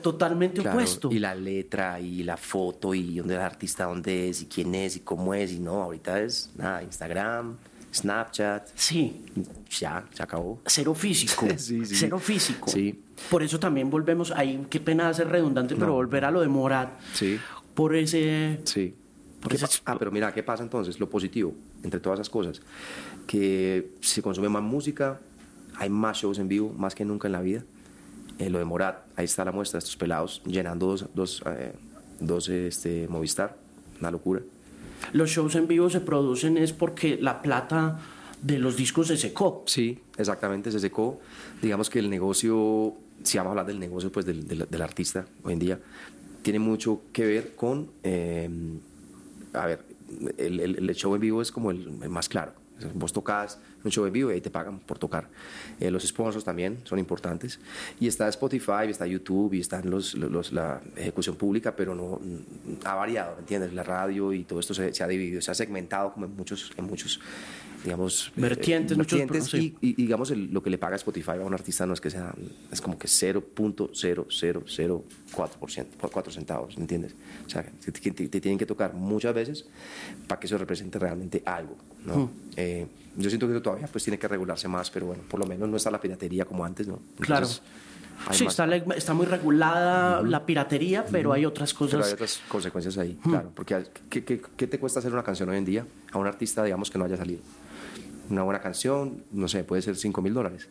totalmente 0.00 0.60
opuestos. 0.60 1.12
Y 1.12 1.18
la 1.18 1.34
letra, 1.34 1.98
y 1.98 2.22
la 2.22 2.36
foto, 2.36 2.94
y 2.94 3.18
dónde 3.18 3.34
el 3.34 3.40
artista, 3.40 3.84
dónde 3.84 4.28
es, 4.28 4.42
y 4.42 4.46
quién 4.46 4.74
es, 4.74 4.96
y 4.96 5.00
cómo 5.00 5.34
es. 5.34 5.52
Y 5.52 5.58
no, 5.58 5.82
ahorita 5.82 6.20
es 6.20 6.50
nada, 6.56 6.82
Instagram, 6.82 7.56
Snapchat. 7.92 8.68
Sí. 8.74 9.22
Ya, 9.78 10.04
se 10.12 10.22
acabó. 10.22 10.60
Cero 10.66 10.94
físico. 10.94 11.46
sí, 11.56 11.84
sí. 11.86 11.94
Cero 11.96 12.18
físico. 12.18 12.70
Sí. 12.70 13.00
Por 13.30 13.42
eso 13.42 13.58
también 13.58 13.90
volvemos, 13.90 14.30
ahí 14.32 14.66
qué 14.68 14.80
pena 14.80 15.12
ser 15.14 15.28
redundante, 15.28 15.76
pero 15.76 15.94
volver 15.94 16.24
a 16.24 16.30
lo 16.30 16.40
de 16.40 16.48
Morat. 16.48 17.00
Sí. 17.12 17.38
Por 17.74 17.94
ese... 17.96 18.60
Sí. 18.64 18.94
Ah, 19.84 19.96
pero 19.98 20.10
mira, 20.10 20.32
¿qué 20.32 20.42
pasa 20.42 20.62
entonces? 20.62 20.98
Lo 20.98 21.08
positivo, 21.08 21.54
entre 21.82 22.00
todas 22.00 22.18
esas 22.18 22.30
cosas, 22.30 22.62
que 23.26 23.90
se 24.00 24.22
consume 24.22 24.48
más 24.48 24.62
música, 24.62 25.20
hay 25.76 25.90
más 25.90 26.18
shows 26.18 26.38
en 26.38 26.48
vivo, 26.48 26.72
más 26.76 26.94
que 26.94 27.04
nunca 27.04 27.28
en 27.28 27.32
la 27.32 27.40
vida. 27.40 27.62
Eh, 28.38 28.50
lo 28.50 28.58
de 28.58 28.64
Morat, 28.64 29.04
ahí 29.16 29.24
está 29.24 29.44
la 29.44 29.52
muestra, 29.52 29.78
estos 29.78 29.96
pelados 29.96 30.42
llenando 30.44 30.86
dos, 30.86 31.06
dos, 31.14 31.42
eh, 31.46 31.72
dos 32.20 32.48
este, 32.48 33.06
Movistar, 33.08 33.56
una 34.00 34.10
locura. 34.10 34.40
Los 35.12 35.30
shows 35.30 35.54
en 35.54 35.68
vivo 35.68 35.90
se 35.90 36.00
producen 36.00 36.56
es 36.56 36.72
porque 36.72 37.18
la 37.20 37.42
plata 37.42 38.00
de 38.42 38.58
los 38.58 38.76
discos 38.76 39.08
se 39.08 39.16
secó. 39.16 39.62
Sí, 39.66 39.98
exactamente, 40.16 40.70
se 40.70 40.80
secó. 40.80 41.20
Digamos 41.62 41.90
que 41.90 41.98
el 41.98 42.10
negocio, 42.10 42.94
si 43.22 43.38
vamos 43.38 43.50
a 43.50 43.52
hablar 43.52 43.66
del 43.66 43.78
negocio 43.78 44.10
pues, 44.10 44.26
del, 44.26 44.46
del, 44.46 44.82
artista 44.82 45.26
hoy 45.42 45.54
en 45.54 45.58
día, 45.58 45.78
tiene 46.42 46.58
mucho 46.58 47.02
que 47.12 47.24
ver 47.24 47.54
con... 47.54 47.88
Eh, 48.02 48.48
a 49.52 49.66
ver, 49.66 49.80
el, 50.36 50.60
el, 50.60 50.94
show 50.94 51.14
en 51.14 51.20
vivo 51.20 51.40
es 51.40 51.52
como 51.52 51.70
el, 51.70 51.90
más 52.10 52.28
claro. 52.28 52.52
Vos 52.94 53.12
tocas 53.12 53.58
un 53.84 53.90
show 53.90 54.06
en 54.06 54.12
vivo 54.12 54.30
y 54.30 54.34
ahí 54.34 54.40
te 54.40 54.50
pagan 54.50 54.80
por 54.80 54.98
tocar. 54.98 55.28
Eh, 55.78 55.90
los 55.90 56.04
sponsors 56.04 56.44
también 56.44 56.78
son 56.84 56.98
importantes. 56.98 57.60
Y 58.00 58.08
está 58.08 58.28
Spotify, 58.28 58.88
está 58.88 59.06
YouTube 59.06 59.54
y 59.54 59.60
están 59.60 59.90
los, 59.90 60.14
los, 60.14 60.52
la 60.52 60.80
ejecución 60.96 61.36
pública, 61.36 61.76
pero 61.76 61.94
no 61.94 62.20
ha 62.84 62.94
variado, 62.94 63.34
¿me 63.34 63.40
entiendes? 63.40 63.72
La 63.72 63.82
radio 63.82 64.32
y 64.32 64.44
todo 64.44 64.60
esto 64.60 64.74
se, 64.74 64.92
se, 64.94 65.04
ha 65.04 65.08
dividido, 65.08 65.40
se 65.40 65.50
ha 65.50 65.54
segmentado 65.54 66.12
como 66.12 66.26
en 66.26 66.36
muchos, 66.36 66.72
en 66.76 66.84
muchos 66.84 67.20
digamos, 67.84 68.28
eh, 68.28 68.40
vertientes, 68.40 68.96
vertientes 68.96 69.52
y, 69.54 69.74
digamos 69.80 70.30
lo 70.30 70.62
que 70.62 70.70
le 70.70 70.78
paga 70.78 70.96
Spotify 70.96 71.32
a 71.32 71.42
un 71.42 71.52
artista 71.52 71.84
no 71.86 71.92
es 71.92 72.00
que 72.00 72.08
sea, 72.10 72.34
es 72.72 72.80
como 72.80 72.98
que 72.98 73.06
0.0004%, 73.06 75.86
4 76.10 76.32
centavos, 76.32 76.78
¿entiendes? 76.78 77.14
O 77.46 77.50
sea, 77.50 77.62
te, 77.62 77.92
te, 77.92 78.40
tienen 78.40 78.58
que 78.58 78.66
tocar 78.66 78.94
muchas 78.94 79.34
veces 79.34 79.66
para 80.26 80.40
que 80.40 80.46
eso 80.46 80.56
represente 80.56 80.98
realmente 80.98 81.42
algo, 81.44 81.76
¿no? 82.04 82.16
Hmm. 82.16 82.30
Eh, 82.56 82.86
yo 83.16 83.30
siento 83.30 83.46
que 83.46 83.52
eso 83.52 83.62
todavía 83.62 83.73
pues 83.90 84.04
tiene 84.04 84.18
que 84.18 84.28
regularse 84.28 84.68
más, 84.68 84.90
pero 84.90 85.06
bueno, 85.06 85.22
por 85.28 85.40
lo 85.40 85.46
menos 85.46 85.68
no 85.68 85.76
está 85.76 85.90
la 85.90 86.00
piratería 86.00 86.44
como 86.44 86.64
antes, 86.64 86.86
¿no? 86.88 87.00
claro. 87.20 87.46
Sí, 88.30 88.46
está, 88.46 88.64
está, 88.76 89.12
muy 89.12 89.26
regulada 89.26 90.22
la 90.22 90.46
piratería, 90.46 91.04
pero 91.10 91.32
hay 91.32 91.44
otras 91.44 91.74
cosas. 91.74 91.94
Pero 91.94 92.04
hay 92.06 92.12
otras 92.12 92.40
consecuencias 92.48 92.96
ahí, 92.96 93.18
claro. 93.22 93.50
Porque 93.52 93.84
¿qué, 94.08 94.24
¿qué, 94.24 94.40
qué, 94.56 94.66
te 94.68 94.78
cuesta 94.78 95.00
hacer 95.00 95.12
una 95.12 95.24
canción 95.24 95.48
hoy 95.48 95.56
en 95.56 95.64
día 95.64 95.84
a 96.12 96.18
un 96.18 96.26
artista, 96.26 96.62
digamos, 96.62 96.90
que 96.90 96.98
no 96.98 97.04
haya 97.04 97.16
salido? 97.16 97.40
una 98.30 98.42
buena 98.42 98.60
canción, 98.60 99.22
no 99.32 99.48
sé, 99.48 99.64
puede 99.64 99.82
ser 99.82 99.96
5 99.96 100.22
mil 100.22 100.34
dólares. 100.34 100.68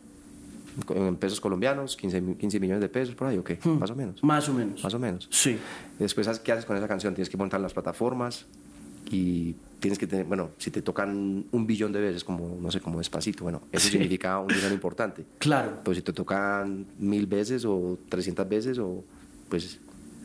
En 0.88 1.16
pesos 1.16 1.40
colombianos, 1.40 1.96
15, 1.96 2.36
15 2.36 2.60
millones 2.60 2.80
de 2.80 2.88
pesos 2.88 3.14
por 3.14 3.28
ahí, 3.28 3.38
¿o 3.38 3.44
qué? 3.44 3.58
Hmm. 3.62 3.78
Más 3.78 3.90
o 3.90 3.94
menos. 3.94 4.24
Más 4.24 4.48
o 4.48 4.54
menos. 4.54 4.82
Más 4.82 4.94
o 4.94 4.98
menos. 4.98 5.28
Sí. 5.30 5.56
Después, 5.98 6.40
¿qué 6.40 6.52
haces 6.52 6.64
con 6.64 6.76
esa 6.76 6.88
canción? 6.88 7.14
Tienes 7.14 7.30
que 7.30 7.36
montar 7.36 7.60
las 7.60 7.72
plataformas 7.72 8.46
y 9.10 9.54
tienes 9.80 9.98
que 9.98 10.06
tener, 10.06 10.24
bueno, 10.24 10.50
si 10.56 10.70
te 10.70 10.80
tocan 10.80 11.44
un 11.50 11.66
billón 11.66 11.92
de 11.92 12.00
veces, 12.00 12.24
como, 12.24 12.56
no 12.60 12.70
sé, 12.70 12.80
como 12.80 12.98
despacito, 12.98 13.42
bueno, 13.42 13.62
eso 13.70 13.88
significa 13.88 14.38
un 14.38 14.48
dinero 14.48 14.72
importante. 14.72 15.24
Claro. 15.38 15.80
Pero 15.84 15.94
si 15.94 16.02
te 16.02 16.12
tocan 16.12 16.86
mil 16.98 17.26
veces 17.26 17.64
o 17.66 17.98
300 18.08 18.48
veces, 18.48 18.78
o 18.78 19.04
pues 19.48 19.78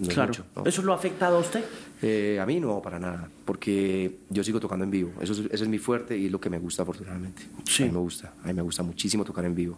claro. 0.07 0.33
¿Eso 0.63 0.81
lo 0.81 0.93
ha 0.93 0.95
afectado 0.95 1.37
a 1.37 1.39
usted? 1.41 1.63
Eh, 2.01 2.39
a 2.41 2.45
mí 2.45 2.59
no, 2.59 2.81
para 2.81 2.99
nada, 2.99 3.29
porque 3.43 4.19
yo 4.29 4.43
sigo 4.43 4.59
tocando 4.61 4.85
en 4.85 4.91
vivo. 4.91 5.11
Eso 5.19 5.33
es, 5.33 5.39
ese 5.39 5.63
es 5.63 5.67
mi 5.67 5.77
fuerte 5.77 6.17
y 6.17 6.27
es 6.27 6.31
lo 6.31 6.39
que 6.39 6.49
me 6.49 6.57
gusta, 6.57 6.83
afortunadamente. 6.83 7.41
Sí. 7.65 7.83
A 7.83 7.85
mí 7.87 7.91
me 7.91 7.99
gusta, 7.99 8.33
a 8.41 8.47
mí 8.47 8.53
me 8.53 8.61
gusta 8.61 8.81
muchísimo 8.83 9.25
tocar 9.25 9.43
en 9.43 9.55
vivo. 9.55 9.77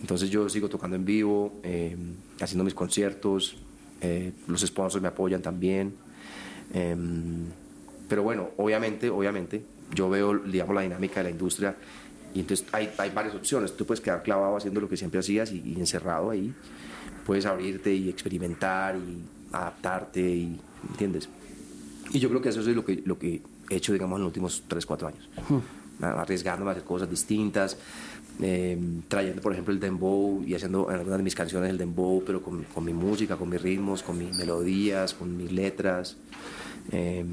Entonces 0.00 0.30
yo 0.30 0.48
sigo 0.48 0.68
tocando 0.68 0.94
en 0.96 1.04
vivo, 1.04 1.60
eh, 1.62 1.96
haciendo 2.40 2.62
mis 2.62 2.74
conciertos, 2.74 3.56
eh, 4.00 4.32
los 4.46 4.60
sponsors 4.60 5.02
me 5.02 5.08
apoyan 5.08 5.42
también. 5.42 5.94
Pero 8.12 8.22
bueno, 8.22 8.50
obviamente, 8.58 9.08
obviamente, 9.08 9.64
yo 9.94 10.10
veo, 10.10 10.36
digamos, 10.36 10.74
la 10.74 10.82
dinámica 10.82 11.20
de 11.20 11.24
la 11.24 11.30
industria 11.30 11.74
y 12.34 12.40
entonces 12.40 12.66
hay, 12.70 12.90
hay 12.98 13.08
varias 13.08 13.34
opciones. 13.34 13.74
Tú 13.74 13.86
puedes 13.86 14.02
quedar 14.02 14.22
clavado 14.22 14.54
haciendo 14.54 14.82
lo 14.82 14.88
que 14.90 14.98
siempre 14.98 15.20
hacías 15.20 15.50
y 15.50 15.74
encerrado 15.78 16.28
ahí 16.28 16.52
puedes 17.24 17.46
abrirte 17.46 17.90
y 17.94 18.10
experimentar 18.10 18.96
y 18.96 19.22
adaptarte, 19.50 20.20
y, 20.20 20.60
¿entiendes? 20.90 21.30
Y 22.12 22.18
yo 22.18 22.28
creo 22.28 22.42
que 22.42 22.50
eso 22.50 22.60
es 22.60 22.66
lo 22.66 22.84
que, 22.84 23.02
lo 23.06 23.18
que 23.18 23.40
he 23.70 23.76
hecho, 23.76 23.94
digamos, 23.94 24.18
en 24.18 24.24
los 24.24 24.28
últimos 24.28 24.62
3, 24.68 24.84
4 24.84 25.08
años. 25.08 25.30
Arriesgándome 26.02 26.70
a 26.70 26.72
hacer 26.72 26.84
cosas 26.84 27.08
distintas, 27.08 27.78
eh, 28.42 28.78
trayendo, 29.08 29.40
por 29.40 29.52
ejemplo, 29.52 29.72
el 29.72 29.80
dembow 29.80 30.44
y 30.46 30.54
haciendo 30.54 30.90
en 30.90 30.96
algunas 30.96 31.18
de 31.18 31.24
mis 31.24 31.34
canciones 31.34 31.70
el 31.70 31.78
dembow, 31.78 32.22
pero 32.26 32.42
con, 32.42 32.64
con 32.64 32.84
mi 32.84 32.92
música, 32.92 33.36
con 33.36 33.48
mis 33.48 33.62
ritmos, 33.62 34.02
con 34.02 34.18
mis 34.18 34.36
melodías, 34.36 35.14
con 35.14 35.34
mis 35.34 35.50
letras. 35.50 36.18
Eh, 36.90 37.24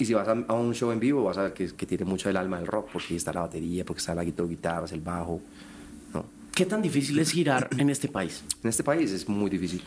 y 0.00 0.06
si 0.06 0.14
vas 0.14 0.26
a, 0.28 0.32
un 0.54 0.74
show 0.74 0.90
en 0.92 1.00
vivo, 1.00 1.24
vas 1.24 1.36
a 1.36 1.42
ver 1.42 1.52
que, 1.52 1.68
que, 1.74 1.86
tiene 1.86 2.04
mucho 2.04 2.30
el 2.30 2.36
alma 2.36 2.58
del 2.58 2.66
rock, 2.66 2.88
porque 2.92 3.16
está 3.16 3.32
la 3.32 3.42
batería, 3.42 3.84
porque 3.84 4.00
está 4.00 4.14
la 4.14 4.24
guitarra, 4.24 4.86
el 4.90 5.00
bajo. 5.00 5.40
¿no? 6.14 6.24
¿Qué 6.54 6.64
tan 6.66 6.80
difícil 6.80 7.18
es 7.18 7.30
girar 7.30 7.68
en 7.76 7.90
este 7.90 8.08
país? 8.08 8.42
En 8.62 8.70
este 8.70 8.82
país 8.82 9.10
es 9.10 9.28
muy 9.28 9.50
difícil. 9.50 9.82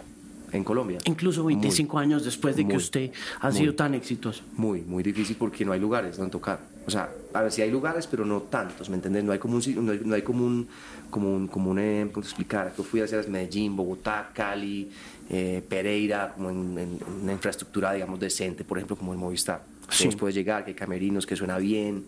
En 0.52 0.64
Colombia. 0.64 1.00
Incluso 1.06 1.44
25 1.44 1.98
años 1.98 2.24
después 2.24 2.56
de 2.56 2.68
que 2.68 2.78
usted 2.78 3.12
ha 3.40 3.52
sido 3.52 3.74
tan 3.74 3.96
exitoso. 3.96 4.44
Muy, 4.56 4.82
muy 4.82 5.02
difícil 5.02 5.36
porque 5.36 5.66
no 5.66 5.72
hay 5.72 5.80
lugares 5.80 6.16
donde 6.16 6.32
tocar. 6.32 6.60
O 6.86 6.92
sea, 6.92 7.10
a 7.34 7.42
ver, 7.42 7.52
si 7.52 7.64
hay 7.64 7.72
lugares, 7.72 8.06
pero 8.06 8.24
no 8.24 8.42
tantos, 8.42 8.88
¿me 8.88 8.98
entiendes? 8.98 9.24
No 9.24 9.32
hay 9.32 9.40
como 9.40 9.56
un, 9.56 9.86
no 9.86 9.92
hay, 9.92 10.02
no 10.06 10.14
hay 10.14 10.22
como 10.22 10.46
un, 10.46 10.68
como 11.10 11.34
un, 11.34 11.48
como 11.48 11.72
un 11.72 11.80
eh, 11.80 12.08
¿cómo 12.12 12.22
te 12.22 12.28
explicar? 12.28 12.72
Yo 12.78 12.84
fui 12.84 13.02
hacia 13.02 13.24
Medellín, 13.24 13.76
Bogotá, 13.76 14.30
Cali, 14.32 14.92
eh, 15.28 15.64
Pereira, 15.68 16.34
como 16.36 16.52
en, 16.52 17.00
una 17.24 17.34
infraestructura, 17.34 17.94
digamos, 17.94 18.20
decente, 18.20 18.64
por 18.64 18.78
ejemplo, 18.78 18.96
como 18.96 19.12
en 19.14 19.20
Movistar. 19.20 19.73
Sí. 19.90 20.10
puedes 20.18 20.36
llegar, 20.36 20.64
que 20.64 20.72
hay 20.72 20.76
camerinos, 20.76 21.26
que 21.26 21.36
suena 21.36 21.58
bien. 21.58 22.06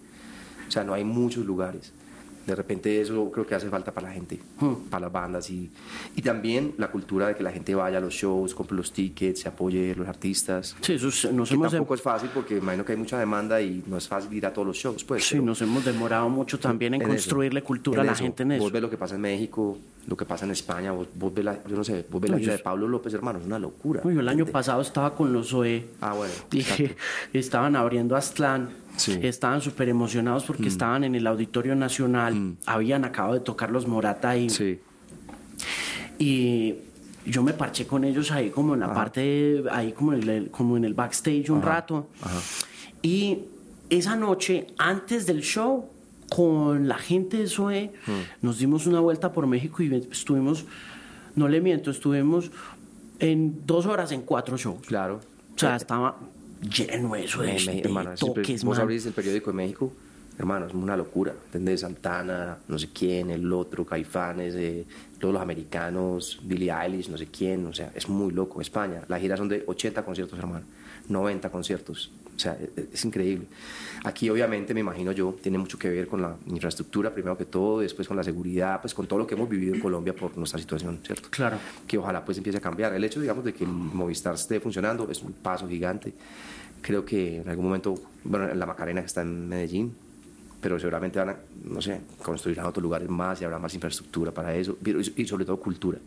O 0.67 0.71
sea, 0.71 0.83
no 0.83 0.93
hay 0.93 1.03
muchos 1.03 1.45
lugares 1.45 1.93
de 2.45 2.55
repente 2.55 3.01
eso 3.01 3.31
creo 3.31 3.45
que 3.45 3.55
hace 3.55 3.69
falta 3.69 3.91
para 3.91 4.09
la 4.09 4.13
gente, 4.13 4.39
hmm. 4.59 4.89
para 4.89 5.05
las 5.05 5.11
bandas 5.11 5.49
y, 5.49 5.69
y 6.15 6.21
también 6.21 6.73
la 6.77 6.89
cultura 6.89 7.27
de 7.27 7.35
que 7.35 7.43
la 7.43 7.51
gente 7.51 7.73
vaya 7.73 7.97
a 7.97 8.01
los 8.01 8.13
shows, 8.13 8.53
compre 8.53 8.77
los 8.77 8.91
tickets, 8.91 9.41
se 9.41 9.47
apoye 9.47 9.91
a 9.91 9.95
los 9.95 10.07
artistas. 10.07 10.75
Sí, 10.81 10.93
eso 10.93 11.07
nos 11.31 11.49
que 11.49 11.57
tampoco 11.57 11.95
es 11.95 12.01
fácil 12.01 12.29
porque 12.33 12.57
imagino 12.57 12.85
que 12.85 12.93
hay 12.93 12.97
mucha 12.97 13.17
demanda 13.17 13.61
y 13.61 13.83
no 13.87 13.97
es 13.97 14.07
fácil 14.07 14.33
ir 14.33 14.45
a 14.45 14.53
todos 14.53 14.67
los 14.67 14.77
shows. 14.77 15.03
Pues, 15.03 15.27
sí, 15.27 15.39
nos 15.39 15.61
hemos 15.61 15.83
demorado 15.85 16.29
mucho 16.29 16.59
también 16.59 16.93
en, 16.93 17.01
construirle 17.01 17.61
cultura 17.61 18.01
a 18.01 18.05
la 18.05 18.15
gente 18.15 18.43
en 18.43 18.53
eso. 18.53 18.63
Vos 18.63 18.71
ves 18.71 18.81
lo 18.81 18.89
que 18.89 18.97
pasa 18.97 19.15
en 19.15 19.21
México, 19.21 19.77
lo 20.07 20.15
que 20.15 20.25
pasa 20.25 20.45
en 20.45 20.51
España, 20.51 20.91
vos, 20.91 21.33
ves 21.33 21.45
la, 21.45 21.63
yo 21.65 21.75
no 21.75 21.83
sé, 21.83 22.05
vos 22.09 22.21
ves 22.21 22.31
la 22.31 22.37
vida 22.37 22.51
de 22.51 22.59
Pablo 22.59 22.87
López, 22.87 23.13
hermano, 23.13 23.39
es 23.39 23.45
una 23.45 23.59
locura. 23.59 24.01
Uy, 24.03 24.17
el 24.17 24.27
año 24.27 24.45
pasado 24.45 24.81
estaba 24.81 25.15
con 25.15 25.33
los 25.33 25.53
OE. 25.53 25.85
Ah, 26.01 26.13
bueno. 26.13 26.33
Dije, 26.51 26.95
estaban 27.33 27.75
abriendo 27.75 28.15
Aztlán 28.15 28.84
Estaban 29.21 29.61
súper 29.61 29.89
emocionados 29.89 30.45
porque 30.45 30.63
mm. 30.63 30.67
estaban 30.67 31.03
en 31.03 31.15
el 31.15 31.27
Auditorio 31.27 31.75
Nacional, 31.75 32.35
mm. 32.35 32.57
habían 32.65 33.05
acabado 33.05 33.33
de 33.35 33.39
tocar 33.41 33.71
los 33.71 33.87
Morata 33.87 34.29
ahí. 34.29 34.47
Y 36.17 36.75
yo 37.25 37.43
me 37.43 37.53
parché 37.53 37.85
con 37.85 38.03
ellos 38.03 38.31
ahí 38.31 38.49
como 38.49 38.73
en 38.73 38.79
la 38.79 38.93
parte, 38.93 39.63
ahí 39.71 39.91
como 39.91 40.13
en, 40.13 40.29
el, 40.29 40.51
como 40.51 40.77
en 40.77 40.85
el 40.85 40.93
backstage 40.93 41.49
un 41.49 41.61
rato. 41.61 42.09
Y 43.01 43.39
esa 43.89 44.15
noche, 44.15 44.67
antes 44.77 45.25
del 45.25 45.41
show, 45.41 45.89
con 46.29 46.87
la 46.87 46.97
gente 46.97 47.37
de 47.37 47.47
SOE, 47.47 47.91
mm. 48.07 48.45
nos 48.45 48.59
dimos 48.59 48.87
una 48.87 48.99
vuelta 48.99 49.31
por 49.31 49.45
México 49.47 49.83
y 49.83 49.93
estuvimos, 50.11 50.65
no 51.35 51.47
le 51.47 51.61
miento, 51.61 51.91
estuvimos 51.91 52.51
en 53.19 53.65
dos 53.65 53.85
horas 53.85 54.11
en 54.11 54.21
cuatro 54.21 54.57
shows. 54.57 54.85
Claro. 54.85 55.21
O 55.55 55.59
sea, 55.59 55.75
estaba 55.75 56.17
lleno 56.69 57.15
eso 57.15 57.41
de, 57.41 57.53
de, 57.53 57.79
hermano, 57.79 58.15
toques, 58.15 58.63
Vos 58.63 58.79
abrís 58.79 59.05
el 59.05 59.13
periódico 59.13 59.51
de 59.51 59.57
México, 59.57 59.93
hermano, 60.37 60.67
es 60.67 60.73
una 60.73 60.97
locura, 60.97 61.33
¿entendés? 61.45 61.81
Santana, 61.81 62.57
no 62.67 62.77
sé 62.77 62.89
quién, 62.93 63.29
el 63.29 63.51
otro, 63.51 63.85
Caifanes, 63.85 64.55
eh, 64.55 64.85
todos 65.19 65.33
los 65.33 65.41
americanos, 65.41 66.39
Billie 66.43 66.71
Eilish, 66.71 67.09
no 67.09 67.17
sé 67.17 67.27
quién, 67.27 67.65
o 67.65 67.73
sea, 67.73 67.91
es 67.95 68.09
muy 68.09 68.33
loco. 68.33 68.61
España, 68.61 69.03
las 69.07 69.21
giras 69.21 69.39
son 69.39 69.47
de 69.47 69.63
80 69.65 70.03
conciertos, 70.03 70.37
hermano, 70.37 70.65
90 71.07 71.49
conciertos, 71.49 72.11
o 72.35 72.39
sea, 72.39 72.53
es, 72.53 72.69
e, 72.77 72.89
es, 72.93 73.05
increíble. 73.05 73.47
Aquí, 74.03 74.29
obviamente, 74.29 74.73
me 74.73 74.81
imagino 74.81 75.11
yo, 75.11 75.35
tiene 75.41 75.57
mucho 75.57 75.77
que 75.79 75.89
ver 75.89 76.07
con 76.07 76.21
la 76.21 76.35
infraestructura, 76.47 77.13
primero 77.13 77.37
que 77.37 77.45
todo, 77.45 77.79
después 77.79 78.07
con 78.07 78.17
la 78.17 78.23
seguridad, 78.23 78.81
pues 78.81 78.93
con 78.93 79.07
todo 79.07 79.19
lo 79.19 79.27
que 79.27 79.35
hemos 79.35 79.49
vivido 79.49 79.73
en 79.73 79.81
Colombia 79.81 80.15
por 80.15 80.37
nuestra 80.37 80.59
situación, 80.59 80.99
¿cierto? 81.03 81.29
Claro. 81.31 81.57
Que 81.87 81.97
ojalá 81.97 82.23
pues 82.23 82.37
empiece 82.37 82.57
a 82.57 82.61
cambiar. 82.61 82.93
El 82.93 83.03
hecho, 83.03 83.19
digamos, 83.19 83.43
de 83.45 83.53
que 83.53 83.65
Movistar 83.65 84.35
esté 84.35 84.59
funcionando 84.59 85.09
es 85.09 85.21
un 85.21 85.33
paso 85.33 85.67
gigante. 85.67 86.13
Creo 86.81 87.05
que 87.05 87.41
en 87.41 87.49
algún 87.49 87.65
momento, 87.65 87.95
bueno, 88.23 88.53
la 88.53 88.65
Macarena 88.65 89.01
que 89.01 89.07
está 89.07 89.21
en 89.21 89.47
Medellín, 89.47 89.95
pero 90.61 90.79
seguramente 90.79 91.19
van 91.19 91.29
a, 91.29 91.35
no 91.63 91.81
sé, 91.81 92.01
construirán 92.23 92.65
otros 92.65 92.81
lugares 92.81 93.09
más 93.09 93.41
y 93.41 93.45
habrá 93.45 93.59
más 93.59 93.73
infraestructura 93.73 94.31
para 94.31 94.55
eso, 94.55 94.77
y 95.15 95.25
sobre 95.25 95.45
todo 95.45 95.57
cultura. 95.57 95.99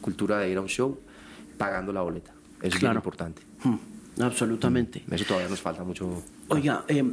Cultura 0.00 0.38
de 0.38 0.50
ir 0.50 0.56
a 0.56 0.60
un 0.60 0.68
show 0.68 0.98
pagando 1.56 1.92
la 1.92 2.02
boleta. 2.02 2.32
Eso 2.62 2.76
es 2.76 2.82
muy 2.82 2.92
importante. 2.92 3.42
Hmm, 3.62 3.76
absolutamente. 4.26 5.02
Eso 5.10 5.24
todavía 5.24 5.48
nos 5.48 5.60
falta 5.60 5.84
mucho. 5.84 6.22
Oiga, 6.48 6.84
eh, 6.88 7.04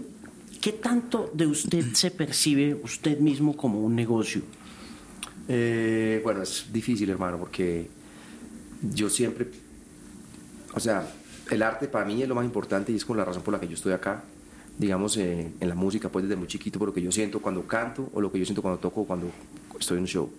¿qué 0.62 0.74
tanto 0.74 1.32
de 1.34 1.48
usted 1.48 1.94
se 1.94 2.12
percibe 2.12 2.76
usted 2.84 3.20
mismo 3.20 3.56
como 3.56 3.80
un 3.82 3.96
negocio? 3.96 4.42
Eh, 5.48 6.22
bueno, 6.24 6.42
es 6.42 6.68
difícil, 6.72 7.10
hermano, 7.10 7.38
porque 7.38 7.90
yo 8.82 9.10
siempre, 9.10 9.48
o 10.74 10.80
sea, 10.80 11.08
el 11.50 11.62
arte 11.62 11.88
para 11.88 12.06
mí 12.06 12.22
es 12.22 12.28
lo 12.28 12.36
más 12.36 12.46
importante 12.46 12.92
y 12.92 12.96
es 12.96 13.06
con 13.06 13.18
la 13.18 13.26
razón 13.26 13.44
por 13.44 13.54
la 13.54 13.60
que 13.60 13.68
yo 13.68 13.76
estoy 13.76 13.94
acá, 13.94 14.24
digamos, 14.78 15.18
eh, 15.18 15.52
en 15.60 15.70
la 15.70 15.76
música, 15.76 16.10
pues 16.10 16.24
desde 16.24 16.36
muy 16.36 16.48
chiquito, 16.48 16.78
por 16.78 16.90
lo 16.90 16.94
que 16.94 17.02
yo 17.02 17.12
siento 17.12 17.40
cuando 17.40 17.66
canto 17.66 18.10
o 18.14 18.22
lo 18.22 18.32
que 18.32 18.40
yo 18.40 18.46
siento 18.46 18.62
cuando 18.62 18.80
toco 18.80 19.02
o 19.02 19.08
cuando 19.08 19.32
estoy 19.80 19.98
en 19.98 20.04
un 20.04 20.08
show. 20.08 20.32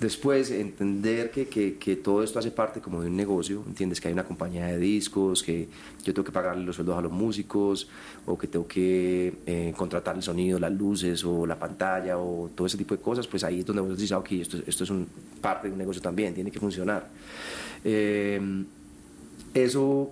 Después, 0.00 0.50
entender 0.50 1.30
que, 1.30 1.46
que, 1.46 1.76
que, 1.76 1.94
todo 1.96 2.24
esto 2.24 2.40
hace 2.40 2.50
parte 2.50 2.80
como 2.80 3.00
de 3.00 3.08
un 3.08 3.16
negocio, 3.16 3.62
entiendes 3.66 4.00
que 4.00 4.08
hay 4.08 4.12
una 4.12 4.24
compañía 4.24 4.66
de 4.66 4.78
discos, 4.78 5.42
que 5.42 5.68
yo 6.04 6.12
tengo 6.12 6.24
que 6.24 6.32
pagarle 6.32 6.64
los 6.64 6.74
sueldos 6.76 6.98
a 6.98 7.00
los 7.00 7.12
músicos, 7.12 7.88
o 8.26 8.36
que 8.36 8.48
tengo 8.48 8.66
que 8.66 9.32
eh, 9.46 9.72
contratar 9.76 10.16
el 10.16 10.22
sonido, 10.22 10.58
las 10.58 10.72
luces, 10.72 11.24
o 11.24 11.46
la 11.46 11.56
pantalla, 11.58 12.18
o 12.18 12.50
todo 12.54 12.66
ese 12.66 12.76
tipo 12.76 12.96
de 12.96 13.00
cosas, 13.00 13.28
pues 13.28 13.44
ahí 13.44 13.60
es 13.60 13.66
donde 13.66 13.82
vos 13.82 13.96
decís, 13.96 14.10
ah, 14.10 14.18
ok, 14.18 14.32
esto, 14.32 14.58
esto 14.66 14.82
es 14.82 14.90
un, 14.90 15.06
parte 15.40 15.68
de 15.68 15.72
un 15.72 15.78
negocio 15.78 16.02
también, 16.02 16.34
tiene 16.34 16.50
que 16.50 16.58
funcionar. 16.58 17.08
Eh, 17.84 18.40
eso 19.54 20.10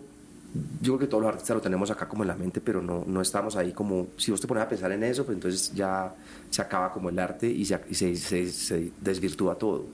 yo 0.54 0.92
creo 0.92 0.98
que 0.98 1.06
todos 1.06 1.22
los 1.22 1.32
artistas 1.32 1.54
lo 1.54 1.62
tenemos 1.62 1.90
acá 1.90 2.06
como 2.08 2.24
en 2.24 2.28
la 2.28 2.36
mente, 2.36 2.60
pero 2.60 2.82
no, 2.82 3.04
no 3.06 3.20
estamos 3.22 3.56
ahí 3.56 3.72
como, 3.72 4.08
si 4.18 4.30
vos 4.30 4.40
te 4.40 4.46
pones 4.46 4.62
a 4.62 4.68
pensar 4.68 4.92
en 4.92 5.02
eso, 5.02 5.24
pues 5.24 5.36
entonces 5.36 5.72
ya 5.74 6.14
se 6.50 6.60
acaba 6.60 6.92
como 6.92 7.08
el 7.08 7.18
arte 7.18 7.48
y 7.48 7.64
se, 7.64 8.92
desvirtúa 9.00 9.54
todo. 9.54 9.86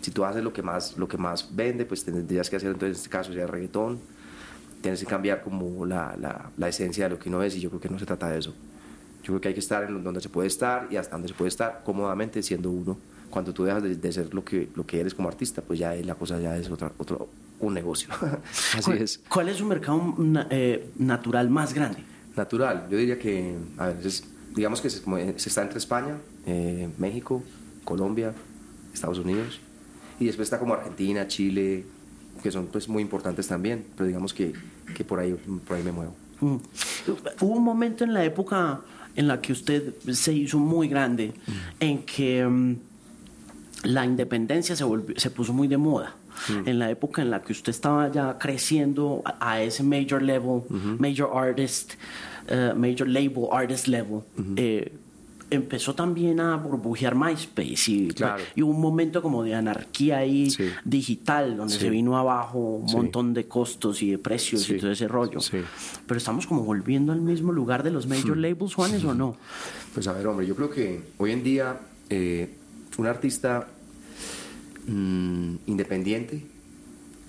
Si 0.00 0.10
tú 0.12 0.24
haces 0.24 0.44
lo 0.44 0.52
que 0.52 0.62
más, 0.62 0.96
lo 0.98 1.08
que 1.08 1.16
más 1.16 1.54
vende, 1.54 1.84
pues 1.84 2.04
tendrías 2.04 2.48
que 2.48 2.56
hacer 2.56 2.70
entonces 2.70 2.98
en 2.98 3.02
este 3.02 3.08
caso 3.10 3.32
ya 3.32 3.46
reggaetón, 3.46 3.98
tienes 4.82 5.00
que 5.00 5.06
cambiar 5.06 5.42
como 5.42 5.84
la, 5.84 6.14
la, 6.56 6.68
esencia 6.68 7.04
de 7.04 7.10
lo 7.10 7.18
que 7.18 7.28
uno 7.28 7.42
es 7.42 7.56
y 7.56 7.60
yo 7.60 7.70
creo 7.70 7.80
que 7.80 7.88
no 7.88 7.98
se 7.98 8.06
trata 8.06 8.28
de 8.28 8.38
eso. 8.38 8.54
Yo 9.22 9.28
creo 9.28 9.40
que 9.40 9.48
hay 9.48 9.54
que 9.54 9.60
estar 9.60 9.82
en 9.82 10.04
donde 10.04 10.20
se 10.20 10.28
puede 10.28 10.46
estar 10.46 10.86
y 10.90 10.96
hasta 10.96 11.12
donde 11.12 11.28
se 11.28 11.34
puede 11.34 11.48
estar 11.48 11.82
cómodamente 11.84 12.42
siendo 12.42 12.70
uno. 12.70 12.98
Cuando 13.30 13.52
tú 13.52 13.64
dejas 13.64 13.82
de, 13.82 14.12
ser 14.12 14.32
lo 14.32 14.44
que, 14.44 14.68
lo 14.76 14.86
que 14.86 15.00
eres 15.00 15.14
como 15.14 15.28
artista, 15.28 15.62
pues 15.62 15.78
ya 15.78 15.94
la 15.94 16.14
cosa 16.14 16.38
ya 16.38 16.56
es 16.56 16.70
otra, 16.70 16.92
un 17.60 17.74
negocio. 17.74 18.08
Así 18.74 18.82
¿Cuál, 18.82 18.98
es. 18.98 19.20
¿Cuál 19.28 19.48
es 19.48 19.56
su 19.56 19.66
mercado 19.66 20.14
eh, 20.50 20.90
natural 20.96 21.50
más 21.50 21.74
grande? 21.74 21.98
Natural, 22.36 22.88
yo 22.90 22.98
diría 22.98 23.18
que, 23.18 23.54
a 23.78 23.86
ver, 23.86 23.98
digamos 24.54 24.80
que 24.80 24.90
se, 24.90 25.00
se, 25.38 25.48
está 25.48 25.62
entre 25.62 25.78
España, 25.78 26.16
eh, 26.46 26.90
México, 26.98 27.42
Colombia, 27.84 28.34
Estados 28.92 29.18
Unidos, 29.18 29.60
y 30.18 30.26
después 30.26 30.46
está 30.46 30.58
como 30.58 30.74
Argentina, 30.74 31.28
Chile, 31.28 31.84
que 32.42 32.50
son 32.50 32.66
pues 32.66 32.88
muy 32.88 33.02
importantes 33.02 33.46
también, 33.46 33.86
pero 33.96 34.06
digamos 34.06 34.34
que, 34.34 34.52
que 34.96 35.04
por, 35.04 35.20
ahí, 35.20 35.32
por 35.66 35.76
ahí 35.76 35.82
me 35.82 35.92
muevo. 35.92 36.14
Mm. 36.40 36.56
Hubo 37.40 37.52
un 37.54 37.62
momento 37.62 38.04
en 38.04 38.12
la 38.12 38.24
época 38.24 38.80
en 39.16 39.28
la 39.28 39.40
que 39.40 39.52
usted 39.52 39.94
se 40.12 40.32
hizo 40.32 40.58
muy 40.58 40.88
grande, 40.88 41.34
mm. 41.46 41.52
en 41.80 42.02
que 42.02 42.44
um, 42.44 42.76
la 43.84 44.04
independencia 44.04 44.74
se, 44.74 44.84
volvió, 44.84 45.18
se 45.18 45.30
puso 45.30 45.52
muy 45.52 45.68
de 45.68 45.76
moda. 45.76 46.16
Mm. 46.48 46.68
en 46.68 46.78
la 46.78 46.90
época 46.90 47.22
en 47.22 47.30
la 47.30 47.42
que 47.42 47.52
usted 47.52 47.70
estaba 47.70 48.10
ya 48.10 48.38
creciendo 48.38 49.22
a, 49.40 49.62
ese 49.62 49.82
major 49.82 50.22
level, 50.22 50.62
major 50.98 51.30
artist, 51.34 51.94
uh, 52.50 52.76
major 52.76 53.08
label 53.08 53.48
artist 53.52 53.88
level, 53.88 54.20
eh, 54.56 54.92
empezó 55.50 55.94
también 55.94 56.40
a 56.40 56.56
burbujear 56.56 57.14
MySpace 57.14 57.90
y, 57.90 58.08
y, 58.54 58.62
un 58.62 58.80
momento 58.80 59.22
como 59.22 59.42
de 59.42 59.54
anarquía 59.54 60.18
ahí 60.18 60.52
digital, 60.84 61.56
donde 61.56 61.74
se 61.74 61.90
vino 61.90 62.16
abajo 62.16 62.58
un 62.58 62.92
montón 62.92 63.34
de 63.34 63.46
costos 63.46 64.02
y 64.02 64.10
de 64.10 64.18
precios 64.18 64.68
y 64.68 64.78
todo 64.78 64.90
ese 64.90 65.08
rollo. 65.08 65.38
Pero 66.06 66.18
estamos 66.18 66.46
como 66.46 66.62
volviendo 66.62 67.12
al 67.12 67.20
mismo 67.20 67.52
lugar 67.52 67.82
de 67.82 67.90
los 67.90 68.06
major 68.06 68.36
labels, 68.36 68.74
Juanes, 68.74 69.04
¿o 69.04 69.14
no? 69.14 69.36
Pues 69.92 70.06
a 70.08 70.12
ver, 70.12 70.26
hombre, 70.26 70.46
yo 70.46 70.56
creo 70.56 70.70
que 70.70 71.02
hoy 71.18 71.30
en 71.30 71.44
día 71.44 71.80
eh, 72.10 72.54
un 72.98 73.06
artista 73.06 73.68
Mm, 74.86 75.56
independiente, 75.66 76.42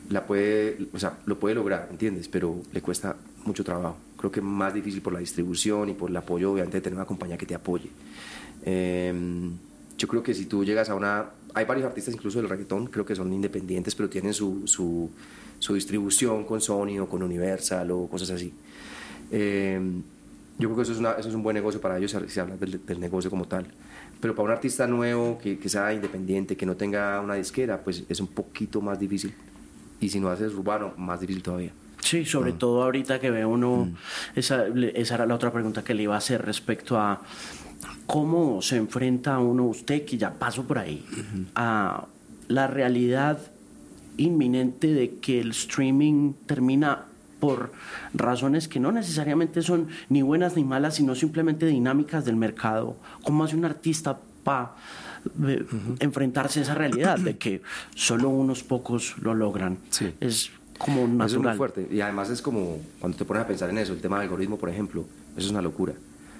la 0.09 0.25
puede, 0.25 0.77
o 0.93 0.99
sea, 0.99 1.17
lo 1.25 1.39
puede 1.39 1.55
lograr, 1.55 1.87
¿entiendes? 1.89 2.27
Pero 2.27 2.61
le 2.73 2.81
cuesta 2.81 3.15
mucho 3.45 3.63
trabajo. 3.63 3.97
Creo 4.17 4.31
que 4.31 4.41
más 4.41 4.73
difícil 4.73 5.01
por 5.01 5.13
la 5.13 5.19
distribución 5.19 5.89
y 5.89 5.93
por 5.93 6.09
el 6.09 6.17
apoyo, 6.17 6.51
obviamente, 6.51 6.77
de 6.77 6.81
tener 6.81 6.97
una 6.97 7.05
compañía 7.05 7.37
que 7.37 7.45
te 7.45 7.55
apoye. 7.55 7.89
Em, 8.63 9.51
yo 9.97 10.07
creo 10.07 10.21
que 10.21 10.33
si 10.33 10.45
tú 10.45 10.65
llegas 10.65 10.89
a 10.89 10.95
una... 10.95 11.29
Hay 11.53 11.63
varios 11.63 11.85
artistas 11.85 12.13
incluso 12.13 12.39
del 12.39 12.49
reggaetón, 12.49 12.87
creo 12.87 13.05
que 13.05 13.15
son 13.15 13.31
independientes, 13.31 13.95
pero 13.95 14.09
tienen 14.09 14.33
su, 14.33 14.63
su, 14.65 15.09
su 15.59 15.73
distribución 15.73 16.43
con 16.43 16.59
Sony 16.59 16.99
o 16.99 17.07
con 17.07 17.23
Universal 17.23 17.89
o 17.91 18.07
cosas 18.07 18.31
así. 18.31 18.53
Em, 19.31 20.03
yo 20.59 20.67
creo 20.67 20.75
que 20.75 20.81
eso 20.81 20.91
es, 20.91 20.99
una, 20.99 21.13
eso 21.13 21.29
es 21.29 21.35
un 21.35 21.43
buen 21.43 21.53
negocio 21.53 21.79
para 21.79 21.97
ellos 21.97 22.15
si 22.27 22.39
hablas 22.39 22.59
del, 22.59 22.85
del 22.85 22.99
negocio 22.99 23.29
como 23.29 23.47
tal. 23.47 23.67
Pero 24.25 24.33
para 24.33 24.45
un 24.47 24.51
artista 24.53 24.87
nuevo, 24.87 25.37
que, 25.37 25.59
que, 25.59 25.69
sea 25.69 25.93
independiente, 25.93 26.57
que 26.57 26.65
no 26.65 26.75
tenga 26.75 27.21
una 27.21 27.35
disquera, 27.35 27.83
pues 27.83 28.05
es 28.09 28.19
un 28.19 28.25
poquito 28.25 28.81
más 28.81 28.99
difícil. 28.99 29.35
Y 30.01 30.09
si 30.09 30.19
no 30.19 30.29
haces 30.29 30.51
urbano, 30.55 30.95
más 30.97 31.21
difícil 31.21 31.43
todavía. 31.43 31.71
Sí, 31.99 32.25
sobre 32.25 32.53
ah. 32.53 32.55
todo 32.57 32.81
ahorita 32.81 33.19
que 33.19 33.29
ve 33.29 33.45
uno, 33.45 33.85
mm. 33.85 33.95
esa, 34.35 34.65
esa 34.95 35.13
era 35.13 35.27
la 35.27 35.35
otra 35.35 35.53
pregunta 35.53 35.83
que 35.83 35.93
le 35.93 36.01
iba 36.01 36.15
a 36.15 36.17
hacer 36.17 36.43
respecto 36.43 36.99
a 36.99 37.21
¿cómo 38.07 38.63
se 38.63 38.77
enfrenta 38.77 39.37
uno, 39.37 39.65
usted 39.65 40.05
que 40.05 40.17
ya 40.17 40.33
pasó 40.33 40.63
por 40.63 40.79
ahí, 40.79 41.05
a 41.53 42.07
la 42.47 42.65
realidad 42.65 43.37
inminente 44.17 44.87
de 44.87 45.19
que 45.19 45.39
el 45.39 45.51
streaming 45.51 46.33
termina 46.47 47.05
por 47.45 47.71
razones 48.15 48.67
que 48.67 48.79
no 48.79 48.91
necesariamente 48.91 49.61
son 49.61 49.87
ni 50.09 50.23
buenas 50.23 50.55
ni 50.55 50.63
malas, 50.63 50.95
sino 50.95 51.13
simplemente 51.13 51.67
dinámicas 51.67 52.25
del 52.25 52.37
mercado? 52.37 52.97
¿Cómo 53.23 53.43
hace 53.43 53.55
un 53.55 53.65
artista 53.65 54.17
para 54.43 54.73
eh, 55.47 55.63
enfrentarse 55.99 56.59
a 56.59 56.63
esa 56.63 56.73
realidad 56.73 57.19
de 57.19 57.37
que 57.37 57.61
solo 57.93 58.29
unos 58.29 58.63
pocos 58.63 59.15
lo 59.19 59.35
logran? 59.35 59.77
Sí. 59.91 60.11
Es 60.19 60.49
como 60.79 61.01
natural. 61.07 61.27
Eso 61.27 61.37
es 61.37 61.43
muy 61.43 61.53
fuerte. 61.55 61.87
Y 61.91 62.01
además 62.01 62.31
es 62.31 62.41
como, 62.41 62.79
cuando 62.99 63.15
te 63.15 63.25
pones 63.25 63.43
a 63.43 63.47
pensar 63.47 63.69
en 63.69 63.77
eso, 63.77 63.93
el 63.93 64.01
tema 64.01 64.17
del 64.17 64.23
algoritmo, 64.23 64.57
por 64.57 64.69
ejemplo, 64.69 65.05
eso 65.37 65.45
es 65.45 65.51
una 65.51 65.61
locura. 65.61 65.93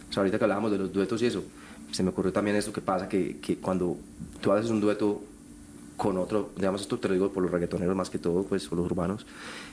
O 0.09 0.11
sea, 0.11 0.21
ahorita 0.21 0.39
que 0.39 0.43
hablábamos 0.43 0.71
de 0.71 0.79
los 0.79 0.91
duetos 0.91 1.21
y 1.21 1.27
eso, 1.27 1.43
se 1.91 2.01
me 2.01 2.09
ocurrió 2.09 2.33
también 2.33 2.57
esto 2.57 2.73
que 2.73 2.81
pasa, 2.81 3.07
que, 3.07 3.37
que 3.37 3.57
cuando 3.57 3.97
tú 4.41 4.51
haces 4.51 4.71
un 4.71 4.81
dueto 4.81 5.23
con 5.97 6.17
otro, 6.17 6.51
digamos 6.55 6.81
esto 6.81 6.99
te 6.99 7.07
lo 7.07 7.13
digo 7.13 7.31
por 7.31 7.43
los 7.43 7.51
reggaetoneros 7.51 7.95
más 7.95 8.09
que 8.09 8.19
todo, 8.19 8.43
pues 8.43 8.67
por 8.67 8.77
los 8.77 8.91
urbanos, 8.91 9.25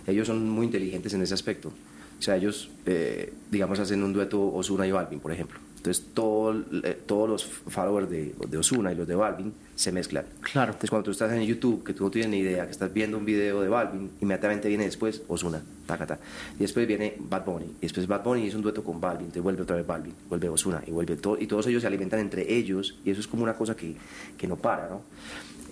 ellos 0.06 0.26
son 0.26 0.48
muy 0.48 0.66
inteligentes 0.66 1.12
en 1.14 1.22
ese 1.22 1.34
aspecto. 1.34 1.72
O 2.18 2.24
sea, 2.24 2.36
ellos, 2.36 2.70
eh, 2.86 3.32
digamos, 3.50 3.80
hacen 3.80 4.00
un 4.00 4.12
dueto 4.12 4.40
Osuna 4.54 4.86
y 4.86 4.92
Balvin, 4.92 5.18
por 5.18 5.32
ejemplo. 5.32 5.58
Entonces, 5.78 6.04
todo, 6.14 6.54
eh, 6.84 6.96
todos 7.04 7.28
los 7.28 7.44
followers 7.44 8.08
de, 8.08 8.32
de 8.48 8.58
Osuna 8.58 8.92
y 8.92 8.94
los 8.94 9.08
de 9.08 9.16
Balvin 9.16 9.52
se 9.74 9.90
mezclan. 9.90 10.26
Claro. 10.40 10.70
Entonces, 10.70 10.90
cuando 10.90 11.06
tú 11.06 11.10
estás 11.10 11.32
en 11.32 11.42
YouTube, 11.42 11.82
que 11.82 11.92
tú 11.92 12.04
no 12.04 12.10
tienes 12.12 12.30
ni 12.30 12.38
idea, 12.38 12.64
que 12.66 12.70
estás 12.70 12.92
viendo 12.92 13.18
un 13.18 13.24
video 13.24 13.60
de 13.60 13.68
Balvin, 13.68 14.08
inmediatamente 14.20 14.68
viene 14.68 14.84
después 14.84 15.22
Osuna, 15.26 15.60
tacata. 15.84 16.20
Y 16.54 16.60
después 16.60 16.86
viene 16.86 17.16
Bad 17.18 17.44
Bunny. 17.44 17.66
Y 17.80 17.80
después 17.80 18.06
Bad 18.06 18.22
Bunny 18.22 18.46
es 18.46 18.54
un 18.54 18.62
dueto 18.62 18.84
con 18.84 19.00
Balvin, 19.00 19.32
te 19.32 19.40
vuelve 19.40 19.62
otra 19.62 19.74
vez 19.74 19.84
Balvin, 19.84 20.14
vuelve 20.28 20.48
Osuna, 20.48 20.80
y 20.86 20.92
vuelve 20.92 21.16
todo. 21.16 21.36
Y 21.40 21.48
todos 21.48 21.66
ellos 21.66 21.80
se 21.80 21.88
alimentan 21.88 22.20
entre 22.20 22.54
ellos, 22.54 23.00
y 23.04 23.10
eso 23.10 23.20
es 23.20 23.26
como 23.26 23.42
una 23.42 23.54
cosa 23.54 23.74
que, 23.74 23.96
que 24.38 24.46
no 24.46 24.54
para, 24.54 24.88
¿no? 24.88 25.02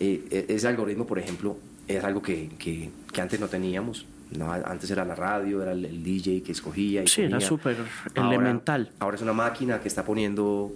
Eh, 0.01 0.27
e- 0.31 0.47
ese 0.55 0.67
algoritmo, 0.67 1.07
por 1.07 1.19
ejemplo, 1.19 1.57
es 1.87 2.03
algo 2.03 2.23
que, 2.23 2.49
que, 2.59 2.91
que 3.13 3.21
antes 3.21 3.39
no 3.39 3.49
teníamos. 3.49 4.07
No, 4.37 4.53
antes 4.53 4.91
era 4.91 5.05
la 5.05 5.15
radio, 5.17 5.61
era 5.63 5.73
el, 5.73 5.85
el 5.85 6.03
DJ 6.05 6.43
que 6.43 6.53
escogía. 6.53 7.03
Y 7.03 7.07
Sí, 7.09 7.23
era 7.23 7.41
súper 7.41 7.77
elemental. 8.15 8.91
Ahora 9.01 9.17
es 9.17 9.23
una 9.23 9.33
máquina 9.33 9.81
que 9.81 9.89
está 9.89 10.05
poniendo, 10.05 10.73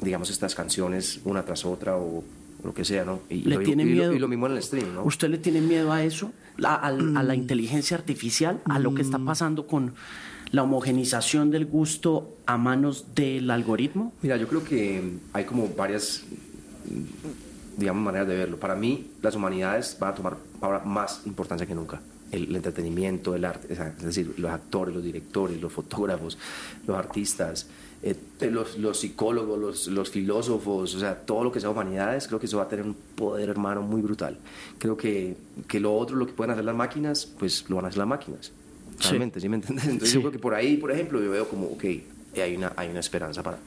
digamos, 0.00 0.30
estas 0.30 0.54
canciones 0.54 1.20
una 1.24 1.42
tras 1.44 1.64
otra 1.64 1.96
o, 1.96 2.18
o 2.18 2.24
lo 2.64 2.72
que 2.72 2.84
sea, 2.84 3.04
¿no? 3.04 3.20
Y, 3.28 3.42
¿Le 3.42 3.56
lo, 3.56 3.62
tiene 3.62 3.82
y 3.82 3.86
lo- 3.86 3.92
miedo? 3.96 4.12
y 4.14 4.18
lo 4.20 4.28
mismo 4.28 4.46
en 4.46 4.52
el 4.52 4.62
stream, 4.62 4.94
¿no? 4.94 5.02
¿Usted 5.04 5.28
le 5.30 5.38
tiene 5.38 5.60
miedo 5.60 5.92
a 5.92 6.04
eso? 6.04 6.32
¿A, 6.62 6.86
a 6.86 6.92
Mm. 6.92 7.18
la 7.26 7.34
inteligencia 7.34 7.96
artificial? 7.96 8.60
¿A 8.66 8.78
lo 8.78 8.94
que 8.94 9.02
está 9.02 9.18
pasando 9.18 9.66
con 9.66 9.94
la 10.52 10.62
homogenización 10.62 11.50
del 11.50 11.66
gusto 11.66 12.36
a 12.46 12.56
manos 12.56 13.14
del 13.16 13.50
algoritmo? 13.50 14.12
Mira, 14.22 14.36
yo 14.36 14.46
creo 14.46 14.62
que 14.62 15.02
hay 15.32 15.44
como 15.44 15.68
varias, 15.76 16.22
mm, 16.88 17.45
digamos, 17.76 18.02
maneras 18.04 18.28
de 18.28 18.36
verlo. 18.36 18.56
Para 18.58 18.74
mí, 18.74 19.12
las 19.22 19.34
humanidades 19.34 19.96
van 20.00 20.12
a 20.12 20.14
tomar 20.14 20.36
ahora 20.60 20.80
más 20.84 21.22
importancia 21.26 21.66
que 21.66 21.74
nunca. 21.74 22.00
El, 22.32 22.48
el 22.48 22.56
entretenimiento, 22.56 23.34
el 23.36 23.44
arte, 23.44 23.72
es 23.72 24.02
decir, 24.02 24.34
los 24.38 24.50
actores, 24.50 24.94
los 24.94 25.04
directores, 25.04 25.60
los 25.60 25.72
fotógrafos, 25.72 26.36
los 26.86 26.96
artistas, 26.96 27.68
eh, 28.02 28.16
los, 28.50 28.78
los 28.78 28.98
psicólogos, 28.98 29.58
los, 29.58 29.86
los 29.88 30.10
filósofos, 30.10 30.94
o 30.94 30.98
sea, 30.98 31.14
todo 31.14 31.44
lo 31.44 31.52
que 31.52 31.60
sea 31.60 31.70
humanidades, 31.70 32.26
creo 32.26 32.40
que 32.40 32.46
eso 32.46 32.56
va 32.56 32.64
a 32.64 32.68
tener 32.68 32.84
un 32.84 32.94
poder, 33.14 33.48
hermano, 33.48 33.82
muy 33.82 34.02
brutal. 34.02 34.38
Creo 34.78 34.96
que, 34.96 35.36
que 35.68 35.78
lo 35.78 35.94
otro, 35.96 36.16
lo 36.16 36.26
que 36.26 36.32
pueden 36.32 36.50
hacer 36.50 36.64
las 36.64 36.74
máquinas, 36.74 37.26
pues 37.38 37.64
lo 37.70 37.76
van 37.76 37.84
a 37.84 37.88
hacer 37.88 37.98
las 37.98 38.08
máquinas. 38.08 38.52
Sí. 38.98 39.08
Realmente, 39.10 39.40
¿sí 39.40 39.48
me 39.48 39.56
entiendes? 39.56 39.84
Entonces 39.86 40.08
Sí. 40.10 40.14
yo 40.16 40.20
creo 40.22 40.32
que 40.32 40.38
por 40.40 40.54
ahí, 40.54 40.76
por 40.78 40.90
ejemplo, 40.90 41.22
yo 41.22 41.30
veo 41.30 41.48
como, 41.48 41.66
ok, 41.66 41.84
hay 42.42 42.56
una, 42.56 42.72
hay 42.76 42.88
una 42.88 43.00
esperanza 43.00 43.42
para, 43.42 43.58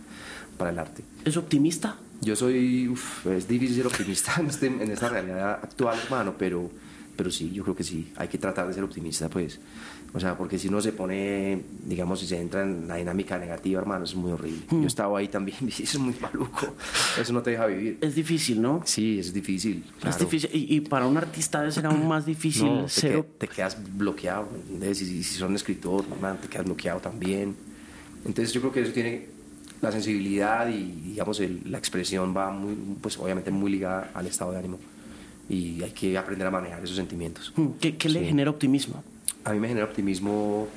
para 0.57 0.71
el 0.71 0.79
arte. 0.79 1.03
¿Es 1.25 1.37
optimista? 1.37 1.97
Yo 2.21 2.35
soy, 2.35 2.87
uf, 2.89 3.27
es 3.27 3.47
difícil 3.47 3.77
ser 3.77 3.87
optimista 3.87 4.35
en, 4.39 4.47
este- 4.47 4.67
en 4.67 4.91
esta 4.91 5.09
realidad 5.09 5.51
actual, 5.63 5.97
hermano, 6.03 6.35
pero, 6.37 6.69
pero 7.15 7.31
sí, 7.31 7.51
yo 7.51 7.63
creo 7.63 7.75
que 7.75 7.83
sí, 7.83 8.11
hay 8.17 8.27
que 8.27 8.37
tratar 8.37 8.67
de 8.67 8.73
ser 8.73 8.83
optimista, 8.83 9.29
pues. 9.29 9.59
O 10.11 10.19
sea, 10.19 10.35
porque 10.35 10.57
si 10.57 10.69
uno 10.69 10.81
se 10.81 10.91
pone, 10.91 11.61
digamos, 11.85 12.19
si 12.19 12.25
se 12.25 12.41
entra 12.41 12.63
en 12.63 12.87
la 12.87 12.95
dinámica 12.95 13.37
negativa, 13.37 13.79
hermano, 13.79 14.05
es 14.05 14.15
muy 14.15 14.31
horrible. 14.31 14.61
Hmm. 14.67 14.81
Yo 14.81 14.87
estaba 14.87 15.19
ahí 15.19 15.27
también, 15.27 15.57
y 15.77 15.83
es 15.83 15.99
muy 15.99 16.15
maluco, 16.19 16.75
eso 17.21 17.31
no 17.31 17.43
te 17.43 17.51
deja 17.51 17.67
vivir. 17.67 17.99
Es 18.01 18.15
difícil, 18.15 18.59
¿no? 18.59 18.81
Sí, 18.85 19.19
es 19.19 19.31
difícil. 19.31 19.83
Es 19.97 20.01
claro. 20.01 20.17
difícil. 20.17 20.49
Y, 20.51 20.75
y 20.77 20.81
para 20.81 21.05
un 21.05 21.15
artista 21.15 21.59
debe 21.59 21.71
ser 21.71 21.85
aún 21.85 22.07
más 22.07 22.25
difícil 22.25 22.65
No, 22.65 22.83
te, 22.85 22.89
ser... 22.89 23.15
que- 23.17 23.23
te 23.37 23.47
quedas 23.47 23.77
bloqueado, 23.95 24.49
¿me 24.51 24.57
entiendes? 24.59 25.01
Y, 25.03 25.23
si 25.23 25.35
son 25.37 25.55
escritor, 25.55 26.03
man, 26.19 26.37
te 26.41 26.47
quedas 26.47 26.65
bloqueado 26.65 26.99
también. 26.99 27.55
Entonces 28.25 28.53
yo 28.53 28.61
creo 28.61 28.73
que 28.73 28.81
eso 28.81 28.91
tiene 28.91 29.27
la 29.81 29.91
sensibilidad 29.91 30.67
y 30.69 30.83
digamos 31.11 31.39
el- 31.39 31.61
la 31.71 31.77
expresión 31.77 32.35
va 32.35 32.51
muy, 32.51 32.75
pues 33.01 33.17
obviamente 33.17 33.49
muy 33.51 33.71
ligada 33.71 34.11
al 34.13 34.27
estado 34.27 34.51
de 34.51 34.57
ánimo 34.59 34.77
y 35.47 35.81
hay 35.81 35.91
que 35.91 36.17
aprender 36.17 36.45
a 36.47 36.51
manejar 36.51 36.83
esos 36.83 36.97
sentimientos. 36.97 37.53
Mm, 37.55 37.67
¿Qué, 37.79 37.95
qué 37.97 38.09
le 38.09 38.19
Sí. 38.19 38.25
genera 38.27 38.49
optimismo? 38.51 39.01
A 39.45 39.53
mí 39.53 39.59
me 39.59 39.67
genera 39.69 39.85
optimismo 39.85 40.67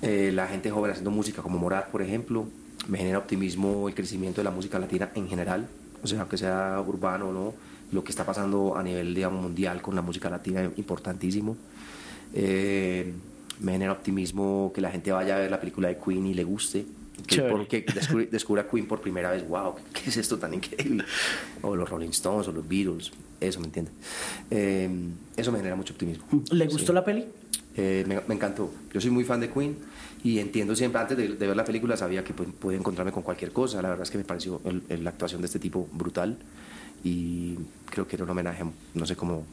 eh, 0.00 0.32
la 0.34 0.46
gente 0.48 0.70
joven 0.70 0.90
haciendo 0.90 1.10
música 1.10 1.42
como 1.42 1.58
Morat, 1.58 1.88
por 1.90 2.02
ejemplo. 2.02 2.46
Me 2.88 2.98
genera 2.98 3.18
optimismo 3.18 3.88
el 3.88 3.94
crecimiento 3.94 4.40
de 4.40 4.44
la 4.44 4.50
música 4.50 4.78
latina 4.78 5.10
en 5.14 5.28
general, 5.28 5.68
o 6.02 6.06
sea, 6.08 6.20
aunque 6.22 6.36
sea 6.36 6.82
urbano 6.84 7.28
o 7.28 7.32
no, 7.32 7.54
lo 7.92 8.02
que 8.02 8.10
está 8.10 8.24
pasando 8.26 8.76
a 8.76 8.82
nivel 8.82 9.14
digamos, 9.14 9.40
mundial 9.42 9.80
con 9.82 9.94
la 9.94 10.02
música 10.02 10.28
latina 10.28 10.62
es 10.64 10.70
importantísimo. 10.78 11.56
Eh, 12.34 13.12
me 13.62 13.72
genera 13.72 13.92
optimismo 13.92 14.72
que 14.74 14.80
la 14.80 14.90
gente 14.90 15.12
vaya 15.12 15.36
a 15.36 15.38
ver 15.38 15.50
la 15.50 15.60
película 15.60 15.88
de 15.88 15.96
Queen 15.98 16.26
y 16.26 16.34
le 16.34 16.44
guste. 16.44 16.84
Que, 17.26 17.84
descubra 18.30 18.66
Queen 18.68 18.86
por 18.86 19.00
primera 19.00 19.30
vez, 19.30 19.46
wow, 19.46 19.74
¿qué 19.92 20.08
es 20.10 20.16
esto 20.16 20.38
tan 20.38 20.54
increíble? 20.54 21.04
O 21.60 21.76
los 21.76 21.88
Rolling 21.88 22.08
Stones 22.10 22.48
o 22.48 22.52
los 22.52 22.66
Beatles, 22.66 23.12
eso 23.40 23.60
me 23.60 23.66
entiende. 23.66 23.90
Eh, 24.50 24.90
eso 25.36 25.52
me 25.52 25.58
genera 25.58 25.76
mucho 25.76 25.92
optimismo. 25.92 26.24
¿Le 26.50 26.66
gustó 26.66 26.88
Sí. 26.88 26.92
la 26.92 27.04
peli? 27.04 27.26
Eh, 27.76 28.04
me, 28.08 28.20
me 28.26 28.34
encantó. 28.34 28.70
Yo 28.92 29.00
soy 29.00 29.10
muy 29.10 29.24
fan 29.24 29.40
de 29.40 29.50
Queen 29.50 29.76
y 30.24 30.38
entiendo 30.38 30.74
siempre, 30.74 31.00
antes 31.00 31.16
de, 31.16 31.28
de 31.28 31.46
ver 31.46 31.56
la 31.56 31.64
película, 31.64 31.96
sabía 31.96 32.24
que 32.24 32.32
pues, 32.34 32.48
podía 32.58 32.78
encontrarme 32.78 33.12
con 33.12 33.22
cualquier 33.22 33.52
cosa. 33.52 33.80
La 33.82 33.90
verdad 33.90 34.02
es 34.04 34.10
que 34.10 34.18
me 34.18 34.24
pareció 34.24 34.60
el- 34.64 34.82
el- 34.88 35.04
la 35.04 35.10
actuación 35.10 35.42
de 35.42 35.46
este 35.46 35.58
tipo 35.58 35.88
brutal 35.92 36.38
y 37.04 37.56
creo 37.90 38.06
que 38.08 38.16
era 38.16 38.24
un 38.24 38.30
homenaje, 38.30 38.64
no 38.94 39.06
sé 39.06 39.16
cómo 39.16 39.44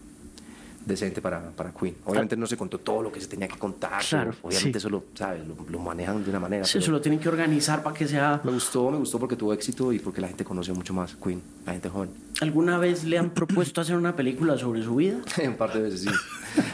decente 0.85 1.21
para, 1.21 1.51
para 1.51 1.71
Queen. 1.71 1.95
Obviamente 2.05 2.35
no 2.37 2.47
se 2.47 2.57
contó 2.57 2.79
todo 2.79 3.03
lo 3.03 3.11
que 3.11 3.19
se 3.21 3.27
tenía 3.27 3.47
que 3.47 3.57
contar. 3.57 4.01
Claro, 4.07 4.31
obviamente 4.41 4.79
sí. 4.79 4.87
eso 4.87 4.89
lo, 4.89 5.03
¿sabes? 5.13 5.45
Lo, 5.47 5.55
lo 5.69 5.79
manejan 5.79 6.23
de 6.23 6.29
una 6.29 6.39
manera. 6.39 6.63
Sí, 6.65 6.77
eso 6.79 6.91
lo 6.91 6.99
tienen 7.01 7.19
que 7.19 7.29
organizar 7.29 7.83
para 7.83 7.95
que 7.95 8.07
sea... 8.07 8.41
Me 8.43 8.51
gustó, 8.51 8.89
me 8.89 8.97
gustó 8.97 9.19
porque 9.19 9.35
tuvo 9.35 9.53
éxito 9.53 9.91
y 9.93 9.99
porque 9.99 10.21
la 10.21 10.27
gente 10.29 10.43
conoció 10.43 10.73
mucho 10.73 10.93
más 10.93 11.15
Queen, 11.15 11.41
la 11.65 11.73
gente 11.73 11.89
joven. 11.89 12.09
¿Alguna 12.41 12.77
vez 12.77 13.03
le 13.03 13.17
han 13.17 13.29
propuesto 13.31 13.81
hacer 13.81 13.95
una 13.97 14.15
película 14.15 14.57
sobre 14.57 14.81
su 14.83 14.95
vida? 14.95 15.17
un 15.45 15.55
par 15.57 15.73
de 15.73 15.81
veces, 15.81 16.01
sí. 16.01 16.09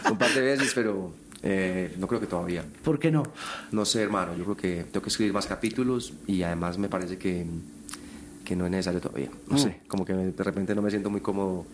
un 0.10 0.18
par 0.18 0.34
de 0.34 0.42
veces, 0.42 0.72
pero 0.76 1.12
eh, 1.44 1.94
no 1.98 2.08
creo 2.08 2.20
que 2.22 2.28
todavía. 2.28 2.64
¿Por 2.84 3.00
qué 3.00 3.12
no? 3.12 3.24
No 3.72 3.86
sé, 3.86 4.02
hermano, 4.04 4.36
yo 4.38 4.44
creo 4.44 4.58
que 4.58 4.84
tengo 4.92 5.02
que 5.04 5.10
escribir 5.10 5.34
más 5.34 5.46
capítulos 5.48 6.14
y 6.28 6.44
además 6.44 6.78
me 6.78 6.88
parece 6.90 7.18
que, 7.18 7.46
que 8.46 8.56
no 8.56 8.66
es 8.66 8.72
necesario 8.72 9.02
todavía. 9.02 9.30
No 9.48 9.56
Mm. 9.56 9.60
sé, 9.60 9.82
como 9.88 10.06
que 10.06 10.14
de 10.14 10.44
repente 10.44 10.74
no 10.76 10.82
me 10.82 10.90
siento 10.92 11.10
muy 11.10 11.22
cómodo, 11.22 11.66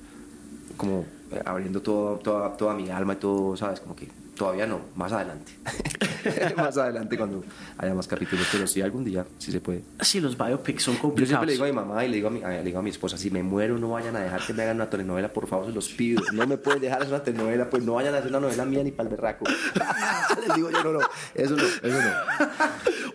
como 0.78 1.06
abriendo 1.46 1.82
todo, 1.82 2.18
toda, 2.18 2.56
toda 2.58 2.74
mi 2.74 2.90
alma 2.90 3.14
y 3.14 3.18
todo, 3.18 3.56
¿sabes? 3.58 3.80
Como 3.80 3.96
que 3.96 4.08
todavía 4.36 4.66
no, 4.66 4.82
más 4.96 5.12
adelante. 5.12 5.52
más 6.58 6.78
adelante 6.78 7.18
cuando 7.18 7.44
haya 7.78 7.94
más 7.94 8.08
capítulos, 8.08 8.48
pero 8.52 8.66
sí 8.68 8.82
algún 8.82 9.04
día, 9.04 9.26
sí 9.38 9.52
se 9.52 9.60
puede. 9.62 9.84
Sí, 10.00 10.20
los 10.20 10.38
biopics 10.38 10.84
son 10.84 10.96
Yo 10.96 11.02
complicados. 11.02 11.30
siempre 11.30 11.48
le 11.48 11.54
digo 11.54 11.66
a 11.66 11.68
mi 11.68 11.74
mamá 11.74 12.06
y 12.06 12.10
le 12.10 12.16
digo 12.16 12.28
a 12.28 12.32
mi, 12.32 12.40
le 12.40 12.64
digo 12.64 12.80
a 12.80 12.82
mi 12.82 12.90
esposa, 12.90 13.18
si 13.18 13.30
me 13.30 13.44
muero 13.44 13.78
no 13.78 13.90
vayan 13.92 14.16
a 14.16 14.20
dejar 14.20 14.42
que 14.46 14.54
me 14.54 14.64
hagan 14.64 14.78
una 14.78 14.90
telenovela, 14.90 15.32
por 15.32 15.48
favor, 15.48 15.68
se 15.68 15.72
los 15.74 15.90
pido. 15.90 16.24
No 16.34 16.48
me 16.48 16.58
pueden 16.58 16.82
dejar 16.82 17.02
hacer 17.02 17.14
una 17.14 17.24
telenovela, 17.24 17.70
pues 17.70 17.84
no 17.84 17.94
vayan 17.94 18.16
a 18.16 18.18
hacer 18.20 18.30
una 18.32 18.40
novela 18.40 18.66
mía 18.66 18.84
ni 18.84 18.92
para 18.92 19.10
el 19.10 19.16
berraco. 19.16 19.46
Les 20.48 20.56
digo 20.56 20.70
yo, 20.72 20.84
no, 20.84 20.94
no, 20.94 21.00
eso 21.36 21.56
no, 21.56 21.64
eso 21.64 22.02
no. 22.02 22.46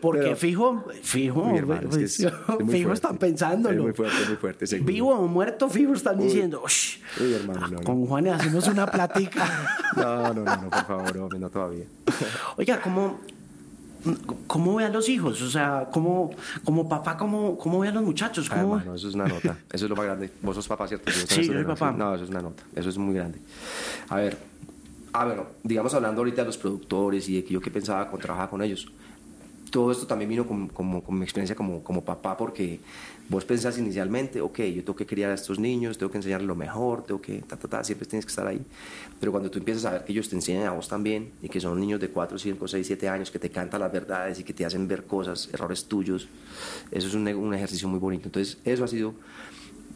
Porque 0.00 0.20
Pero- 0.20 0.36
fijo, 0.36 0.84
fijo, 1.02 1.42
Uy, 1.42 1.58
hermano, 1.58 1.88
es 1.90 1.96
que 1.96 2.04
es- 2.04 2.20
es 2.20 2.32
muy 2.60 2.74
fijo 2.74 2.88
fuerte. 2.88 2.92
están 2.92 3.18
pensándolo. 3.18 3.76
Es 3.78 3.82
muy 3.82 3.92
fuerte, 3.92 4.16
muy 4.28 4.36
fuerte, 4.36 4.66
seguro. 4.66 4.92
Vivo 4.92 5.14
o 5.18 5.26
muerto, 5.26 5.68
fijo 5.70 5.94
están 5.94 6.18
diciendo, 6.18 6.62
"Ush, 6.64 6.98
Uy, 7.20 7.32
hermano, 7.34 7.60
no, 7.60 7.68
no. 7.68 7.82
con 7.82 8.05
Juan 8.07 8.28
hacemos 8.28 8.66
una 8.68 8.86
platica. 8.86 9.46
No, 9.96 10.34
no, 10.34 10.44
no, 10.44 10.57
no, 10.57 10.68
por 10.68 10.84
favor, 10.84 11.16
hombre, 11.16 11.38
no 11.38 11.48
todavía. 11.48 11.86
Oiga, 12.59 12.82
¿cómo, 12.82 13.18
¿cómo 14.46 14.74
ve 14.74 14.84
a 14.84 14.90
los 14.90 15.09
hijos? 15.09 15.40
O 15.40 15.48
sea, 15.48 15.88
¿cómo, 15.90 16.30
como 16.64 16.86
papá, 16.86 17.16
cómo, 17.16 17.57
cómo 17.57 17.78
ve 17.78 17.88
a 17.88 17.92
los 17.92 18.02
muchachos? 18.02 18.48
Ah, 18.50 18.61
¿Cómo? 18.61 18.74
hermano, 18.76 18.94
eso 18.94 19.09
es 19.09 19.14
una 19.14 19.26
nota. 19.26 19.57
Eso 19.72 19.86
es 19.86 19.88
lo 19.90 19.96
más 19.96 20.04
grande. 20.04 20.30
Vos 20.42 20.54
sos 20.54 20.68
papá, 20.68 20.86
¿cierto? 20.86 21.11
Sí, 21.11 21.46
yo 21.46 21.52
soy 21.54 21.64
papá. 21.64 21.92
No, 21.92 22.14
eso 22.14 22.24
es 22.24 22.30
una 22.30 22.42
nota. 22.42 22.62
Eso 22.74 22.90
es 22.90 22.98
muy 22.98 23.14
grande. 23.14 23.38
A 24.09 24.16
ver. 24.16 24.36
Ah, 25.14 25.24
bueno, 25.24 25.46
digamos 25.62 25.94
hablando 25.94 26.20
ahorita 26.20 26.42
de 26.42 26.46
los 26.46 26.59
productores 26.59 27.26
y 27.30 27.36
de 27.36 27.44
que 27.44 27.54
yo 27.54 27.61
que 27.61 27.70
pensaba 27.70 28.02
cuando 28.04 28.18
trabajaba 28.22 28.50
con 28.50 28.61
ellos. 28.61 28.86
todo 29.70 29.90
esto 29.90 30.07
también 30.07 30.28
vino 30.28 30.46
como, 30.46 30.68
como, 30.68 31.02
con 31.02 31.18
mi 31.18 31.24
experiencia 31.24 31.57
como, 31.57 31.82
como 31.82 32.04
papá, 32.04 32.36
porque 32.36 32.80
vos 33.28 33.44
pensás 33.44 33.78
inicialmente, 33.78 34.40
ok, 34.40 34.58
yo 34.60 34.84
tengo 34.84 34.96
que 34.96 35.06
criar 35.06 35.30
a 35.30 35.34
estos 35.34 35.58
niños, 35.58 35.98
tengo 35.98 36.10
que 36.10 36.18
enseñarles 36.18 36.46
lo 36.46 36.54
mejor, 36.54 37.04
tengo 37.04 37.20
que, 37.20 37.42
ta, 37.42 37.56
ta, 37.56 37.68
ta, 37.68 37.84
siempre 37.84 38.06
tienes 38.06 38.24
que 38.24 38.30
estar 38.30 38.46
ahí. 38.46 38.60
Pero 39.18 39.32
cuando 39.32 39.50
tú 39.50 39.58
empiezas 39.58 39.84
a 39.84 39.92
ver 39.92 40.04
que 40.04 40.12
ellos 40.12 40.28
te 40.28 40.36
enseñan 40.36 40.66
a 40.66 40.72
vos 40.72 40.88
también, 40.88 41.32
y 41.42 41.48
que 41.48 41.60
son 41.60 41.78
niños 41.80 42.00
de 42.00 42.08
4, 42.08 42.38
5, 42.38 42.68
6, 42.68 42.86
7 42.86 43.08
años, 43.08 43.30
que 43.30 43.38
te 43.38 43.50
cantan 43.50 43.80
las 43.80 43.92
verdades 43.92 44.38
y 44.38 44.44
que 44.44 44.52
te 44.52 44.64
hacen 44.64 44.86
ver 44.86 45.04
cosas, 45.04 45.48
errores 45.52 45.84
tuyos, 45.86 46.28
eso 46.90 47.08
es 47.08 47.14
un, 47.14 47.26
un 47.28 47.54
ejercicio 47.54 47.88
muy 47.88 47.98
bonito. 47.98 48.28
Entonces, 48.28 48.58
eso 48.64 48.84
ha 48.84 48.88
sido 48.88 49.14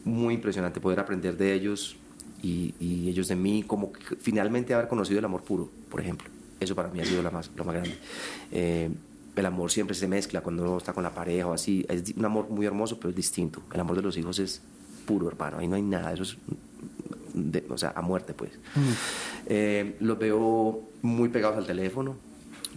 muy 0.05 0.35
impresionante, 0.35 0.81
poder 0.81 0.99
aprender 0.99 1.37
de 1.37 1.55
ellos 1.55 1.97
y, 2.43 2.75
y 2.81 3.09
ellos 3.09 3.29
de 3.29 3.37
mí, 3.37 3.65
como 3.67 3.93
que 3.93 4.17
finalmente 4.17 4.75
haber 4.75 4.89
conocido 4.89 5.19
el 5.19 5.25
amor 5.25 5.43
puro, 5.43 5.71
por 5.89 6.01
ejemplo. 6.01 6.29
Eso 6.59 6.75
para 6.75 6.89
mí 6.89 7.01
ha 7.01 7.05
sido 7.05 7.23
lo 7.23 7.31
más, 7.31 7.51
lo 7.57 7.65
más 7.65 7.75
grande. 7.75 7.97
Eh, 8.53 8.91
el 9.41 9.47
amor 9.47 9.71
siempre 9.71 9.95
se 9.95 10.07
mezcla 10.07 10.41
cuando 10.41 10.63
uno 10.63 10.79
está 10.79 10.93
con 10.93 11.03
la 11.03 11.11
pareja 11.11 11.47
o 11.47 11.53
así. 11.53 11.85
Es 11.89 12.15
un 12.17 12.25
amor 12.25 12.49
muy 12.49 12.67
hermoso, 12.67 12.99
pero 12.99 13.11
es 13.11 13.17
distinto. 13.17 13.63
El 13.73 13.81
amor 13.81 13.97
de 13.97 14.03
los 14.03 14.17
hijos 14.17 14.39
es 14.39 14.63
puro, 15.05 15.29
hermano. 15.29 15.59
Ahí 15.59 15.69
no 15.69 15.77
hay 15.77 15.83
nada. 15.83 16.13
Eso 16.13 16.23
es, 16.23 16.37
de, 17.35 17.65
o 17.69 17.77
sea, 17.77 17.93
a 17.97 18.03
muerte, 18.03 18.35
pues. 18.35 18.53
Mm. 18.75 18.91
Eh, 19.47 19.97
los 20.01 20.19
veo 20.19 20.81
muy 21.03 21.29
pegados 21.29 21.59
al 21.59 21.67
teléfono, 21.67 22.17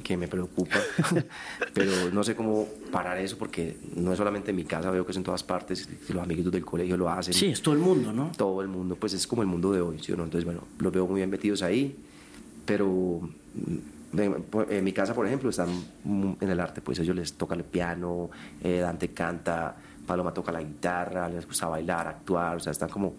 que 0.02 0.18
me 0.18 0.28
preocupa, 0.28 0.78
pero 1.74 1.92
no 2.12 2.24
sé 2.24 2.36
cómo 2.36 2.68
parar 2.92 3.20
eso 3.20 3.38
porque 3.38 3.78
no 3.96 4.12
es 4.12 4.18
solamente 4.18 4.50
en 4.50 4.56
mi 4.56 4.64
casa, 4.64 4.90
veo 4.90 5.06
que 5.06 5.12
es 5.12 5.18
en 5.18 5.24
todas 5.24 5.44
partes, 5.44 5.88
los 6.10 6.24
amiguitos 6.24 6.52
del 6.52 6.66
colegio 6.66 6.98
lo 6.98 7.10
hacen. 7.10 7.34
Sí, 7.34 7.48
es 7.48 7.62
todo 7.62 7.76
el 7.76 7.82
mundo, 7.82 8.12
¿no? 8.12 8.32
Todo 8.36 8.62
el 8.62 8.68
mundo, 8.68 8.96
pues 8.96 9.14
es 9.14 9.28
como 9.28 9.44
el 9.44 9.48
mundo 9.48 9.72
de 9.72 9.82
hoy, 9.82 10.00
¿sí 10.00 10.12
o 10.12 10.18
no? 10.18 10.24
Entonces, 10.24 10.46
bueno, 10.46 10.62
los 10.80 10.92
veo 10.92 11.06
muy 11.06 11.18
bien 11.18 11.30
metidos 11.30 11.62
ahí, 11.62 11.96
pero 12.66 13.22
en 14.16 14.84
mi 14.84 14.94
casa, 14.94 15.14
por 15.14 15.26
ejemplo, 15.26 15.50
están 15.50 15.70
en 16.06 16.50
el 16.50 16.60
arte, 16.60 16.82
pues 16.82 17.00
ellos 17.00 17.16
les 17.16 17.34
toca 17.34 17.56
el 17.56 17.64
piano, 17.64 18.30
eh, 18.64 18.80
Dante 18.80 19.10
canta, 19.10 19.76
Paloma 20.06 20.34
toca 20.34 20.52
la 20.52 20.62
guitarra, 20.62 21.30
les 21.30 21.46
gusta 21.48 21.68
bailar, 21.68 22.08
actuar, 22.08 22.58
o 22.58 22.60
sea, 22.60 22.72
están 22.72 22.90
como 22.90 23.14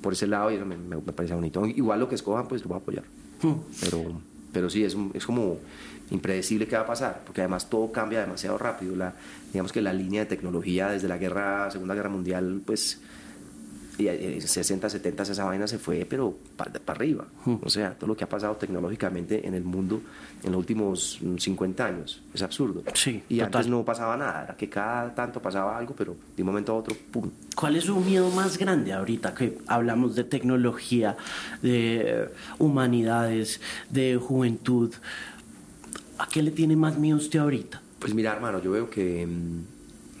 por 0.00 0.12
ese 0.12 0.26
lado 0.26 0.50
y 0.50 0.54
eso 0.54 0.64
me, 0.64 0.76
me, 0.76 1.00
parece 1.00 1.34
bonito. 1.34 1.66
Igual 1.66 2.00
lo 2.00 2.08
que 2.08 2.14
escojan, 2.14 2.46
pues 2.48 2.62
lo 2.62 2.68
voy 2.68 2.78
a 2.78 2.80
apoyar. 2.80 3.04
Hmm. 3.42 3.54
Pero, 3.80 4.20
pero 4.52 4.70
sí, 4.70 4.84
es, 4.84 4.96
es 5.14 5.26
como 5.26 5.58
impredecible 6.10 6.66
qué 6.66 6.76
va 6.76 6.82
a 6.82 6.86
pasar, 6.86 7.22
porque 7.24 7.42
además 7.42 7.68
todo 7.68 7.92
cambia 7.92 8.20
demasiado 8.20 8.56
rápido. 8.58 8.96
La, 8.96 9.14
digamos 9.52 9.72
que 9.72 9.82
la 9.82 9.92
línea 9.92 10.22
de 10.22 10.26
tecnología 10.26 10.88
desde 10.88 11.08
la 11.08 11.18
guerra, 11.18 11.70
Segunda 11.70 11.94
Guerra 11.94 12.08
Mundial, 12.08 12.62
pues 12.64 13.00
y 13.98 14.40
60, 14.40 14.88
70 14.88 15.22
esa 15.24 15.44
vaina 15.44 15.66
se 15.66 15.78
fue, 15.78 16.06
pero 16.08 16.34
para, 16.56 16.72
arriba. 16.86 17.26
Hmm. 17.44 17.56
O 17.62 17.68
sea, 17.68 17.94
todo 17.94 18.06
lo 18.06 18.16
que 18.16 18.24
ha 18.24 18.28
pasado 18.28 18.54
tecnológicamente 18.56 19.46
en 19.46 19.54
el 19.54 19.64
mundo 19.64 20.00
en 20.42 20.52
los 20.52 20.58
últimos 20.58 21.20
50 21.38 21.84
años 21.84 22.22
es 22.32 22.42
absurdo. 22.42 22.82
Sí, 22.94 23.22
y 23.28 23.40
antes 23.40 23.66
no 23.66 23.84
pasaba 23.84 24.16
nada, 24.16 24.44
era 24.44 24.56
que 24.56 24.68
cada 24.68 25.14
tanto 25.14 25.42
pasaba 25.42 25.76
algo, 25.76 25.94
pero 25.96 26.16
de 26.36 26.42
un 26.42 26.46
momento 26.46 26.72
a 26.72 26.76
otro, 26.76 26.96
¡pum! 27.10 27.30
¿Cuál 27.56 27.76
es 27.76 27.84
su 27.84 27.96
miedo 27.96 28.30
más 28.30 28.56
grande 28.56 28.92
ahorita 28.92 29.34
que 29.34 29.58
hablamos 29.66 30.14
de 30.14 30.24
tecnología, 30.24 31.16
de 31.60 32.28
humanidades, 32.58 33.60
de 33.90 34.16
juventud? 34.16 34.94
¿A 36.18 36.28
qué 36.28 36.42
le 36.42 36.50
tiene 36.52 36.76
más 36.76 36.98
miedo 36.98 37.16
usted 37.16 37.40
ahorita? 37.40 37.82
Pues 37.98 38.14
mira, 38.14 38.32
hermano, 38.32 38.62
yo 38.62 38.70
veo 38.70 38.88
que 38.88 39.26
mm, 39.26 39.77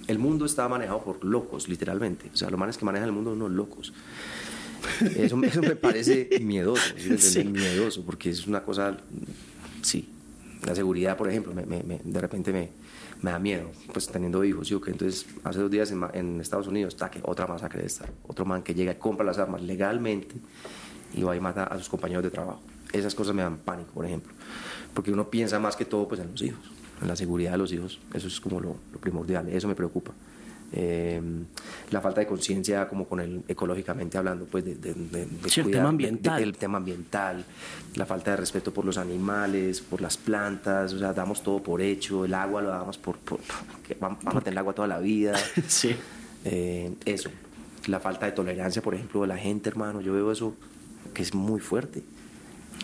el 0.08 0.18
mundo 0.18 0.46
está 0.46 0.66
manejado 0.68 1.02
por 1.02 1.24
locos, 1.24 1.68
literalmente. 1.68 2.30
O 2.32 2.36
sea, 2.36 2.50
los 2.50 2.58
manes 2.58 2.76
que 2.76 2.84
manejan 2.84 3.08
el 3.08 3.14
mundo 3.14 3.30
son 3.30 3.42
unos 3.42 3.52
locos. 3.52 3.92
Eso, 5.16 5.36
me 5.36 5.48
parece 5.76 6.30
miedoso, 6.40 6.94
miedoso, 7.44 8.04
porque 8.04 8.30
es 8.30 8.46
una 8.46 8.62
cosa, 8.62 8.96
sí, 9.82 10.08
la 10.64 10.74
seguridad, 10.74 11.16
por 11.16 11.28
ejemplo, 11.28 11.52
de 11.54 12.20
repente 12.20 12.52
me, 12.52 12.70
da 13.22 13.38
miedo, 13.38 13.70
pues 13.92 14.06
teniendo 14.06 14.42
hijos, 14.44 14.68
¿sí? 14.68 14.80
que 14.80 14.92
entonces 14.92 15.26
hace 15.44 15.58
dos 15.58 15.70
días 15.70 15.92
en, 16.14 16.40
Estados 16.40 16.68
Unidos, 16.68 16.94
está 16.94 17.10
que 17.10 17.20
otra 17.24 17.46
masacre 17.46 17.80
de 17.80 17.86
estar, 17.86 18.08
otro 18.26 18.44
man 18.44 18.62
que 18.62 18.74
llega 18.74 18.92
y 18.92 18.96
compra 18.96 19.26
las 19.26 19.38
armas 19.38 19.60
legalmente 19.62 20.36
y 21.12 21.22
va 21.22 21.36
y 21.36 21.40
mata 21.40 21.64
a 21.64 21.76
sus 21.78 21.88
compañeros 21.88 22.24
de 22.24 22.30
trabajo. 22.30 22.62
Esas 22.92 23.14
cosas 23.14 23.34
me 23.34 23.42
dan 23.42 23.58
pánico, 23.58 23.92
por 23.92 24.06
ejemplo, 24.06 24.32
porque 24.94 25.12
uno 25.12 25.28
piensa 25.28 25.58
más 25.58 25.76
que 25.76 25.84
todo 25.84 26.08
pues 26.08 26.20
en 26.20 26.30
los 26.30 26.40
hijos 26.40 26.77
la 27.06 27.16
seguridad 27.16 27.52
de 27.52 27.58
los 27.58 27.72
hijos, 27.72 27.98
eso 28.14 28.26
es 28.26 28.40
como 28.40 28.60
lo, 28.60 28.76
primordial, 29.00 29.48
eso 29.48 29.68
me 29.68 29.74
preocupa. 29.74 30.12
Eh, 30.70 31.20
la 31.90 32.02
falta 32.02 32.20
de 32.20 32.26
conciencia 32.26 32.86
como 32.88 33.08
con 33.08 33.20
el 33.20 33.42
ecológicamente 33.48 34.18
hablando 34.18 34.44
pues 34.44 34.66
de, 34.66 34.90
el 34.90 35.70
tema 35.70 35.88
ambiental. 35.88 36.42
el 36.42 36.58
tema 36.58 36.76
ambiental 36.76 37.42
la 37.94 38.04
falta 38.04 38.32
de 38.32 38.36
respeto 38.36 38.70
por 38.70 38.84
los 38.84 38.98
animales 38.98 39.80
por 39.80 40.02
las 40.02 40.18
plantas 40.18 40.92
o 40.92 40.98
sea 40.98 41.14
damos 41.14 41.42
todo 41.42 41.62
por 41.62 41.80
hecho 41.80 42.26
el 42.26 42.34
agua 42.34 42.60
lo 42.60 42.68
damos 42.68 42.98
por, 42.98 43.16
vamos, 43.98 44.18
a 44.26 44.40
tener 44.42 44.58
agua 44.58 44.74
toda 44.74 44.88
la 44.88 44.98
vida. 44.98 45.34
Sí. 45.68 45.96
Eh, 46.44 46.92
eso 47.06 47.30
la 47.86 47.98
falta 47.98 48.26
de 48.26 48.32
tolerancia 48.32 48.82
por 48.82 48.94
ejemplo 48.94 49.22
de 49.22 49.28
la 49.28 49.38
gente 49.38 49.70
hermano 49.70 50.02
yo 50.02 50.12
veo 50.12 50.30
eso 50.30 50.54
que 51.14 51.22
es 51.22 51.34
muy 51.34 51.60
fuerte 51.60 52.02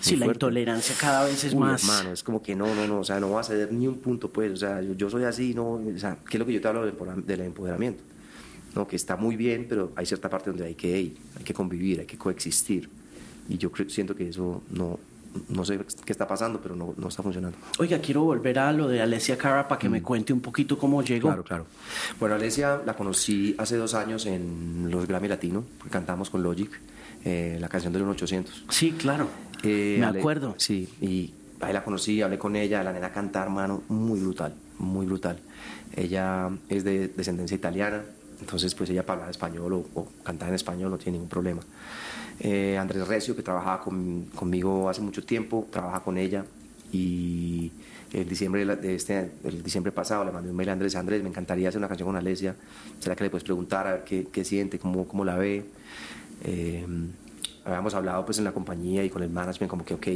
Sí, 0.00 0.16
la 0.16 0.26
intolerancia 0.26 0.94
cada 0.98 1.24
vez 1.24 1.44
es 1.44 1.54
más. 1.54 1.82
Hermano, 1.82 2.12
es 2.12 2.22
como 2.22 2.42
que 2.42 2.54
no, 2.54 2.74
no, 2.74 2.86
no, 2.86 3.00
o 3.00 3.04
sea, 3.04 3.20
no 3.20 3.30
va 3.30 3.40
a 3.40 3.44
ceder 3.44 3.72
ni 3.72 3.86
un 3.86 3.98
punto, 3.98 4.30
pues, 4.30 4.52
o 4.52 4.56
sea, 4.56 4.82
yo, 4.82 5.08
soy 5.08 5.24
así, 5.24 5.54
no, 5.54 5.72
o 5.74 5.98
sea, 5.98 6.18
¿qué 6.28 6.36
es 6.36 6.38
lo 6.38 6.46
que 6.46 6.52
yo 6.52 6.60
te 6.60 6.68
hablo 6.68 6.84
del 6.84 7.40
empoderamiento? 7.40 8.02
No, 8.74 8.86
que 8.86 8.96
está 8.96 9.16
muy 9.16 9.36
bien, 9.36 9.66
pero 9.68 9.92
hay 9.96 10.04
cierta 10.04 10.28
parte 10.28 10.50
donde 10.50 10.66
hay 10.66 10.74
que 10.74 11.00
ir, 11.00 11.16
hay 11.38 11.44
que 11.44 11.54
convivir, 11.54 12.00
hay 12.00 12.06
que 12.06 12.18
coexistir. 12.18 12.90
Y 13.48 13.56
yo 13.56 13.70
siento 13.88 14.16
que 14.16 14.28
eso 14.28 14.62
no, 14.70 14.98
no 15.48 15.64
sé 15.64 15.78
qué 16.04 16.12
está 16.12 16.26
pasando, 16.26 16.60
pero 16.60 16.76
no, 16.76 16.94
no, 16.96 17.08
está 17.08 17.22
funcionando. 17.22 17.56
Oiga, 17.78 17.98
quiero 17.98 18.22
volver 18.22 18.58
a 18.58 18.72
lo 18.72 18.88
de 18.88 19.00
Alesia 19.00 19.36
Cara 19.36 19.68
para 19.68 19.78
que 19.78 19.88
me 19.88 20.00
mm. 20.00 20.02
cuente 20.02 20.32
un 20.32 20.40
poquito 20.40 20.78
cómo 20.78 21.02
llegó. 21.02 21.28
Claro, 21.28 21.44
claro. 21.44 21.66
Bueno, 22.18 22.34
Alesia 22.34 22.80
la 22.84 22.94
conocí 22.94 23.54
hace 23.58 23.76
dos 23.76 23.94
años 23.94 24.26
en 24.26 24.88
los 24.90 25.06
Grammy 25.06 25.28
Latino, 25.28 25.64
cantamos 25.90 26.30
con 26.30 26.42
Logic, 26.42 26.70
eh, 27.24 27.56
la 27.60 27.68
canción 27.68 27.92
de 27.92 27.98
los 28.00 28.08
800. 28.08 28.64
Sí, 28.68 28.92
claro. 28.92 29.28
Eh, 29.62 29.96
Me 29.98 30.06
acuerdo. 30.06 30.54
Sí, 30.58 30.88
y 31.00 31.32
ahí 31.60 31.72
la 31.72 31.82
conocí, 31.82 32.20
hablé 32.22 32.38
con 32.38 32.54
ella, 32.56 32.82
la 32.82 32.92
nena 32.92 33.10
canta, 33.12 33.42
hermano, 33.42 33.82
muy 33.88 34.20
brutal, 34.20 34.54
muy 34.78 35.06
brutal. 35.06 35.38
Ella 35.96 36.50
es 36.68 36.84
de 36.84 37.08
descendencia 37.08 37.54
italiana, 37.54 38.02
entonces 38.40 38.74
pues 38.74 38.90
ella 38.90 39.06
para 39.06 39.20
hablar 39.20 39.30
español 39.30 39.86
o, 39.94 40.08
cantar 40.22 40.48
en 40.48 40.56
español 40.56 40.90
no 40.90 40.98
tiene 40.98 41.12
ningún 41.12 41.28
problema. 41.28 41.62
Eh, 42.40 42.76
Andrés 42.76 43.06
Recio, 43.06 43.34
que 43.34 43.42
trabajaba 43.42 43.82
conmigo 43.82 44.90
hace 44.90 45.00
mucho 45.00 45.24
tiempo, 45.24 45.68
trabaja 45.70 46.00
con 46.00 46.18
ella 46.18 46.44
y 46.92 47.72
el 48.12 48.28
diciembre 48.28 48.64
de 48.64 48.94
este 48.94 49.32
el 49.42 49.62
diciembre 49.62 49.90
pasado 49.90 50.24
le 50.24 50.30
mandé 50.30 50.50
un 50.50 50.56
mail 50.56 50.68
a 50.68 50.72
Andrés 50.72 50.94
Andrés 50.94 51.20
me 51.20 51.28
encantaría 51.28 51.68
hacer 51.68 51.78
una 51.78 51.88
canción 51.88 52.06
con 52.06 52.14
Alesia 52.14 52.54
será 53.00 53.16
que 53.16 53.24
le 53.24 53.30
puedes 53.30 53.42
preguntar 53.42 53.88
a 53.88 53.92
ver 53.94 54.04
qué, 54.04 54.28
qué 54.30 54.44
siente 54.44 54.78
cómo, 54.78 55.08
cómo 55.08 55.24
la 55.24 55.36
ve 55.36 55.64
eh, 56.44 56.86
habíamos 57.64 57.94
hablado 57.94 58.24
pues 58.24 58.38
en 58.38 58.44
la 58.44 58.52
compañía 58.52 59.04
y 59.04 59.10
con 59.10 59.22
el 59.22 59.30
management 59.30 59.70
como 59.70 59.84
que, 59.84 59.94
ok, 59.94 60.06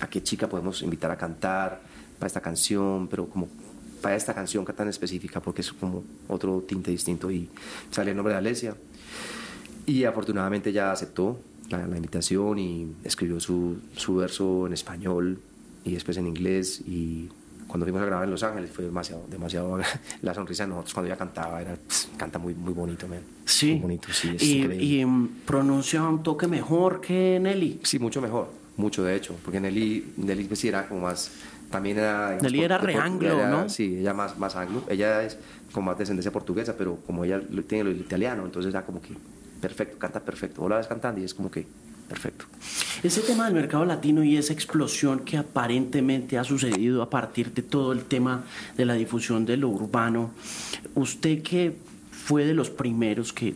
¿a 0.00 0.08
qué 0.08 0.22
chica 0.22 0.48
podemos 0.48 0.82
invitar 0.82 1.10
a 1.10 1.16
cantar 1.16 1.80
para 2.18 2.26
esta 2.26 2.40
canción? 2.40 3.08
Pero 3.08 3.28
como 3.28 3.48
para 4.00 4.16
esta 4.16 4.34
canción 4.34 4.64
tan 4.64 4.88
específica 4.88 5.40
porque 5.40 5.62
es 5.62 5.72
como 5.72 6.04
otro 6.28 6.62
tinte 6.66 6.90
distinto 6.90 7.30
y 7.30 7.48
sale 7.90 8.10
el 8.10 8.16
nombre 8.16 8.34
de 8.34 8.38
Alesia. 8.38 8.74
Y 9.86 10.04
afortunadamente 10.04 10.72
ya 10.72 10.92
aceptó 10.92 11.38
la, 11.68 11.86
la 11.86 11.96
invitación 11.96 12.58
y 12.58 12.92
escribió 13.04 13.38
su, 13.40 13.78
su 13.96 14.16
verso 14.16 14.66
en 14.66 14.72
español 14.72 15.38
y 15.84 15.92
después 15.92 16.16
en 16.16 16.26
inglés 16.26 16.80
y 16.80 17.28
cuando 17.74 17.86
fuimos 17.86 18.02
a 18.02 18.06
grabar 18.06 18.24
en 18.24 18.30
Los 18.30 18.44
Ángeles 18.44 18.70
fue 18.70 18.84
demasiado, 18.84 19.26
demasiado 19.28 19.76
la 20.22 20.32
sonrisa 20.32 20.62
de 20.62 20.68
nosotros 20.68 20.94
cuando 20.94 21.08
ella 21.08 21.18
cantaba, 21.18 21.60
era, 21.60 21.76
canta 22.16 22.38
muy, 22.38 22.54
muy 22.54 22.72
bonito, 22.72 23.08
man. 23.08 23.18
Sí. 23.46 23.72
Muy 23.72 23.80
bonito, 23.80 24.12
sí. 24.12 24.36
y, 24.38 25.00
y 25.00 25.04
mm, 25.04 25.40
pronuncia 25.44 26.04
un 26.04 26.22
toque 26.22 26.46
mejor 26.46 27.00
que 27.00 27.40
Nelly. 27.42 27.80
Sí, 27.82 27.98
mucho 27.98 28.20
mejor, 28.20 28.48
mucho 28.76 29.02
de 29.02 29.16
hecho, 29.16 29.34
porque 29.44 29.58
Nelly, 29.58 30.12
Nelly 30.18 30.44
pues, 30.44 30.60
sí 30.60 30.68
era 30.68 30.86
como 30.86 31.00
más, 31.00 31.32
también 31.68 31.98
era... 31.98 32.38
Nelly 32.40 32.62
era 32.62 32.78
re 32.78 32.94
anglo, 32.94 33.44
¿no? 33.48 33.68
Sí, 33.68 33.96
ella 33.98 34.14
más, 34.14 34.38
más 34.38 34.54
anglo, 34.54 34.84
ella 34.88 35.24
es 35.24 35.36
con 35.72 35.84
más 35.84 35.98
descendencia 35.98 36.30
portuguesa, 36.30 36.76
pero 36.78 37.00
como 37.04 37.24
ella 37.24 37.42
tiene 37.66 37.82
lo 37.82 37.90
italiano, 37.90 38.44
entonces 38.44 38.72
era 38.72 38.86
como 38.86 39.02
que 39.02 39.14
perfecto, 39.60 39.98
canta 39.98 40.20
perfecto. 40.20 40.60
Vos 40.60 40.70
la 40.70 40.76
ves 40.76 40.86
cantando 40.86 41.20
y 41.20 41.24
es 41.24 41.34
como 41.34 41.50
que 41.50 41.66
perfecto. 42.08 42.46
Ese 43.02 43.20
tema 43.20 43.44
del 43.44 43.54
mercado 43.54 43.84
latino 43.84 44.24
y 44.24 44.36
esa 44.36 44.52
explosión 44.52 45.20
que 45.20 45.36
aparentemente 45.36 46.38
ha 46.38 46.44
sucedido 46.44 47.02
a 47.02 47.10
partir 47.10 47.52
de 47.52 47.62
todo 47.62 47.92
el 47.92 48.04
tema 48.04 48.44
de 48.76 48.84
la 48.84 48.94
difusión 48.94 49.44
de 49.44 49.56
lo 49.56 49.68
urbano, 49.68 50.30
usted 50.94 51.42
que 51.42 51.76
fue 52.10 52.44
de 52.44 52.54
los 52.54 52.70
primeros 52.70 53.32
que 53.32 53.54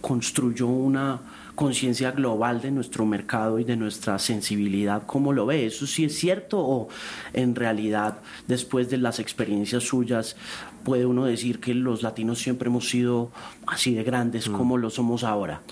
construyó 0.00 0.66
una 0.66 1.20
conciencia 1.54 2.10
global 2.12 2.62
de 2.62 2.70
nuestro 2.70 3.04
mercado 3.04 3.58
y 3.58 3.64
de 3.64 3.76
nuestra 3.76 4.18
sensibilidad, 4.18 5.02
¿cómo 5.06 5.32
lo 5.34 5.44
ve? 5.44 5.66
¿Eso 5.66 5.86
sí 5.86 6.04
es 6.06 6.16
cierto 6.16 6.58
o 6.58 6.88
en 7.34 7.54
realidad 7.54 8.18
después 8.48 8.88
de 8.88 8.96
las 8.96 9.18
experiencias 9.18 9.82
suyas 9.84 10.36
puede 10.84 11.06
uno 11.06 11.24
decir 11.24 11.60
que 11.60 11.74
los 11.74 12.02
latinos 12.02 12.40
siempre 12.40 12.68
hemos 12.68 12.88
sido 12.88 13.30
así 13.66 13.94
de 13.94 14.02
grandes 14.02 14.48
mm. 14.48 14.52
como 14.52 14.78
lo 14.78 14.90
somos 14.90 15.24
ahora? 15.24 15.62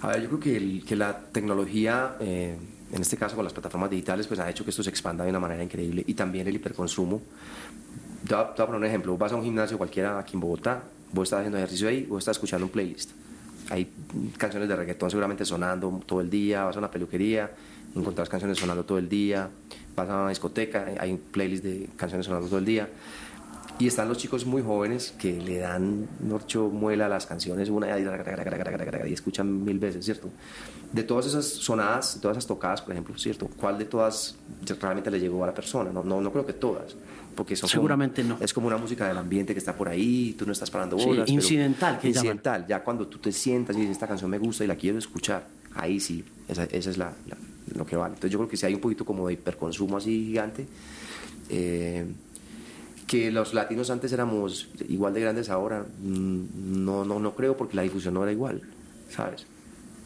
A 0.00 0.08
ver, 0.08 0.22
yo 0.22 0.28
creo 0.28 0.40
que, 0.40 0.82
que 0.84 0.96
la 0.96 1.18
tecnología... 1.18 2.16
Eh, 2.20 2.56
en 2.90 3.02
este 3.02 3.18
caso 3.18 3.36
con 3.36 3.44
las 3.44 3.52
plataformas 3.52 3.90
digitales, 3.90 4.26
pues 4.26 4.40
ha 4.40 4.48
hecho 4.48 4.64
que 4.64 4.70
esto 4.70 4.82
se 4.82 4.88
expanda 4.88 5.22
de 5.22 5.28
una 5.28 5.38
manera 5.38 5.62
increíble 5.62 6.02
y 6.06 6.14
también 6.14 6.48
el 6.48 6.56
hiperconsumo 6.56 7.20
te 8.26 8.34
voy, 8.34 8.44
a, 8.44 8.54
poner 8.54 8.74
un 8.74 8.84
ejemplo. 8.84 9.16
Vas 9.16 9.32
a 9.32 9.36
un 9.36 9.44
gimnasio 9.44 9.78
cualquiera 9.78 10.18
aquí 10.18 10.34
en 10.34 10.40
Bogotá, 10.40 10.82
vos 11.12 11.24
estás 11.24 11.40
haciendo 11.40 11.58
ejercicio 11.58 11.88
ahí, 11.88 12.04
vos 12.04 12.18
estás 12.18 12.36
escuchando 12.36 12.66
un 12.66 12.72
playlist. 12.72 13.10
Hay 13.70 13.90
canciones 14.36 14.68
de 14.68 14.76
reggaetón 14.76 15.10
seguramente 15.10 15.44
sonando 15.44 16.00
todo 16.06 16.20
el 16.20 16.30
día, 16.30 16.64
vas 16.64 16.76
a 16.76 16.78
una 16.78 16.90
peluquería, 16.90 17.50
encontrás 17.94 18.28
canciones 18.28 18.58
sonando 18.58 18.84
todo 18.84 18.98
el 18.98 19.08
día, 19.08 19.48
vas 19.94 20.08
a 20.08 20.22
una 20.22 20.28
discoteca, 20.30 20.86
hay 20.98 21.12
un 21.12 21.18
playlist 21.18 21.64
de 21.64 21.88
canciones 21.96 22.26
sonando 22.26 22.48
todo 22.48 22.58
el 22.58 22.64
día. 22.64 22.88
Y 23.78 23.86
están 23.86 24.08
los 24.08 24.18
chicos 24.18 24.44
muy 24.44 24.60
jóvenes 24.62 25.14
que 25.18 25.40
le 25.40 25.58
dan 25.58 26.08
norcho 26.20 26.68
muela 26.68 27.06
a 27.06 27.08
las 27.08 27.26
canciones 27.26 27.68
una 27.68 27.86
y 27.96 29.12
escuchan 29.12 29.64
mil 29.64 29.78
veces, 29.78 30.04
¿cierto? 30.04 30.30
De 30.92 31.04
todas 31.04 31.26
esas 31.26 31.46
sonadas, 31.46 32.18
todas 32.20 32.36
esas 32.36 32.48
tocadas, 32.48 32.82
por 32.82 32.92
ejemplo, 32.92 33.16
¿cierto? 33.16 33.48
¿Cuál 33.56 33.78
de 33.78 33.84
todas 33.84 34.36
realmente 34.80 35.10
le 35.12 35.20
llegó 35.20 35.44
a 35.44 35.46
la 35.46 35.54
persona? 35.54 35.90
No, 35.92 36.02
no, 36.02 36.20
no 36.20 36.32
creo 36.32 36.44
que 36.44 36.54
todas. 36.54 36.96
Porque 37.36 37.54
son 37.54 37.68
Seguramente 37.68 38.24
no. 38.24 38.36
Es 38.40 38.52
como 38.52 38.66
una 38.66 38.78
música 38.78 39.06
del 39.06 39.16
ambiente 39.16 39.52
que 39.52 39.60
está 39.60 39.76
por 39.76 39.88
ahí, 39.88 40.34
tú 40.36 40.44
no 40.44 40.50
estás 40.50 40.72
parando 40.72 40.96
bolas. 40.96 41.28
incidental, 41.28 42.00
que 42.00 42.08
Incidental, 42.08 42.66
ya 42.66 42.82
cuando 42.82 43.06
tú 43.06 43.18
te 43.18 43.30
sientas 43.30 43.76
y 43.76 43.80
dices, 43.80 43.92
esta 43.92 44.08
canción 44.08 44.28
me 44.28 44.38
gusta 44.38 44.64
y 44.64 44.66
la 44.66 44.74
quiero 44.74 44.98
escuchar, 44.98 45.46
ahí 45.76 46.00
sí, 46.00 46.24
esa, 46.48 46.64
esa 46.64 46.90
es 46.90 46.98
la, 46.98 47.12
lo 47.76 47.86
que 47.86 47.94
vale. 47.94 48.14
Entonces 48.14 48.32
yo 48.32 48.38
creo 48.38 48.48
que 48.48 48.56
si 48.56 48.66
hay 48.66 48.74
un 48.74 48.80
poquito 48.80 49.04
como 49.04 49.28
de 49.28 49.34
hiperconsumo 49.34 49.98
así 49.98 50.26
gigante, 50.26 50.66
eh, 51.48 52.06
que 53.08 53.32
los 53.32 53.54
latinos 53.54 53.88
antes 53.88 54.12
éramos 54.12 54.68
igual 54.86 55.14
de 55.14 55.22
grandes 55.22 55.48
ahora, 55.48 55.82
mm, 55.82 56.84
no, 56.84 57.04
no, 57.06 57.18
no 57.18 57.34
creo 57.34 57.56
porque 57.56 57.74
la 57.74 57.82
difusión 57.82 58.14
no 58.14 58.22
era 58.22 58.30
igual, 58.30 58.62
¿sabes? 59.08 59.46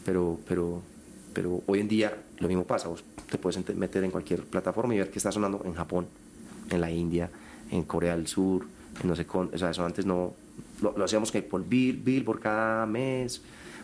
Pero, 0.05 0.39
pero, 0.47 0.81
pero 1.33 1.61
hoy 1.67 1.81
en 1.81 1.89
día 1.89 2.17
lo 2.39 2.47
mismo 2.47 2.63
pasa, 2.63 2.87
vos 2.87 3.03
te 3.29 3.37
puedes 3.37 3.59
meter 3.75 4.05
en 4.05 4.09
cualquier 4.09 4.43
plataforma 4.45 4.95
y 4.95 4.99
ver 4.99 5.11
que 5.11 5.19
está 5.19 5.33
sonando 5.33 5.61
en 5.65 5.73
Japón, 5.73 6.07
en 6.69 6.79
la 6.79 6.89
India, 6.89 7.29
en 7.71 7.83
Corea 7.83 8.15
del 8.15 8.25
Sur, 8.25 8.65
en 9.01 9.09
no 9.09 9.15
sé, 9.17 9.25
con, 9.25 9.51
o 9.53 9.57
sea, 9.57 9.71
eso 9.71 9.85
antes 9.85 10.05
no, 10.05 10.33
lo, 10.81 11.03
hacíamos 11.03 11.29
que 11.29 11.41
por 11.41 11.67
bill, 11.67 11.97
bill 11.97 12.23
por 12.23 12.39
cada 12.39 12.85
mes, 12.85 13.41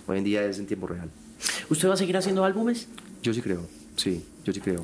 hoy 0.08 0.18
en 0.18 0.24
día 0.24 0.46
es 0.46 0.60
en 0.60 0.66
tiempo 0.66 0.88
real. 0.88 1.10
¿Usted 1.70 1.90
va 1.90 1.96
a 1.96 1.98
seguir 1.98 2.16
haciendo 2.16 2.46
álbumes? 2.46 2.88
Yo 3.22 3.34
sí 3.34 3.42
creo, 3.42 3.68
sí, 3.98 4.24
yo 4.46 4.54
sí 4.54 4.62
creo, 4.62 4.82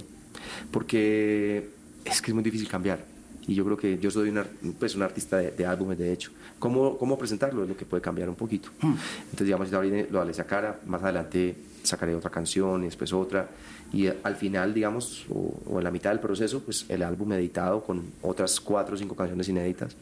porque 0.71 1.69
es 2.03 2.21
que 2.21 2.31
es 2.31 2.35
muy 2.35 2.43
difícil 2.43 2.67
cambiar 2.67 3.14
y 3.47 3.53
yo 3.53 3.63
creo 3.65 3.77
que 3.77 3.97
yo 3.99 4.09
soy 4.09 4.29
una, 4.29 4.45
pues 4.79 4.95
un 4.95 5.03
artista 5.03 5.37
de, 5.37 5.65
álbumes, 5.65 5.97
de 5.97 6.11
hecho. 6.11 6.31
¿Cómo, 6.57 6.97
¿Cómo 6.97 7.17
presentarlo? 7.17 7.63
Es 7.63 7.69
lo 7.69 7.77
que 7.77 7.85
puede 7.85 8.01
cambiar 8.01 8.29
un 8.29 8.35
poquito. 8.35 8.69
Hmm. 8.81 8.95
Entonces, 9.25 9.45
digamos, 9.45 9.71
ahora 9.73 10.05
lo 10.09 10.23
esa 10.29 10.45
cara, 10.45 10.79
más 10.85 11.03
adelante 11.03 11.55
sacaré 11.83 12.15
otra 12.15 12.31
canción 12.31 12.81
y 12.81 12.85
después 12.85 13.13
otra. 13.13 13.47
Y 13.93 14.07
al 14.07 14.35
final, 14.35 14.73
digamos, 14.73 15.25
o, 15.29 15.77
en 15.77 15.83
la 15.83 15.91
mitad 15.91 16.09
del 16.09 16.19
proceso, 16.19 16.61
pues 16.61 16.85
el 16.89 17.03
álbum 17.03 17.33
editado 17.33 17.83
con 17.83 18.03
otras 18.21 18.59
cuatro 18.59 18.95
o 18.95 18.97
cinco 18.97 19.15
canciones 19.15 19.47
inéditas. 19.47 19.95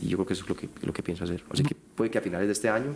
Y 0.00 0.08
yo 0.08 0.18
creo 0.18 0.26
que 0.26 0.34
eso 0.34 0.42
es 0.44 0.48
lo 0.48 0.56
que, 0.56 0.68
lo 0.82 0.92
que 0.92 1.02
pienso 1.02 1.24
hacer. 1.24 1.42
O 1.48 1.56
sea 1.56 1.66
que 1.66 1.74
puede 1.74 2.10
que 2.10 2.18
a 2.18 2.20
finales 2.20 2.46
de 2.46 2.52
este 2.52 2.68
año 2.68 2.94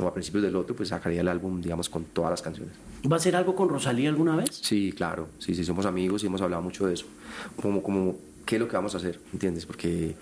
o 0.00 0.06
a 0.06 0.12
principios 0.12 0.42
del 0.42 0.56
otro, 0.56 0.74
pues 0.74 0.88
sacaría 0.90 1.20
el 1.20 1.28
álbum, 1.28 1.62
digamos, 1.62 1.88
con 1.88 2.04
todas 2.04 2.30
las 2.30 2.42
canciones. 2.42 2.74
¿Va 3.10 3.16
a 3.16 3.18
hacer 3.18 3.36
algo 3.36 3.54
con 3.54 3.68
Rosalía 3.68 4.08
alguna 4.08 4.36
vez? 4.36 4.50
Sí, 4.50 4.92
claro. 4.92 5.28
Sí, 5.38 5.54
sí, 5.54 5.64
somos 5.64 5.86
amigos 5.86 6.24
y 6.24 6.26
hemos 6.26 6.42
hablado 6.42 6.60
mucho 6.60 6.86
de 6.86 6.94
eso. 6.94 7.06
Como, 7.56 7.82
como 7.82 8.16
qué 8.44 8.56
es 8.56 8.60
lo 8.60 8.68
que 8.68 8.76
vamos 8.76 8.94
a 8.94 8.98
hacer, 8.98 9.20
¿entiendes? 9.32 9.66
Porque 9.66 10.14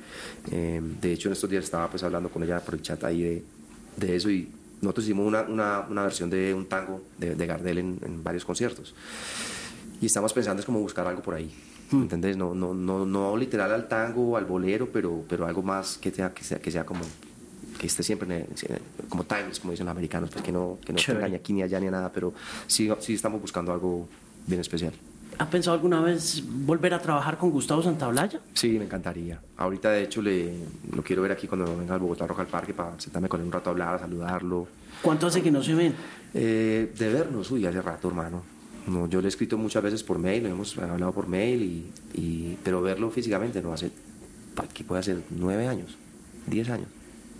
em, 0.50 1.00
de 1.00 1.12
hecho 1.12 1.28
en 1.28 1.32
estos 1.32 1.50
días 1.50 1.64
estaba 1.64 1.88
pues 1.88 2.02
hablando 2.02 2.28
con 2.28 2.42
ella 2.42 2.60
por 2.60 2.74
el 2.74 2.82
chat 2.82 3.02
ahí 3.04 3.22
de, 3.22 3.44
de 3.96 4.16
eso 4.16 4.30
y 4.30 4.48
nosotros 4.80 5.06
hicimos 5.06 5.26
una, 5.26 5.42
una, 5.42 5.80
una, 5.88 6.02
versión 6.02 6.28
de 6.30 6.52
un 6.54 6.66
tango 6.66 7.02
de, 7.18 7.34
de 7.34 7.46
Gardel 7.46 7.78
en, 7.78 7.98
en, 8.04 8.22
varios 8.22 8.44
conciertos 8.44 8.94
y 10.00 10.06
estamos 10.06 10.32
pensando 10.32 10.60
es 10.60 10.66
como 10.66 10.80
buscar 10.80 11.06
algo 11.06 11.22
por 11.22 11.34
ahí, 11.34 11.52
hmm. 11.90 12.02
¿entendés? 12.02 12.36
No, 12.36 12.54
no, 12.54 12.74
no, 12.74 13.06
no 13.06 13.36
literal 13.36 13.72
al 13.72 13.88
tango 13.88 14.36
al 14.36 14.44
bolero, 14.44 14.88
pero, 14.92 15.24
pero 15.28 15.46
algo 15.46 15.62
más 15.62 15.98
que 15.98 16.10
sea, 16.10 16.34
que 16.34 16.42
sea, 16.42 16.58
que 16.58 16.70
sea 16.70 16.84
como 16.84 17.02
que 17.78 17.86
esté 17.86 18.02
siempre 18.02 18.46
como 19.08 19.24
timeless, 19.24 19.60
como 19.60 19.72
dicen 19.72 19.86
los 19.86 19.92
americanos, 19.92 20.30
pues 20.30 20.44
que 20.44 20.52
no, 20.52 20.78
que 20.84 20.92
no 20.92 20.98
te 21.04 21.12
engañe 21.12 21.36
aquí 21.36 21.52
ni 21.52 21.62
allá 21.62 21.80
ni 21.80 21.88
a 21.88 21.90
nada, 21.90 22.12
pero 22.12 22.32
sí, 22.66 22.90
sí 23.00 23.14
estamos 23.14 23.40
buscando 23.40 23.72
algo 23.72 24.08
bien 24.46 24.60
especial. 24.60 24.92
¿Ha 25.38 25.48
pensado 25.48 25.74
alguna 25.74 26.00
vez 26.00 26.42
volver 26.46 26.94
a 26.94 27.00
trabajar 27.00 27.38
con 27.38 27.50
Gustavo 27.50 27.82
Santaolalla? 27.82 28.40
Sí, 28.54 28.70
me 28.78 28.84
encantaría. 28.84 29.40
Ahorita, 29.56 29.90
de 29.90 30.02
hecho, 30.04 30.22
le, 30.22 30.52
lo 30.94 31.02
quiero 31.02 31.22
ver 31.22 31.32
aquí 31.32 31.46
cuando 31.46 31.76
venga 31.76 31.94
al 31.94 32.00
Bogotá 32.00 32.26
Rock 32.26 32.40
al 32.40 32.46
Parque 32.46 32.74
para 32.74 32.98
sentarme 33.00 33.28
con 33.28 33.40
él 33.40 33.46
un 33.46 33.52
rato 33.52 33.70
a 33.70 33.72
hablar, 33.72 33.94
a 33.94 33.98
saludarlo. 33.98 34.68
¿Cuánto 35.00 35.26
hace 35.26 35.42
que 35.42 35.50
no 35.50 35.62
se 35.62 35.74
ven? 35.74 35.94
Eh, 36.34 36.92
de 36.96 37.12
vernos, 37.12 37.50
uy, 37.50 37.66
hace 37.66 37.80
rato, 37.82 38.08
hermano. 38.08 38.42
No, 38.86 39.08
yo 39.08 39.20
le 39.20 39.26
he 39.26 39.28
escrito 39.28 39.56
muchas 39.56 39.82
veces 39.82 40.02
por 40.02 40.18
mail, 40.18 40.46
hemos 40.46 40.76
hablado 40.78 41.12
por 41.12 41.28
mail, 41.28 41.62
y, 41.62 41.92
y 42.14 42.58
pero 42.62 42.82
verlo 42.82 43.10
físicamente 43.10 43.62
no 43.62 43.72
hace, 43.72 43.90
¿qué 44.74 44.84
puede 44.84 45.00
hacer? 45.00 45.22
¿Nueve 45.30 45.66
años? 45.68 45.96
¿Diez 46.46 46.68
años? 46.68 46.88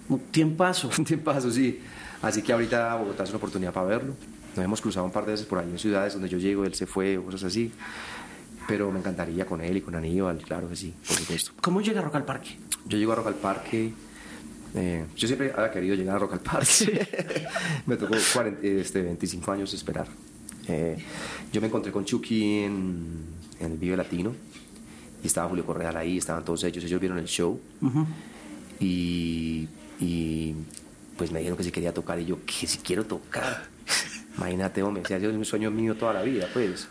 Un 0.08 0.18
tiempazo. 0.18 0.90
Un 0.98 1.04
tiempazo, 1.04 1.50
sí. 1.50 1.80
Así 2.20 2.42
que 2.42 2.52
ahorita 2.52 2.94
Bogotá 2.96 3.24
es 3.24 3.30
una 3.30 3.38
oportunidad 3.38 3.72
para 3.72 3.86
verlo. 3.86 4.14
Nos 4.56 4.64
hemos 4.64 4.80
cruzado 4.80 5.06
un 5.06 5.12
par 5.12 5.24
de 5.24 5.32
veces 5.32 5.46
por 5.46 5.58
ahí 5.58 5.70
en 5.70 5.78
ciudades 5.78 6.12
donde 6.12 6.28
yo 6.28 6.38
llego, 6.38 6.64
él 6.64 6.74
se 6.74 6.86
fue 6.86 7.18
o 7.18 7.24
cosas 7.24 7.44
así. 7.44 7.72
Pero 8.68 8.90
me 8.92 8.98
encantaría 8.98 9.44
con 9.44 9.60
él 9.60 9.78
y 9.78 9.80
con 9.80 9.94
Aníbal, 9.94 10.38
claro 10.38 10.68
que 10.68 10.76
sí, 10.76 10.94
por 11.06 11.16
supuesto. 11.16 11.52
¿Cómo 11.60 11.80
llega 11.80 12.00
a 12.00 12.04
Rock 12.04 12.16
al 12.16 12.24
Parque? 12.24 12.56
Yo 12.86 12.98
llego 12.98 13.12
a 13.12 13.16
Rock 13.16 13.26
al 13.28 13.34
Parque. 13.34 13.92
Eh, 14.74 15.04
yo 15.16 15.26
siempre 15.26 15.52
había 15.54 15.70
querido 15.70 15.94
llegar 15.94 16.16
a 16.16 16.18
Rock 16.18 16.34
al 16.34 16.40
Parque. 16.40 17.08
me 17.86 17.96
tocó 17.96 18.14
40, 18.32 18.66
este, 18.66 19.02
25 19.02 19.52
años 19.52 19.74
esperar. 19.74 20.06
Eh, 20.68 20.96
yo 21.52 21.60
me 21.60 21.66
encontré 21.66 21.90
con 21.90 22.04
Chucky 22.04 22.60
en, 22.60 23.42
el 23.60 23.76
Vive 23.78 23.96
Latino 23.96 24.32
y 25.22 25.26
estaba 25.26 25.48
Julio 25.48 25.64
Correal 25.64 25.96
ahí, 25.96 26.18
estaban 26.18 26.44
todos 26.44 26.64
ellos, 26.64 26.84
ellos 26.84 27.00
vieron 27.00 27.18
el 27.18 27.26
show 27.26 27.60
y, 28.80 29.68
y, 30.00 30.54
pues 31.16 31.30
me 31.30 31.38
dijeron 31.38 31.56
que 31.56 31.64
si 31.64 31.70
quería 31.70 31.94
tocar 31.94 32.18
y 32.18 32.26
yo, 32.26 32.38
que 32.44 32.66
si 32.66 32.78
quiero 32.78 33.04
tocar. 33.04 33.68
Imagínate, 34.36 34.82
hombre, 34.82 35.02
si 35.06 35.14
ha 35.14 35.18
sido 35.18 35.32
un 35.32 35.44
sueño 35.44 35.70
mío 35.70 35.94
toda 35.94 36.14
la 36.14 36.22
vida, 36.22 36.48
pues 36.52 36.88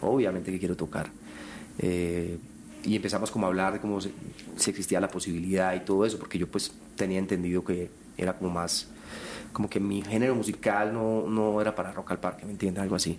obviamente 0.00 0.52
que 0.52 0.58
quiero 0.58 0.76
tocar. 0.76 1.08
Eh, 1.78 2.38
y 2.84 2.96
empezamos 2.96 3.30
como 3.30 3.46
a 3.46 3.48
hablar 3.48 3.72
de 3.72 3.80
cómo 3.80 4.00
si 4.00 4.12
existía 4.70 5.00
la 5.00 5.08
posibilidad 5.08 5.74
y 5.74 5.80
todo 5.80 6.04
eso, 6.04 6.18
porque 6.18 6.38
yo 6.38 6.46
pues 6.46 6.72
tenía 6.96 7.18
entendido 7.18 7.64
que 7.64 7.90
era 8.16 8.34
como 8.34 8.50
más, 8.50 8.88
como 9.52 9.68
que 9.68 9.80
mi 9.80 10.02
género 10.02 10.34
musical 10.34 10.92
no, 10.92 11.26
no 11.28 11.60
era 11.60 11.74
para 11.74 11.92
rock 11.92 12.12
al 12.12 12.20
parque, 12.20 12.44
¿me 12.44 12.52
entiendes? 12.52 12.82
Algo 12.82 12.96
así. 12.96 13.18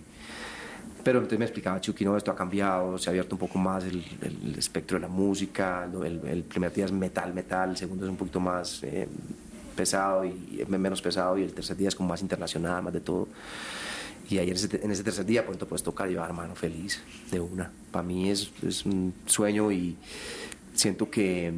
Pero 1.04 1.20
entonces 1.20 1.38
me 1.38 1.46
explicaba 1.46 1.80
Chucky, 1.80 2.04
no, 2.04 2.18
esto 2.18 2.32
ha 2.32 2.36
cambiado, 2.36 2.98
se 2.98 3.10
ha 3.10 3.12
abierto 3.12 3.36
un 3.36 3.40
poco 3.40 3.60
más 3.60 3.84
el, 3.84 4.04
el, 4.22 4.56
espectro 4.58 4.98
de 4.98 5.02
la 5.02 5.08
música, 5.08 5.88
el, 6.04 6.22
el, 6.26 6.44
primer 6.44 6.74
día 6.74 6.86
es 6.86 6.92
metal, 6.92 7.32
metal, 7.32 7.72
el 7.72 7.78
segundo 7.78 8.06
es 8.06 8.10
un 8.10 8.18
poquito 8.18 8.40
más 8.40 8.82
eh, 8.84 9.08
pesado 9.76 10.26
y 10.26 10.64
menos 10.68 11.02
pesado 11.02 11.38
y 11.38 11.44
el 11.44 11.54
tercer 11.54 11.78
día 11.78 11.90
es 11.90 11.96
como 11.96 12.10
más 12.10 12.22
internacional, 12.22 12.84
más 12.84 12.94
de 12.94 13.02
todo. 13.02 13.28
Y 14.30 14.40
ayer 14.40 14.58
en 14.82 14.92
ese 14.92 15.04
tercer 15.04 15.26
día, 15.26 15.46
pues 15.46 15.58
puedes 15.60 15.84
tocar 15.84 16.10
yo, 16.10 16.24
hermano, 16.24 16.56
feliz 16.56 17.00
de 17.30 17.40
una. 17.40 17.72
Para 17.92 18.04
mí 18.04 18.30
es, 18.30 18.52
es, 18.66 18.86
un 18.86 19.14
sueño 19.28 19.72
y 19.72 19.96
siento 20.74 21.10
que 21.10 21.54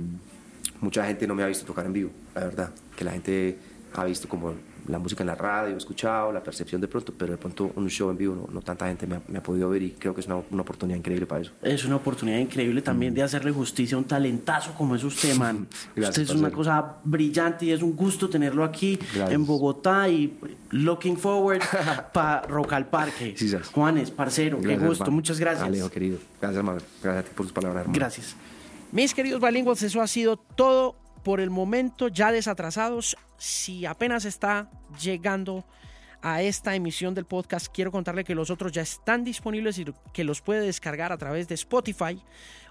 mucha 0.81 1.05
gente 1.05 1.25
no 1.27 1.35
me 1.35 1.43
ha 1.43 1.47
visto 1.47 1.65
tocar 1.65 1.85
en 1.85 1.93
vivo, 1.93 2.11
la 2.35 2.41
verdad. 2.41 2.71
Que 2.95 3.05
la 3.05 3.11
gente 3.11 3.57
ha 3.93 4.03
visto 4.03 4.27
como 4.27 4.53
la 4.87 4.99
música 4.99 5.23
en 5.23 5.27
la 5.27 5.35
radio, 5.35 5.73
he 5.75 5.77
escuchado, 5.77 6.31
la 6.31 6.41
percepción 6.41 6.81
de 6.81 6.87
pronto, 6.87 7.13
pero 7.17 7.33
de 7.33 7.37
pronto 7.37 7.71
un 7.75 7.89
show 7.89 8.09
en 8.09 8.17
vivo 8.17 8.49
no, 8.51 8.61
tanta 8.61 8.87
gente 8.87 9.07
me 9.07 9.37
ha, 9.37 9.43
podido 9.43 9.69
ver 9.69 9.81
y 9.81 9.91
creo 9.91 10.13
que 10.13 10.21
es 10.21 10.27
una, 10.27 10.37
una, 10.49 10.61
oportunidad 10.61 10.97
increíble 10.97 11.25
para 11.25 11.41
eso. 11.41 11.51
Es 11.61 11.85
una 11.85 11.97
oportunidad 11.97 12.39
increíble 12.39 12.81
también 12.81 13.13
de 13.13 13.23
hacerle 13.23 13.51
justicia 13.51 13.95
a 13.95 13.99
un 13.99 14.05
talentazo 14.05 14.73
como 14.73 14.95
es 14.95 15.03
usted, 15.03 15.35
man. 15.35 15.67
usted 15.95 16.21
es 16.21 16.29
una 16.31 16.51
cosa 16.51 16.97
brillante 17.03 17.65
y 17.65 17.71
es 17.71 17.81
un 17.81 17.95
gusto 17.95 18.29
tenerlo 18.29 18.63
aquí 18.63 18.99
en 19.15 19.45
Bogotá 19.45 20.09
y 20.09 20.37
looking 20.71 21.17
forward 21.17 21.61
para 22.13 22.41
Rock 22.41 22.73
al 22.73 22.87
Parque. 22.87 23.35
Juanes, 23.73 24.11
parcero, 24.11 24.59
qué 24.61 24.77
gusto, 24.77 25.11
muchas 25.11 25.39
gracias. 25.39 25.65
Alejo, 25.65 25.89
querido. 25.89 26.17
Gracias, 26.39 26.57
hermano. 26.57 26.79
Gracias 27.01 27.25
a 27.25 27.27
ti 27.27 27.33
por 27.35 27.45
tus 27.45 27.53
palabras, 27.53 27.81
hermano. 27.81 27.97
Gracias. 27.97 28.35
Mis 28.91 29.13
queridos 29.13 29.41
bilingües, 29.41 29.83
eso 29.83 30.01
ha 30.01 30.07
sido 30.07 30.37
todo 30.37 30.95
por 31.27 31.41
el 31.41 31.49
momento 31.49 32.07
ya 32.07 32.31
desatrasados. 32.31 33.17
Si 33.37 33.85
apenas 33.85 34.23
está 34.23 34.71
llegando 34.97 35.65
a 36.21 36.41
esta 36.41 36.73
emisión 36.73 37.13
del 37.13 37.25
podcast, 37.25 37.67
quiero 37.67 37.91
contarle 37.91 38.23
que 38.23 38.33
los 38.33 38.49
otros 38.49 38.71
ya 38.71 38.81
están 38.81 39.25
disponibles 39.25 39.77
y 39.77 39.87
que 40.13 40.23
los 40.23 40.39
puede 40.39 40.61
descargar 40.61 41.11
a 41.11 41.17
través 41.17 41.49
de 41.49 41.55
Spotify 41.55 42.23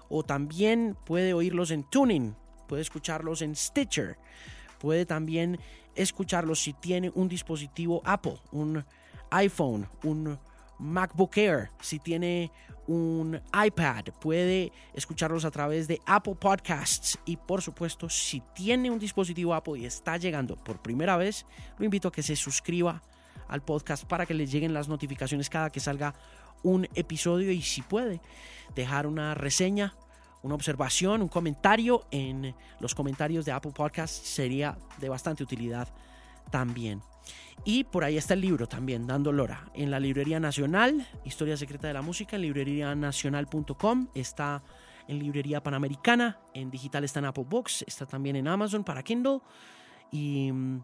o 0.09 0.23
también 0.23 0.97
puede 1.05 1.35
oírlos 1.35 1.69
en 1.69 1.83
Tuning, 1.83 2.35
puede 2.67 2.81
escucharlos 2.81 3.43
en 3.43 3.55
Stitcher, 3.55 4.17
puede 4.79 5.05
también 5.05 5.59
escucharlos 5.93 6.59
si 6.59 6.73
tiene 6.73 7.11
un 7.13 7.27
dispositivo 7.27 8.01
Apple, 8.05 8.39
un 8.51 8.83
iPhone, 9.29 9.87
un 10.03 10.39
MacBook 10.79 11.37
Air, 11.37 11.69
si 11.79 11.99
tiene 11.99 12.51
un 12.87 13.39
iPad, 13.65 14.05
puede 14.19 14.71
escucharlos 14.93 15.45
a 15.45 15.51
través 15.51 15.87
de 15.87 16.01
Apple 16.05 16.35
Podcasts. 16.35 17.19
Y 17.25 17.37
por 17.37 17.61
supuesto 17.61 18.09
si 18.09 18.41
tiene 18.55 18.89
un 18.89 18.99
dispositivo 18.99 19.53
Apple 19.53 19.79
y 19.79 19.85
está 19.85 20.17
llegando 20.17 20.55
por 20.55 20.81
primera 20.81 21.17
vez, 21.17 21.45
lo 21.77 21.85
invito 21.85 22.07
a 22.07 22.11
que 22.11 22.23
se 22.23 22.35
suscriba 22.35 23.01
al 23.47 23.61
podcast 23.61 24.05
para 24.05 24.25
que 24.25 24.33
le 24.33 24.45
lleguen 24.45 24.73
las 24.73 24.87
notificaciones 24.87 25.49
cada 25.49 25.69
que 25.69 25.79
salga 25.79 26.13
un 26.63 26.87
episodio. 26.95 27.51
Y 27.51 27.61
si 27.61 27.81
puede 27.81 28.21
dejar 28.75 29.07
una 29.07 29.33
reseña 29.33 29.93
una 30.43 30.55
observación, 30.55 31.21
un 31.21 31.27
comentario 31.27 32.05
en 32.11 32.55
los 32.79 32.95
comentarios 32.95 33.45
de 33.45 33.51
Apple 33.51 33.71
Podcast 33.75 34.23
sería 34.23 34.77
de 34.99 35.09
bastante 35.09 35.43
utilidad 35.43 35.87
también. 36.51 37.01
Y 37.65 37.83
por 37.83 38.03
ahí 38.03 38.17
está 38.17 38.33
el 38.33 38.41
libro 38.41 38.67
también, 38.67 39.07
dando 39.07 39.31
lora. 39.31 39.69
En 39.73 39.91
la 39.91 39.99
Librería 39.99 40.39
Nacional, 40.39 41.07
Historia 41.25 41.57
Secreta 41.57 41.87
de 41.87 41.93
la 41.93 42.01
Música, 42.01 42.35
en 42.35 42.43
librerianacional.com. 42.43 44.07
Está 44.13 44.63
en 45.07 45.19
Librería 45.19 45.61
Panamericana, 45.61 46.39
en 46.53 46.69
digital 46.69 47.03
está 47.03 47.19
en 47.19 47.25
Apple 47.25 47.45
Books, 47.47 47.83
está 47.87 48.05
también 48.05 48.35
en 48.35 48.47
Amazon 48.47 48.83
para 48.83 49.03
Kindle. 49.03 49.39
Y 50.11 50.51
mm, 50.51 50.79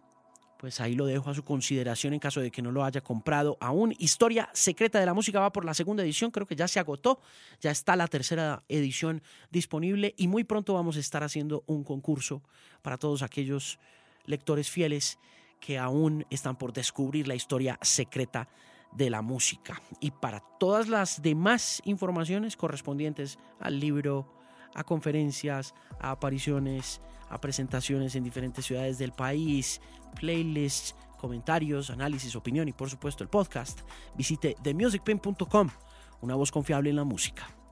pues 0.63 0.79
ahí 0.79 0.95
lo 0.95 1.05
dejo 1.05 1.29
a 1.29 1.33
su 1.33 1.43
consideración 1.43 2.13
en 2.13 2.21
caso 2.21 2.39
de 2.39 2.49
que 2.49 2.61
no 2.61 2.71
lo 2.71 2.85
haya 2.85 3.01
comprado 3.01 3.57
aún. 3.59 3.93
Historia 3.99 4.49
Secreta 4.53 4.97
de 4.97 5.05
la 5.05 5.13
Música 5.13 5.41
va 5.41 5.51
por 5.51 5.65
la 5.65 5.73
segunda 5.73 6.03
edición, 6.03 6.31
creo 6.31 6.47
que 6.47 6.55
ya 6.55 6.69
se 6.69 6.79
agotó, 6.79 7.19
ya 7.59 7.69
está 7.69 7.97
la 7.97 8.07
tercera 8.07 8.63
edición 8.69 9.21
disponible 9.51 10.15
y 10.17 10.29
muy 10.29 10.45
pronto 10.45 10.73
vamos 10.73 10.95
a 10.95 11.01
estar 11.01 11.21
haciendo 11.21 11.65
un 11.67 11.83
concurso 11.83 12.41
para 12.81 12.97
todos 12.97 13.23
aquellos 13.23 13.77
lectores 14.25 14.69
fieles 14.69 15.19
que 15.63 15.79
aún 15.79 16.25
están 16.29 16.57
por 16.57 16.73
descubrir 16.73 17.25
la 17.25 17.35
historia 17.35 17.79
secreta 17.81 18.49
de 18.91 19.09
la 19.09 19.21
música. 19.21 19.81
Y 20.01 20.11
para 20.11 20.41
todas 20.59 20.89
las 20.89 21.21
demás 21.21 21.81
informaciones 21.85 22.57
correspondientes 22.57 23.39
al 23.61 23.79
libro, 23.79 24.27
a 24.75 24.83
conferencias, 24.83 25.73
a 26.01 26.11
apariciones, 26.11 26.99
a 27.29 27.39
presentaciones 27.39 28.13
en 28.15 28.25
diferentes 28.25 28.65
ciudades 28.65 28.97
del 28.97 29.13
país, 29.13 29.79
playlists, 30.19 30.95
comentarios, 31.17 31.89
análisis, 31.89 32.35
opinión 32.35 32.67
y 32.67 32.73
por 32.73 32.89
supuesto 32.89 33.23
el 33.23 33.29
podcast, 33.29 33.83
visite 34.17 34.57
themusicpin.com, 34.61 35.69
una 36.19 36.35
voz 36.35 36.51
confiable 36.51 36.89
en 36.89 36.97
la 36.97 37.05
música. 37.05 37.62